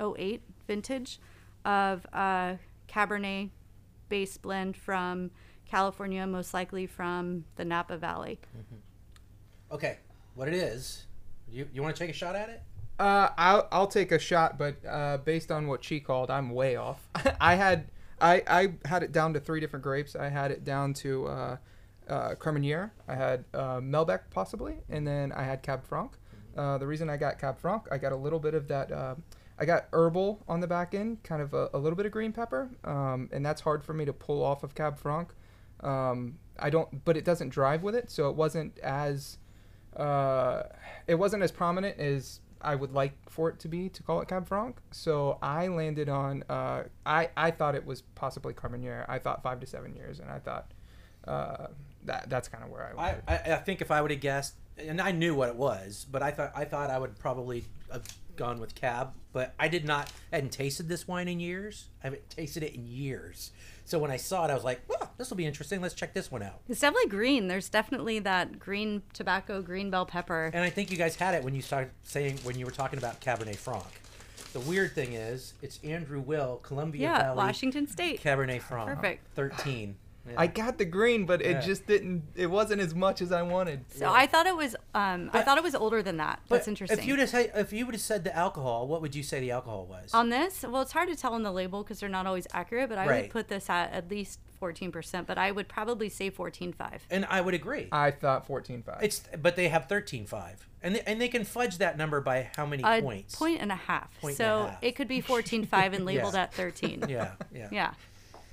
08 0.00 0.42
vintage 0.66 1.20
of 1.66 2.06
a 2.14 2.58
Cabernet 2.88 3.50
base 4.08 4.38
blend 4.38 4.74
from 4.74 5.30
California, 5.66 6.26
most 6.26 6.54
likely 6.54 6.86
from 6.86 7.44
the 7.56 7.64
Napa 7.66 7.98
Valley. 7.98 8.40
Okay, 9.70 9.98
what 10.34 10.48
it 10.48 10.54
is? 10.54 11.06
You 11.50 11.68
you 11.74 11.82
want 11.82 11.94
to 11.94 12.02
take 12.02 12.10
a 12.10 12.16
shot 12.16 12.36
at 12.36 12.48
it? 12.48 12.62
Uh, 13.02 13.30
I'll, 13.36 13.68
I'll 13.72 13.86
take 13.88 14.12
a 14.12 14.18
shot, 14.18 14.56
but 14.58 14.76
uh, 14.88 15.16
based 15.16 15.50
on 15.50 15.66
what 15.66 15.82
she 15.82 15.98
called, 15.98 16.30
I'm 16.30 16.50
way 16.50 16.76
off. 16.76 17.08
I 17.40 17.56
had 17.56 17.88
I, 18.20 18.44
I 18.46 18.74
had 18.84 19.02
it 19.02 19.10
down 19.10 19.34
to 19.34 19.40
three 19.40 19.58
different 19.58 19.82
grapes. 19.82 20.14
I 20.14 20.28
had 20.28 20.52
it 20.52 20.62
down 20.62 20.94
to 20.94 21.26
uh, 21.26 21.56
uh, 22.08 22.34
Carmenere. 22.36 22.92
I 23.08 23.16
had 23.16 23.44
uh, 23.52 23.80
Malbec 23.80 24.20
possibly, 24.30 24.76
and 24.88 25.04
then 25.04 25.32
I 25.32 25.42
had 25.42 25.64
Cab 25.64 25.84
Franc. 25.84 26.12
Uh, 26.56 26.78
the 26.78 26.86
reason 26.86 27.10
I 27.10 27.16
got 27.16 27.40
Cab 27.40 27.58
Franc, 27.58 27.88
I 27.90 27.98
got 27.98 28.12
a 28.12 28.16
little 28.16 28.38
bit 28.38 28.54
of 28.54 28.68
that. 28.68 28.92
Uh, 28.92 29.16
I 29.58 29.64
got 29.64 29.88
herbal 29.92 30.44
on 30.46 30.60
the 30.60 30.68
back 30.68 30.94
end, 30.94 31.24
kind 31.24 31.42
of 31.42 31.54
a, 31.54 31.70
a 31.74 31.78
little 31.78 31.96
bit 31.96 32.06
of 32.06 32.12
green 32.12 32.32
pepper, 32.32 32.70
um, 32.84 33.28
and 33.32 33.44
that's 33.44 33.62
hard 33.62 33.82
for 33.84 33.94
me 33.94 34.04
to 34.04 34.12
pull 34.12 34.44
off 34.44 34.62
of 34.62 34.76
Cab 34.76 34.96
Franc. 34.96 35.34
Um, 35.80 36.38
I 36.56 36.70
don't, 36.70 37.04
but 37.04 37.16
it 37.16 37.24
doesn't 37.24 37.48
drive 37.48 37.82
with 37.82 37.96
it, 37.96 38.12
so 38.12 38.30
it 38.30 38.36
wasn't 38.36 38.78
as 38.78 39.38
uh, 39.96 40.62
it 41.08 41.16
wasn't 41.16 41.42
as 41.42 41.50
prominent 41.50 41.98
as 41.98 42.38
I 42.62 42.74
would 42.74 42.92
like 42.92 43.12
for 43.28 43.48
it 43.48 43.58
to 43.60 43.68
be 43.68 43.88
to 43.90 44.02
call 44.02 44.20
it 44.20 44.28
Cab 44.28 44.46
Franc. 44.46 44.76
So 44.90 45.38
I 45.42 45.68
landed 45.68 46.08
on 46.08 46.44
uh, 46.48 46.84
I 47.04 47.30
I 47.36 47.50
thought 47.50 47.74
it 47.74 47.84
was 47.84 48.02
possibly 48.14 48.54
Carmenere. 48.54 49.04
I 49.08 49.18
thought 49.18 49.42
five 49.42 49.60
to 49.60 49.66
seven 49.66 49.94
years, 49.94 50.20
and 50.20 50.30
I 50.30 50.38
thought 50.38 50.72
uh, 51.26 51.66
that 52.04 52.28
that's 52.28 52.48
kind 52.48 52.64
of 52.64 52.70
where 52.70 52.86
I 52.86 52.94
landed. 52.94 53.24
I 53.28 53.54
I 53.54 53.56
think 53.56 53.80
if 53.80 53.90
I 53.90 54.00
would 54.00 54.10
have 54.10 54.20
guessed, 54.20 54.54
and 54.78 55.00
I 55.00 55.12
knew 55.12 55.34
what 55.34 55.48
it 55.48 55.56
was, 55.56 56.06
but 56.10 56.22
I 56.22 56.30
thought 56.30 56.52
I 56.54 56.64
thought 56.64 56.90
I 56.90 56.98
would 56.98 57.18
probably 57.18 57.64
have 57.90 58.06
gone 58.36 58.60
with 58.60 58.74
cab, 58.74 59.12
but 59.32 59.54
I 59.58 59.68
did 59.68 59.84
not. 59.84 60.10
I 60.32 60.36
hadn't 60.36 60.52
tasted 60.52 60.88
this 60.88 61.06
wine 61.06 61.28
in 61.28 61.40
years. 61.40 61.88
I 62.02 62.06
haven't 62.06 62.28
tasted 62.30 62.62
it 62.62 62.74
in 62.74 62.86
years. 62.86 63.52
So 63.84 63.98
when 63.98 64.10
I 64.10 64.16
saw 64.16 64.44
it, 64.46 64.50
I 64.50 64.54
was 64.54 64.64
like, 64.64 64.80
"Well, 64.88 65.01
this 65.22 65.30
will 65.30 65.36
be 65.36 65.46
interesting. 65.46 65.80
Let's 65.80 65.94
check 65.94 66.12
this 66.12 66.30
one 66.30 66.42
out." 66.42 66.60
It's 66.68 66.80
definitely 66.80 67.08
green. 67.08 67.48
There's 67.48 67.68
definitely 67.68 68.18
that 68.20 68.58
green 68.58 69.02
tobacco, 69.12 69.62
green 69.62 69.90
bell 69.90 70.04
pepper. 70.04 70.50
And 70.52 70.64
I 70.64 70.70
think 70.70 70.90
you 70.90 70.96
guys 70.96 71.16
had 71.16 71.34
it 71.34 71.44
when 71.44 71.54
you 71.54 71.62
started 71.62 71.90
saying 72.02 72.38
when 72.42 72.58
you 72.58 72.64
were 72.64 72.72
talking 72.72 72.98
about 72.98 73.20
Cabernet 73.20 73.56
Franc. 73.56 73.86
The 74.52 74.60
weird 74.60 74.92
thing 74.92 75.14
is, 75.14 75.54
it's 75.62 75.78
Andrew 75.82 76.20
Will, 76.20 76.60
Columbia 76.62 77.02
yeah, 77.02 77.18
Valley 77.22 77.36
Washington 77.36 77.86
State. 77.86 78.22
Cabernet 78.22 78.60
Franc. 78.60 78.88
Perfect. 78.88 79.26
Thirteen. 79.34 79.96
Yeah. 80.26 80.34
I 80.36 80.46
got 80.46 80.78
the 80.78 80.84
green, 80.84 81.26
but 81.26 81.42
it 81.42 81.50
Yeah. 81.50 81.60
just 81.60 81.86
didn't. 81.86 82.22
It 82.36 82.46
wasn't 82.46 82.80
as 82.80 82.94
much 82.94 83.20
as 83.20 83.32
I 83.32 83.42
wanted. 83.42 83.84
So 83.90 84.08
I 84.12 84.26
thought 84.26 84.46
it 84.46 84.56
was 84.56 84.76
um, 84.94 85.30
I 85.32 85.42
thought 85.42 85.58
it 85.58 85.64
was 85.64 85.74
older 85.74 86.02
than 86.02 86.16
that. 86.18 86.40
But 86.48 86.56
That's 86.56 86.68
interesting. 86.68 86.98
If 86.98 87.06
you 87.06 87.14
would 87.16 87.28
have 87.28 87.50
if 87.56 87.72
you 87.72 87.86
would 87.86 87.94
have 87.94 88.02
said 88.02 88.22
the 88.24 88.34
alcohol, 88.36 88.86
what 88.86 89.02
would 89.02 89.14
you 89.16 89.22
say 89.22 89.40
the 89.40 89.50
alcohol 89.50 89.86
was? 89.86 90.14
On 90.14 90.28
this, 90.28 90.62
well, 90.62 90.82
it's 90.82 90.92
hard 90.92 91.08
to 91.08 91.16
tell 91.16 91.34
on 91.34 91.42
the 91.42 91.50
label 91.52 91.82
because 91.82 91.98
they're 92.00 92.08
not 92.08 92.26
always 92.26 92.46
accurate, 92.52 92.88
but 92.88 92.98
I 92.98 93.06
Right. 93.06 93.22
would 93.22 93.30
put 93.30 93.48
this 93.48 93.68
at 93.68 93.92
at 93.92 94.08
least 94.10 94.38
14%, 94.60 95.26
but 95.26 95.38
I 95.38 95.50
would 95.50 95.66
probably 95.68 96.08
say 96.08 96.30
14.5. 96.30 97.00
and 97.10 97.24
I 97.28 97.40
would 97.40 97.54
agree. 97.54 97.88
I 97.90 98.12
thought 98.12 98.46
fourteen 98.46 98.82
five. 98.84 99.02
It's 99.02 99.22
but 99.40 99.56
they 99.56 99.68
have 99.70 99.88
thirteen 99.88 100.24
five, 100.24 100.68
and 100.84 100.94
they, 100.94 101.00
and 101.00 101.20
they 101.20 101.26
can 101.26 101.42
fudge 101.42 101.78
that 101.78 101.98
number 101.98 102.20
by 102.20 102.48
how 102.56 102.64
many 102.64 102.84
A 102.84 103.02
points? 103.02 103.34
point 103.34 103.60
and 103.60 103.72
a 103.72 103.76
half. 103.76 104.08
Point 104.20 104.32
and 104.32 104.36
so 104.38 104.60
a 104.66 104.70
half. 104.70 104.78
it 104.84 104.92
could 104.94 105.08
be 105.08 105.20
14.5 105.20 105.94
and 105.94 106.04
labeled 106.10 106.34
Yeah. 106.34 106.42
at 106.42 106.54
13. 106.54 107.06
Yeah, 107.08 107.32
yeah, 107.52 107.68
Yeah. 107.72 107.94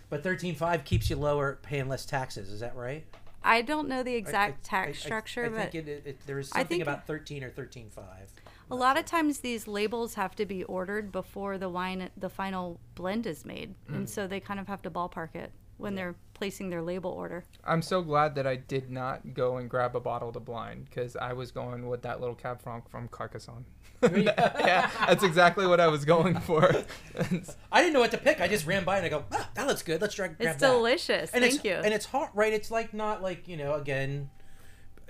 But 0.09 0.23
thirteen 0.23 0.55
five 0.55 0.83
keeps 0.83 1.09
you 1.09 1.15
lower, 1.15 1.59
paying 1.61 1.87
less 1.87 2.05
taxes. 2.05 2.51
Is 2.51 2.59
that 2.61 2.75
right? 2.75 3.05
I 3.43 3.61
don't 3.61 3.87
know 3.87 4.03
the 4.03 4.15
exact 4.15 4.67
I- 4.67 4.69
tax 4.69 4.97
I- 4.97 5.05
structure, 5.05 5.45
I, 5.45 5.49
but 5.49 5.71
think 5.71 5.87
it, 5.87 6.03
it, 6.05 6.17
there 6.25 6.39
is 6.39 6.51
I 6.51 6.59
something 6.59 6.81
about 6.81 7.07
thirteen 7.07 7.43
or 7.43 7.49
thirteen 7.49 7.89
five. 7.89 8.31
a 8.71 8.75
lot 8.75 8.97
of 8.97 9.05
times 9.05 9.39
these 9.39 9.67
labels 9.67 10.15
have 10.15 10.35
to 10.35 10.45
be 10.45 10.63
ordered 10.65 11.11
before 11.11 11.57
the 11.57 11.69
wine, 11.69 12.09
the 12.17 12.29
final 12.29 12.79
blend 12.95 13.25
is 13.25 13.45
made. 13.45 13.75
Mm. 13.89 13.95
And 13.95 14.09
so 14.09 14.27
they 14.27 14.39
kind 14.39 14.59
of 14.59 14.67
have 14.67 14.81
to 14.83 14.91
ballpark 14.91 15.35
it 15.35 15.51
when 15.79 15.95
they're 15.95 16.15
placing 16.33 16.69
their 16.69 16.81
label 16.81 17.11
order. 17.11 17.43
I'm 17.63 17.81
so 17.81 18.01
glad 18.01 18.35
that 18.35 18.45
I 18.45 18.57
did 18.57 18.91
not 18.91 19.33
go 19.33 19.57
and 19.57 19.69
grab 19.69 19.95
a 19.95 19.99
bottle 19.99 20.31
to 20.33 20.39
blind 20.39 20.85
because 20.85 21.15
I 21.15 21.33
was 21.33 21.51
going 21.51 21.87
with 21.87 22.01
that 22.01 22.19
little 22.19 22.35
Cab 22.35 22.61
Franc 22.61 22.89
from 22.89 23.07
Carcassonne. 23.07 23.65
yeah, 24.03 24.89
that's 25.07 25.23
exactly 25.23 25.65
what 25.65 25.79
I 25.79 25.87
was 25.87 26.03
going 26.05 26.37
for. 26.41 26.63
I 27.71 27.81
didn't 27.81 27.93
know 27.93 28.01
what 28.01 28.11
to 28.11 28.17
pick. 28.17 28.41
I 28.41 28.47
just 28.47 28.65
ran 28.65 28.83
by 28.83 28.97
and 28.97 29.05
I 29.05 29.09
go, 29.09 29.23
ah, 29.31 29.49
that 29.55 29.67
looks 29.67 29.81
good. 29.81 30.01
Let's 30.01 30.15
try. 30.15 30.27
grab 30.27 30.37
It's 30.39 30.61
that." 30.61 30.71
delicious. 30.71 31.31
And 31.31 31.41
Thank 31.41 31.55
it's, 31.55 31.65
you. 31.65 31.73
And 31.73 31.93
it's 31.93 32.05
hot, 32.05 32.35
right? 32.35 32.53
It's 32.53 32.71
like 32.71 32.93
not 32.93 33.21
like 33.21 33.47
you 33.47 33.57
know. 33.57 33.75
Again, 33.75 34.29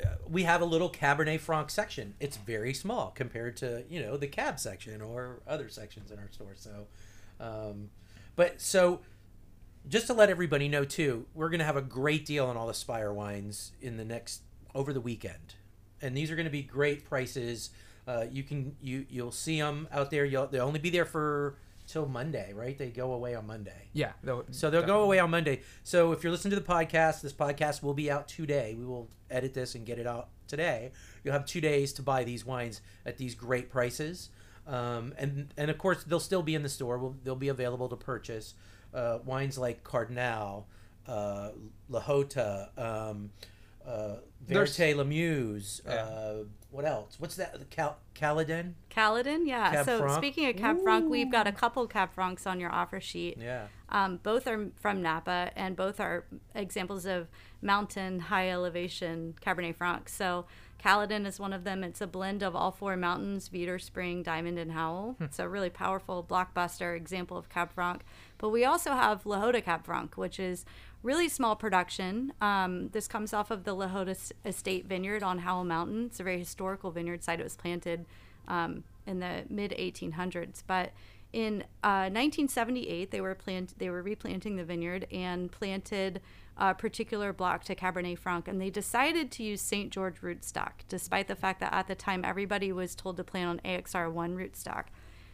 uh, 0.03 0.07
we 0.27 0.43
have 0.43 0.61
a 0.61 0.65
little 0.65 0.91
Cabernet 0.91 1.39
Franc 1.39 1.69
section. 1.69 2.13
It's 2.19 2.37
very 2.37 2.73
small 2.73 3.11
compared 3.11 3.57
to 3.57 3.83
you 3.89 4.01
know 4.01 4.17
the 4.17 4.27
cab 4.27 4.59
section 4.59 5.01
or 5.01 5.41
other 5.47 5.69
sections 5.69 6.11
in 6.11 6.19
our 6.19 6.29
store. 6.31 6.53
So, 6.55 6.87
um, 7.39 7.89
but 8.35 8.61
so 8.61 9.01
just 9.87 10.07
to 10.07 10.13
let 10.13 10.29
everybody 10.29 10.67
know 10.67 10.83
too, 10.85 11.25
we're 11.33 11.49
gonna 11.49 11.63
have 11.63 11.77
a 11.77 11.81
great 11.81 12.25
deal 12.25 12.45
on 12.45 12.57
all 12.57 12.67
the 12.67 12.73
Spire 12.73 13.13
wines 13.13 13.71
in 13.81 13.97
the 13.97 14.05
next 14.05 14.41
over 14.75 14.93
the 14.93 15.01
weekend, 15.01 15.55
and 16.01 16.15
these 16.15 16.29
are 16.31 16.35
gonna 16.35 16.49
be 16.49 16.61
great 16.63 17.05
prices. 17.05 17.69
Uh, 18.07 18.25
you 18.31 18.43
can 18.43 18.75
you 18.81 19.05
you'll 19.09 19.31
see 19.31 19.59
them 19.59 19.87
out 19.91 20.11
there. 20.11 20.25
You'll 20.25 20.47
they'll 20.47 20.65
only 20.67 20.79
be 20.79 20.89
there 20.89 21.05
for 21.05 21.57
till 21.87 22.07
Monday, 22.07 22.53
right? 22.53 22.77
They 22.77 22.89
go 22.91 23.13
away 23.13 23.33
on 23.33 23.47
Monday. 23.47 23.89
yeah, 23.93 24.11
they'll- 24.23 24.45
So 24.51 24.69
they'll 24.69 24.85
go 24.85 25.01
away 25.01 25.17
on 25.17 25.31
Monday. 25.31 25.61
So 25.83 26.11
if 26.11 26.23
you're 26.23 26.31
listening 26.31 26.51
to 26.51 26.59
the 26.59 26.65
podcast, 26.67 27.21
this 27.21 27.33
podcast 27.33 27.81
will 27.81 27.95
be 27.95 28.11
out 28.11 28.27
today. 28.27 28.75
We 28.77 28.85
will 28.85 29.09
edit 29.31 29.55
this 29.55 29.73
and 29.73 29.87
get 29.87 29.97
it 29.97 30.05
out 30.05 30.27
today. 30.47 30.91
You'll 31.23 31.33
have 31.33 31.47
two 31.47 31.61
days 31.61 31.91
to 31.93 32.03
buy 32.03 32.23
these 32.25 32.45
wines 32.45 32.81
at 33.07 33.17
these 33.17 33.33
great 33.33 33.71
prices. 33.71 34.29
Um, 34.67 35.15
and 35.17 35.51
and 35.57 35.71
of 35.71 35.79
course 35.79 36.03
they'll 36.03 36.19
still 36.19 36.43
be 36.43 36.53
in 36.53 36.61
the 36.61 36.69
store. 36.69 36.99
Will 36.99 37.15
they'll 37.23 37.35
be 37.35 37.47
available 37.47 37.89
to 37.89 37.95
purchase 37.95 38.53
uh, 38.93 39.19
wines 39.25 39.57
like 39.57 39.83
Cardinale, 39.83 40.67
uh, 41.07 41.49
La 41.89 42.01
Jota, 42.01 42.69
um, 42.77 43.31
uh, 43.85 44.15
There's- 44.45 44.77
Vérité 44.77 44.95
La 44.95 45.03
Muse. 45.03 45.81
Yeah. 45.85 45.93
Uh, 45.93 46.43
what 46.71 46.85
else? 46.85 47.15
What's 47.19 47.35
that? 47.37 47.67
Cal- 47.71 47.97
Caledon? 48.13 48.75
Caledon, 48.89 49.47
yeah. 49.47 49.71
Cab 49.71 49.85
so 49.85 49.99
Franc? 49.99 50.17
speaking 50.17 50.47
of 50.49 50.55
Cab 50.55 50.81
Franc, 50.83 51.09
we've 51.09 51.31
got 51.31 51.47
a 51.47 51.51
couple 51.51 51.87
Cab 51.87 52.13
Francs 52.13 52.45
on 52.45 52.59
your 52.59 52.71
offer 52.71 53.01
sheet. 53.01 53.37
Yeah. 53.41 53.67
Um, 53.89 54.17
both 54.21 54.45
are 54.45 54.69
from 54.79 55.01
Napa, 55.01 55.51
and 55.55 55.75
both 55.75 55.99
are 55.99 56.25
examples 56.53 57.07
of 57.07 57.27
mountain, 57.61 58.19
high 58.19 58.49
elevation 58.49 59.35
Cabernet 59.41 59.75
Franc. 59.75 60.09
So 60.09 60.45
Caledon 60.77 61.25
is 61.25 61.39
one 61.39 61.51
of 61.51 61.65
them. 61.65 61.83
It's 61.83 62.01
a 62.01 62.07
blend 62.07 62.41
of 62.41 62.55
all 62.55 62.71
four 62.71 62.95
mountains: 62.95 63.49
Veeder, 63.49 63.81
Spring, 63.81 64.23
Diamond, 64.23 64.57
and 64.57 64.71
Howell. 64.71 65.17
It's 65.19 65.39
a 65.39 65.47
really 65.47 65.69
powerful 65.69 66.25
blockbuster 66.27 66.95
example 66.95 67.37
of 67.37 67.49
Cab 67.49 67.71
Franc. 67.73 68.03
But 68.37 68.49
we 68.49 68.63
also 68.63 68.91
have 68.91 69.25
La 69.25 69.51
Cab 69.51 69.85
Franc, 69.85 70.17
which 70.17 70.39
is 70.39 70.65
really 71.03 71.29
small 71.29 71.55
production. 71.55 72.33
Um, 72.41 72.89
this 72.89 73.07
comes 73.07 73.33
off 73.33 73.51
of 73.51 73.63
the 73.63 73.73
La 73.73 73.87
S- 74.03 74.31
Estate 74.45 74.85
Vineyard 74.85 75.23
on 75.23 75.39
Howell 75.39 75.65
Mountain. 75.65 76.05
It's 76.07 76.19
a 76.19 76.23
very 76.23 76.39
historical 76.39 76.91
vineyard 76.91 77.23
site. 77.23 77.39
It 77.39 77.43
was 77.43 77.57
planted 77.57 78.05
um, 78.47 78.83
in 79.05 79.19
the 79.19 79.43
mid 79.49 79.71
1800s, 79.71 80.63
but 80.65 80.91
in 81.31 81.61
uh, 81.83 82.09
1978 82.09 83.11
they 83.11 83.21
were 83.21 83.35
plant 83.35 83.77
they 83.77 83.89
were 83.89 84.01
replanting 84.01 84.55
the 84.55 84.63
vineyard 84.63 85.05
and 85.11 85.51
planted 85.51 86.21
a 86.59 86.75
particular 86.75 87.31
block 87.31 87.63
to 87.63 87.73
Cabernet 87.73 88.19
Franc, 88.19 88.47
and 88.47 88.61
they 88.61 88.69
decided 88.69 89.31
to 89.31 89.43
use 89.43 89.61
St. 89.61 89.89
George 89.91 90.19
rootstock, 90.21 90.71
despite 90.89 91.29
the 91.29 91.35
fact 91.35 91.61
that 91.61 91.73
at 91.73 91.87
the 91.87 91.95
time 91.95 92.25
everybody 92.25 92.71
was 92.73 92.95
told 92.95 93.15
to 93.17 93.23
plant 93.23 93.49
on 93.49 93.71
AXR1 93.71 94.35
rootstock. 94.35 94.85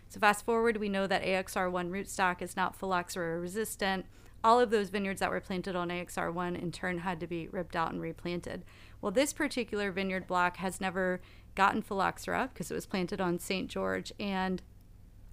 So 0.08 0.20
fast 0.20 0.46
forward, 0.46 0.78
we 0.78 0.88
know 0.88 1.08
that 1.08 1.24
AXR1 1.24 1.90
rootstock 1.90 2.44
is 2.44 2.56
not 2.56 2.76
phylloxera 2.76 3.40
resistant. 3.40 4.06
All 4.44 4.60
of 4.60 4.70
those 4.70 4.90
vineyards 4.90 5.20
that 5.20 5.32
were 5.32 5.40
planted 5.40 5.76
on 5.76 5.90
AXR1 5.90 6.62
in 6.62 6.72
turn 6.72 7.00
had 7.00 7.20
to 7.20 7.28
be 7.28 7.48
ripped 7.48 7.76
out 7.76 7.92
and 7.92 8.00
replanted. 8.00 8.64
Well, 9.02 9.12
this 9.12 9.34
particular 9.34 9.92
vineyard 9.92 10.28
block 10.28 10.58
has 10.58 10.80
never 10.80 11.22
gotten 11.56 11.82
phylloxera 11.82 12.52
because 12.54 12.70
it 12.70 12.76
was 12.76 12.86
planted 12.86 13.20
on 13.20 13.40
St. 13.40 13.68
George, 13.68 14.14
and 14.20 14.62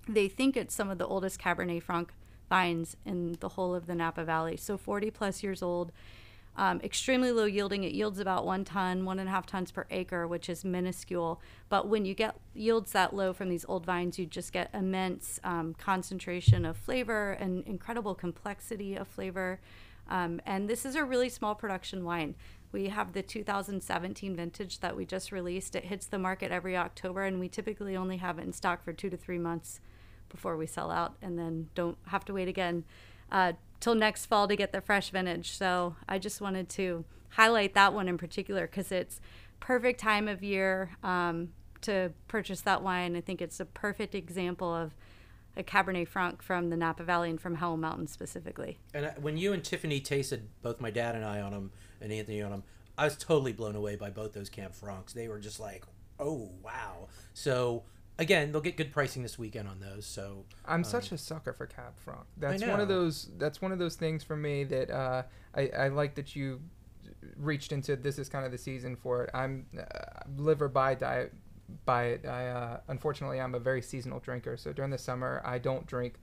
they 0.09 0.27
think 0.27 0.57
it's 0.57 0.75
some 0.75 0.89
of 0.89 0.97
the 0.97 1.07
oldest 1.07 1.39
Cabernet 1.39 1.83
Franc 1.83 2.15
vines 2.53 2.99
in 3.07 3.39
the 3.41 3.49
whole 3.49 3.75
of 3.75 3.87
the 3.87 3.95
Napa 3.95 4.25
Valley. 4.25 4.59
So 4.59 4.77
40 4.77 5.11
plus 5.11 5.43
years 5.43 5.63
old, 5.63 5.91
um, 6.55 6.83
extremely 6.83 7.33
low 7.33 7.47
yielding. 7.47 7.83
It 7.83 7.93
yields 7.93 8.19
about 8.19 8.45
one 8.45 8.63
ton, 8.63 9.07
one 9.07 9.19
and 9.19 9.27
a 9.27 9.33
half 9.33 9.47
tons 9.47 9.71
per 9.71 9.87
acre, 9.91 10.29
which 10.29 10.51
is 10.51 10.63
minuscule. 10.63 11.41
But 11.71 11.89
when 11.89 12.05
you 12.05 12.13
get 12.13 12.37
yields 12.53 12.93
that 12.93 13.17
low 13.17 13.33
from 13.33 13.49
these 13.49 13.65
old 13.71 13.87
vines, 13.87 14.19
you 14.19 14.27
just 14.27 14.53
get 14.53 14.69
immense 14.75 15.41
um, 15.43 15.73
concentration 15.79 16.67
of 16.67 16.77
flavor 16.77 17.33
and 17.41 17.65
incredible 17.67 18.15
complexity 18.15 18.97
of 18.97 19.09
flavor. 19.09 19.59
Um, 20.11 20.43
and 20.45 20.69
this 20.69 20.85
is 20.85 20.95
a 20.95 21.07
really 21.07 21.31
small 21.31 21.55
production 21.55 22.05
wine. 22.05 22.35
We 22.71 22.91
have 22.91 23.15
the 23.15 23.23
2017 23.23 24.37
vintage 24.37 24.81
that 24.81 24.95
we 24.95 25.07
just 25.07 25.33
released. 25.33 25.75
It 25.75 25.85
hits 25.85 26.05
the 26.05 26.19
market 26.19 26.53
every 26.53 26.77
October, 26.77 27.25
and 27.25 27.41
we 27.41 27.49
typically 27.49 27.97
only 27.97 28.19
have 28.19 28.39
it 28.39 28.43
in 28.43 28.53
stock 28.53 28.85
for 28.85 28.93
two 28.93 29.09
to 29.09 29.17
three 29.17 29.39
months 29.39 29.81
before 30.33 30.57
we 30.57 30.67
sell 30.67 30.91
out, 30.91 31.15
and 31.23 31.39
then 31.39 31.69
don't 31.77 31.97
have 32.09 32.25
to 32.25 32.33
wait 32.33 32.49
again 32.49 32.85
uh, 33.31 33.53
till 33.79 33.95
next 33.95 34.27
fall 34.27 34.49
to 34.49 34.57
get 34.57 34.73
the 34.73 34.81
fresh 34.81 35.11
vintage. 35.11 35.57
So 35.57 35.95
I 36.09 36.19
just 36.19 36.41
wanted 36.41 36.69
to 36.71 37.05
highlight 37.31 37.75
that 37.75 37.95
one 37.95 38.09
in 38.09 38.19
particular 38.19 38.67
because 38.67 38.91
it's 38.91 39.21
perfect 39.61 40.01
time 40.01 40.27
of 40.27 40.43
year 40.43 40.91
um, 41.05 41.51
to 41.83 42.13
purchase 42.27 42.63
that 42.63 42.83
wine. 42.83 43.15
I 43.15 43.21
think 43.21 43.41
it's 43.41 43.61
a 43.61 43.65
perfect 43.65 44.15
example 44.15 44.75
of 44.75 44.93
a 45.57 45.63
Cabernet 45.63 46.09
Franc 46.09 46.43
from 46.43 46.71
the 46.71 46.77
Napa 46.77 47.05
Valley 47.05 47.31
and 47.31 47.41
from 47.41 47.57
Howell 47.57 47.77
Mountain 47.77 48.07
specifically. 48.07 48.79
And 48.95 49.07
I, 49.07 49.11
when 49.21 49.37
you 49.37 49.53
and 49.53 49.63
Tiffany 49.63 50.01
tasted 50.01 50.49
both 50.63 50.81
my 50.81 50.91
dad 50.91 51.15
and 51.15 51.25
I 51.25 51.41
on 51.41 51.53
them 51.53 51.71
and 52.01 52.13
Anthony 52.13 52.43
on 52.43 52.51
them, 52.51 52.63
I 52.97 53.05
was 53.05 53.17
totally 53.17 53.53
blown 53.53 53.77
away 53.77 53.97
by 53.97 54.11
both 54.11 54.33
those 54.33 54.49
Cab 54.49 54.75
Francs. 54.75 55.13
They 55.13 55.29
were 55.29 55.39
just 55.39 55.61
like, 55.61 55.85
oh 56.19 56.51
wow. 56.63 57.09
So 57.35 57.85
again, 58.19 58.53
they'll 58.53 58.61
get 58.61 58.77
good 58.77 58.93
pricing 58.93 59.23
this 59.23 59.39
weekend 59.39 59.69
on 59.69 59.81
those. 59.81 60.07
So 60.07 60.45
I'm 60.67 60.85
such 60.85 61.13
a 61.13 61.19
sucker 61.19 61.53
for 61.53 61.67
Cab 61.67 61.95
Franc. 61.97 62.25
That's 62.37 62.65
one 62.65 62.81
of 62.81 62.89
those. 62.89 63.29
That's 63.39 63.61
one 63.63 63.73
of 63.73 63.79
those 63.79 63.97
things 63.97 64.23
for 64.23 64.37
me 64.37 64.65
that 64.65 64.91
uh, 64.91 65.23
I, 65.55 65.69
I 65.69 65.89
like 65.89 66.15
that 66.17 66.37
you 66.37 66.61
reached 67.37 67.73
into. 67.73 67.97
This 67.97 68.19
is 68.19 68.29
kind 68.29 68.45
of 68.45 68.53
the 68.53 68.59
season 68.59 68.97
for 68.97 69.25
it. 69.25 69.31
I'm 69.35 69.67
uh, 69.79 70.21
live 70.37 70.63
or 70.63 70.69
die 70.69 70.95
diet 70.95 71.33
by 71.85 72.05
it. 72.05 72.27
I 72.27 72.49
uh, 72.49 72.81
unfortunately 72.89 73.41
I'm 73.41 73.55
a 73.55 73.61
very 73.61 73.83
seasonal 73.83 74.21
drinker. 74.21 74.57
So 74.57 74.73
during 74.73 74.91
the 74.91 74.99
summer 74.99 75.43
I 75.45 75.59
don't 75.59 75.87
drink 75.87 76.15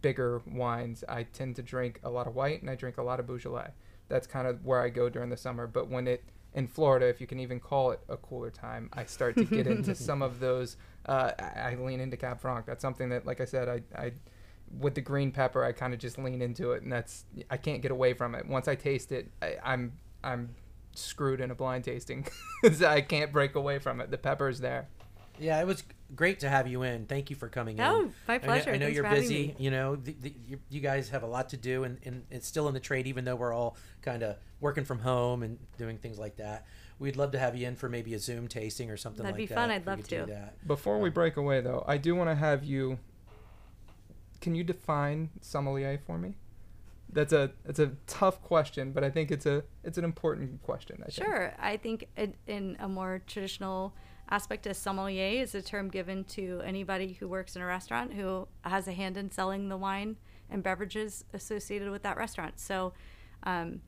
bigger 0.00 0.42
wines. 0.46 1.04
I 1.08 1.24
tend 1.24 1.56
to 1.56 1.62
drink 1.62 2.00
a 2.04 2.10
lot 2.10 2.26
of 2.26 2.34
white 2.34 2.60
and 2.60 2.70
I 2.70 2.74
drink 2.74 2.98
a 2.98 3.02
lot 3.02 3.20
of 3.20 3.26
Beaujolais. 3.26 3.70
That's 4.08 4.26
kind 4.26 4.46
of 4.46 4.64
where 4.64 4.80
I 4.80 4.88
go 4.88 5.08
during 5.08 5.30
the 5.30 5.36
summer. 5.36 5.66
But 5.66 5.88
when 5.88 6.06
it 6.06 6.24
in 6.54 6.66
Florida, 6.66 7.06
if 7.08 7.20
you 7.20 7.26
can 7.26 7.40
even 7.40 7.58
call 7.58 7.92
it 7.92 8.00
a 8.08 8.16
cooler 8.16 8.50
time, 8.50 8.90
I 8.92 9.04
start 9.04 9.36
to 9.36 9.44
get 9.44 9.66
into 9.66 9.94
some 10.08 10.22
of 10.22 10.40
those. 10.40 10.76
Uh, 11.06 11.32
I, 11.38 11.72
I 11.72 11.74
lean 11.76 12.00
into 12.00 12.16
Cab 12.16 12.40
Franc. 12.40 12.66
That's 12.66 12.82
something 12.82 13.08
that, 13.08 13.26
like 13.26 13.40
I 13.40 13.44
said, 13.44 13.68
I, 13.68 13.82
I 13.98 14.12
with 14.78 14.94
the 14.94 15.00
green 15.00 15.32
pepper, 15.32 15.64
I 15.64 15.72
kind 15.72 15.92
of 15.92 16.00
just 16.00 16.18
lean 16.18 16.40
into 16.42 16.72
it, 16.72 16.82
and 16.82 16.92
that's 16.92 17.24
I 17.50 17.56
can't 17.56 17.82
get 17.82 17.90
away 17.90 18.14
from 18.14 18.34
it. 18.34 18.46
Once 18.46 18.68
I 18.68 18.74
taste 18.74 19.12
it, 19.12 19.30
I, 19.40 19.56
I'm 19.64 19.92
I'm 20.22 20.54
screwed 20.94 21.40
in 21.40 21.50
a 21.50 21.54
blind 21.54 21.84
tasting. 21.84 22.26
I 22.86 23.00
can't 23.00 23.32
break 23.32 23.54
away 23.54 23.78
from 23.78 24.00
it. 24.00 24.10
The 24.10 24.18
pepper's 24.18 24.60
there. 24.60 24.88
yeah, 25.38 25.60
it 25.60 25.66
was 25.66 25.84
great 26.14 26.40
to 26.40 26.48
have 26.48 26.66
you 26.68 26.82
in. 26.82 27.06
Thank 27.06 27.30
you 27.30 27.36
for 27.36 27.48
coming 27.48 27.78
in. 27.78 27.84
Oh, 27.84 28.10
my 28.28 28.34
I 28.34 28.38
know- 28.38 28.44
pleasure. 28.44 28.70
I 28.70 28.76
know, 28.78 28.86
you're 28.86 29.08
busy. 29.08 29.54
You 29.58 29.70
know, 29.70 29.96
the, 29.96 30.14
the, 30.20 30.34
you, 30.46 30.58
you 30.70 30.80
guys 30.80 31.08
have 31.10 31.22
a 31.22 31.26
lot 31.26 31.48
to 31.50 31.56
do, 31.56 31.84
and, 31.84 31.98
and 32.04 32.24
it's 32.30 32.46
still 32.46 32.68
in 32.68 32.74
the 32.74 32.80
trade, 32.80 33.06
even 33.06 33.24
though 33.24 33.36
we're 33.36 33.52
all 33.52 33.76
kind 34.02 34.22
of 34.22 34.36
working 34.60 34.84
from 34.84 35.00
home 35.00 35.42
and 35.42 35.58
doing 35.78 35.98
things 35.98 36.18
like 36.18 36.36
that. 36.36 36.66
We'd 36.98 37.16
love 37.16 37.32
to 37.32 37.38
have 37.38 37.56
you 37.56 37.66
in 37.66 37.74
for 37.76 37.88
maybe 37.88 38.14
a 38.14 38.18
Zoom 38.18 38.46
tasting 38.46 38.90
or 38.90 38.96
something 38.96 39.22
That'd 39.24 39.34
like 39.34 39.42
be 39.42 39.46
that. 39.46 39.54
fun. 39.54 39.70
I'd 39.70 39.86
love 39.86 39.98
could 39.98 40.08
do 40.08 40.20
to. 40.20 40.26
that. 40.26 40.66
Before 40.66 41.00
we 41.00 41.08
um, 41.08 41.14
break 41.14 41.36
away, 41.36 41.60
though, 41.60 41.84
I 41.88 41.96
do 41.96 42.14
want 42.14 42.30
to 42.30 42.34
have 42.36 42.64
you. 42.64 42.98
Can 44.40 44.54
you 44.54 44.64
define 44.64 45.30
sommelier 45.40 45.98
for 46.06 46.18
me? 46.18 46.34
That's 47.12 47.32
a 47.32 47.52
it's 47.66 47.78
a 47.78 47.92
tough 48.06 48.40
question, 48.42 48.92
but 48.92 49.04
I 49.04 49.10
think 49.10 49.30
it's 49.30 49.46
a 49.46 49.64
it's 49.84 49.98
an 49.98 50.04
important 50.04 50.62
question. 50.62 51.02
I 51.02 51.10
think. 51.10 51.26
Sure. 51.26 51.54
I 51.58 51.76
think 51.76 52.08
in, 52.16 52.34
in 52.46 52.76
a 52.80 52.88
more 52.88 53.20
traditional 53.26 53.94
aspect, 54.32 54.66
a 54.66 54.72
sommelier 54.72 55.42
is 55.42 55.54
a 55.54 55.60
term 55.60 55.90
given 55.90 56.24
to 56.24 56.62
anybody 56.64 57.12
who 57.20 57.28
works 57.28 57.54
in 57.54 57.60
a 57.60 57.66
restaurant 57.66 58.14
who 58.14 58.48
has 58.62 58.88
a 58.88 58.92
hand 58.92 59.18
in 59.18 59.30
selling 59.30 59.68
the 59.68 59.76
wine 59.76 60.16
and 60.48 60.62
beverages 60.62 61.24
associated 61.34 61.90
with 61.90 62.02
that 62.02 62.16
restaurant. 62.16 62.58
So 62.58 62.94
um, 63.42 63.82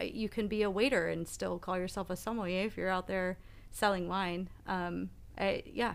you 0.00 0.28
can 0.28 0.48
be 0.48 0.62
a 0.62 0.70
waiter 0.70 1.08
and 1.08 1.26
still 1.26 1.58
call 1.58 1.78
yourself 1.78 2.10
a 2.10 2.16
sommelier 2.16 2.66
if 2.66 2.76
you're 2.76 2.90
out 2.90 3.06
there 3.06 3.38
selling 3.70 4.06
wine. 4.06 4.50
Um, 4.66 5.08
I, 5.38 5.62
yeah. 5.64 5.94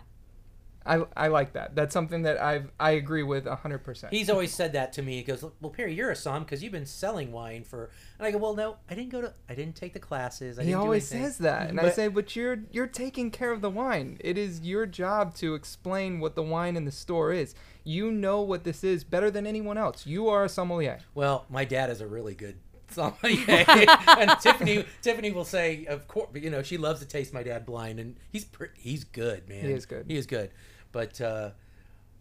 I, 0.86 1.04
I 1.18 1.28
like 1.30 1.54
that. 1.54 1.74
That's 1.76 1.94
something 1.94 2.22
that 2.24 2.40
I've 2.40 2.72
I 2.80 2.92
agree 2.92 3.24
with 3.24 3.48
hundred 3.48 3.80
percent. 3.80 4.14
He's 4.14 4.30
always 4.30 4.54
said 4.54 4.74
that 4.74 4.94
to 4.94 5.02
me. 5.02 5.16
He 5.18 5.24
goes, 5.24 5.44
"Well, 5.60 5.72
Perry, 5.72 5.94
you're 5.94 6.12
a 6.12 6.16
som 6.16 6.44
because 6.44 6.62
you've 6.62 6.72
been 6.72 6.86
selling 6.86 7.32
wine 7.32 7.64
for." 7.64 7.90
And 8.20 8.28
I 8.28 8.32
go, 8.32 8.38
"Well, 8.38 8.56
no, 8.56 8.76
I 8.90 8.94
didn't 8.94 9.10
go 9.10 9.22
to. 9.22 9.34
I 9.50 9.56
didn't 9.56 9.76
take 9.76 9.94
the 9.94 10.00
classes. 10.00 10.60
I 10.60 10.64
He 10.64 10.74
always 10.76 11.12
anything." 11.12 11.28
says 11.32 11.38
that, 11.40 11.70
and 11.70 11.80
I 11.80 11.84
But- 11.84 11.96
say, 11.96 12.08
but 12.08 12.36
you're 12.36 12.60
you're 12.72 12.86
taking 12.88 13.32
care 13.32 13.52
of 13.52 13.62
the 13.62 13.70
wine. 13.70 14.18
It 14.20 14.38
is 14.38 14.62
your 14.62 14.86
job 14.86 15.34
to 15.36 15.56
explain 15.56 16.20
what 16.20 16.36
the 16.36 16.44
wine 16.44 16.76
in 16.76 16.86
the 16.86 16.92
store 16.92 17.34
is. 17.34 17.56
You 17.84 18.12
know 18.12 18.42
what 18.42 18.64
this 18.64 18.84
is 18.84 19.04
better 19.04 19.32
than 19.32 19.48
anyone 19.48 19.78
else. 19.78 20.06
You 20.06 20.28
are 20.30 20.46
a 20.46 20.50
sommelier. 20.50 21.00
Well, 21.16 21.46
my 21.50 21.66
dad 21.66 21.90
is 21.90 22.00
a 22.02 22.08
really 22.08 22.36
good 22.36 22.58
sommelier, 22.92 23.44
and 24.08 24.32
Tiffany 24.40 24.86
Tiffany 25.02 25.32
will 25.32 25.46
say, 25.46 25.86
of 25.88 26.08
course, 26.08 26.30
you 26.36 26.52
know, 26.52 26.62
she 26.62 26.78
loves 26.78 27.00
to 27.00 27.08
taste 27.08 27.34
my 27.34 27.42
dad 27.42 27.66
blind, 27.66 28.00
and 28.00 28.16
he's 28.32 28.46
pre- 28.46 28.68
he's 28.76 29.04
good, 29.04 29.50
man. 29.50 29.66
He 29.66 29.72
is 29.72 29.88
good. 29.88 30.06
He 30.08 30.16
is 30.16 30.28
good, 30.28 30.52
but 30.96 31.20
uh, 31.20 31.50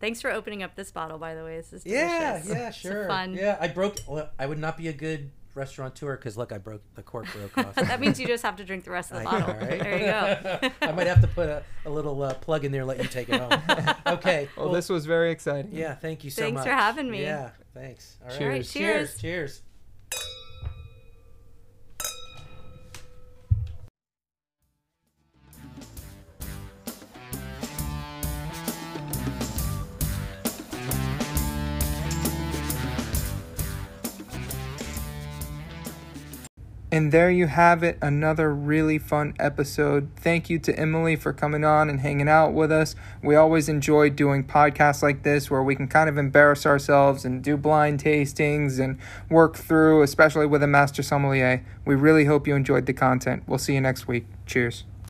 Thanks 0.00 0.20
for 0.20 0.32
opening 0.32 0.64
up 0.64 0.74
this 0.74 0.90
bottle, 0.90 1.16
by 1.16 1.36
the 1.36 1.44
way. 1.44 1.56
This 1.58 1.72
is 1.72 1.86
yeah, 1.86 2.40
delicious. 2.40 2.48
yeah, 2.50 2.68
It's 2.68 2.76
a 2.76 2.80
sure, 2.80 3.06
fun. 3.06 3.34
yeah. 3.34 3.56
I 3.60 3.68
broke. 3.68 3.98
Well, 4.08 4.28
I 4.36 4.46
would 4.46 4.58
not 4.58 4.76
be 4.76 4.88
a 4.88 4.92
good 4.92 5.30
restaurateur 5.54 6.16
because 6.16 6.36
look, 6.36 6.50
I 6.50 6.58
broke 6.58 6.82
the 6.96 7.02
cork 7.04 7.26
broke 7.32 7.56
off. 7.66 7.76
that 7.76 8.00
means 8.00 8.18
you 8.18 8.26
just 8.26 8.42
have 8.42 8.56
to 8.56 8.64
drink 8.64 8.82
the 8.84 8.90
rest 8.90 9.12
of 9.12 9.22
the 9.22 9.28
I 9.28 9.38
know, 9.38 9.46
bottle. 9.46 9.66
right? 9.68 9.80
There 9.80 9.98
you 9.98 10.60
go. 10.60 10.70
I 10.88 10.92
might 10.92 11.06
have 11.06 11.20
to 11.20 11.28
put 11.28 11.48
a, 11.48 11.62
a 11.86 11.90
little 11.90 12.20
uh, 12.20 12.34
plug 12.34 12.64
in 12.64 12.72
there, 12.72 12.84
let 12.84 12.98
you 13.00 13.08
take 13.08 13.28
it 13.28 13.40
home. 13.40 13.94
okay. 14.18 14.48
Well, 14.56 14.72
this 14.72 14.88
was 14.88 15.06
very 15.06 15.30
exciting. 15.30 15.70
Yeah, 15.72 15.94
thank 15.94 16.24
you 16.24 16.30
so 16.30 16.42
Thanks 16.42 16.56
much. 16.56 16.64
Thanks 16.64 16.76
for 16.76 16.82
having 16.82 17.08
me. 17.08 17.22
Yeah, 17.22 17.50
thanks. 17.72 18.16
All 18.22 18.28
right. 18.30 18.36
Cheers. 18.36 18.42
All 18.42 18.48
right, 18.50 18.64
cheers. 18.66 19.18
Cheers. 19.20 19.62
And 36.94 37.10
there 37.10 37.28
you 37.28 37.48
have 37.48 37.82
it, 37.82 37.98
another 38.00 38.54
really 38.54 39.00
fun 39.00 39.34
episode. 39.40 40.10
Thank 40.14 40.48
you 40.48 40.60
to 40.60 40.78
Emily 40.78 41.16
for 41.16 41.32
coming 41.32 41.64
on 41.64 41.90
and 41.90 41.98
hanging 41.98 42.28
out 42.28 42.52
with 42.52 42.70
us. 42.70 42.94
We 43.20 43.34
always 43.34 43.68
enjoy 43.68 44.10
doing 44.10 44.44
podcasts 44.44 45.02
like 45.02 45.24
this 45.24 45.50
where 45.50 45.64
we 45.64 45.74
can 45.74 45.88
kind 45.88 46.08
of 46.08 46.16
embarrass 46.16 46.64
ourselves 46.64 47.24
and 47.24 47.42
do 47.42 47.56
blind 47.56 48.00
tastings 48.04 48.78
and 48.78 49.00
work 49.28 49.56
through, 49.56 50.02
especially 50.02 50.46
with 50.46 50.62
a 50.62 50.68
master 50.68 51.02
sommelier. 51.02 51.64
We 51.84 51.96
really 51.96 52.26
hope 52.26 52.46
you 52.46 52.54
enjoyed 52.54 52.86
the 52.86 52.92
content. 52.92 53.42
We'll 53.48 53.58
see 53.58 53.74
you 53.74 53.80
next 53.80 54.06
week. 54.06 54.26
Cheers. 54.46 54.84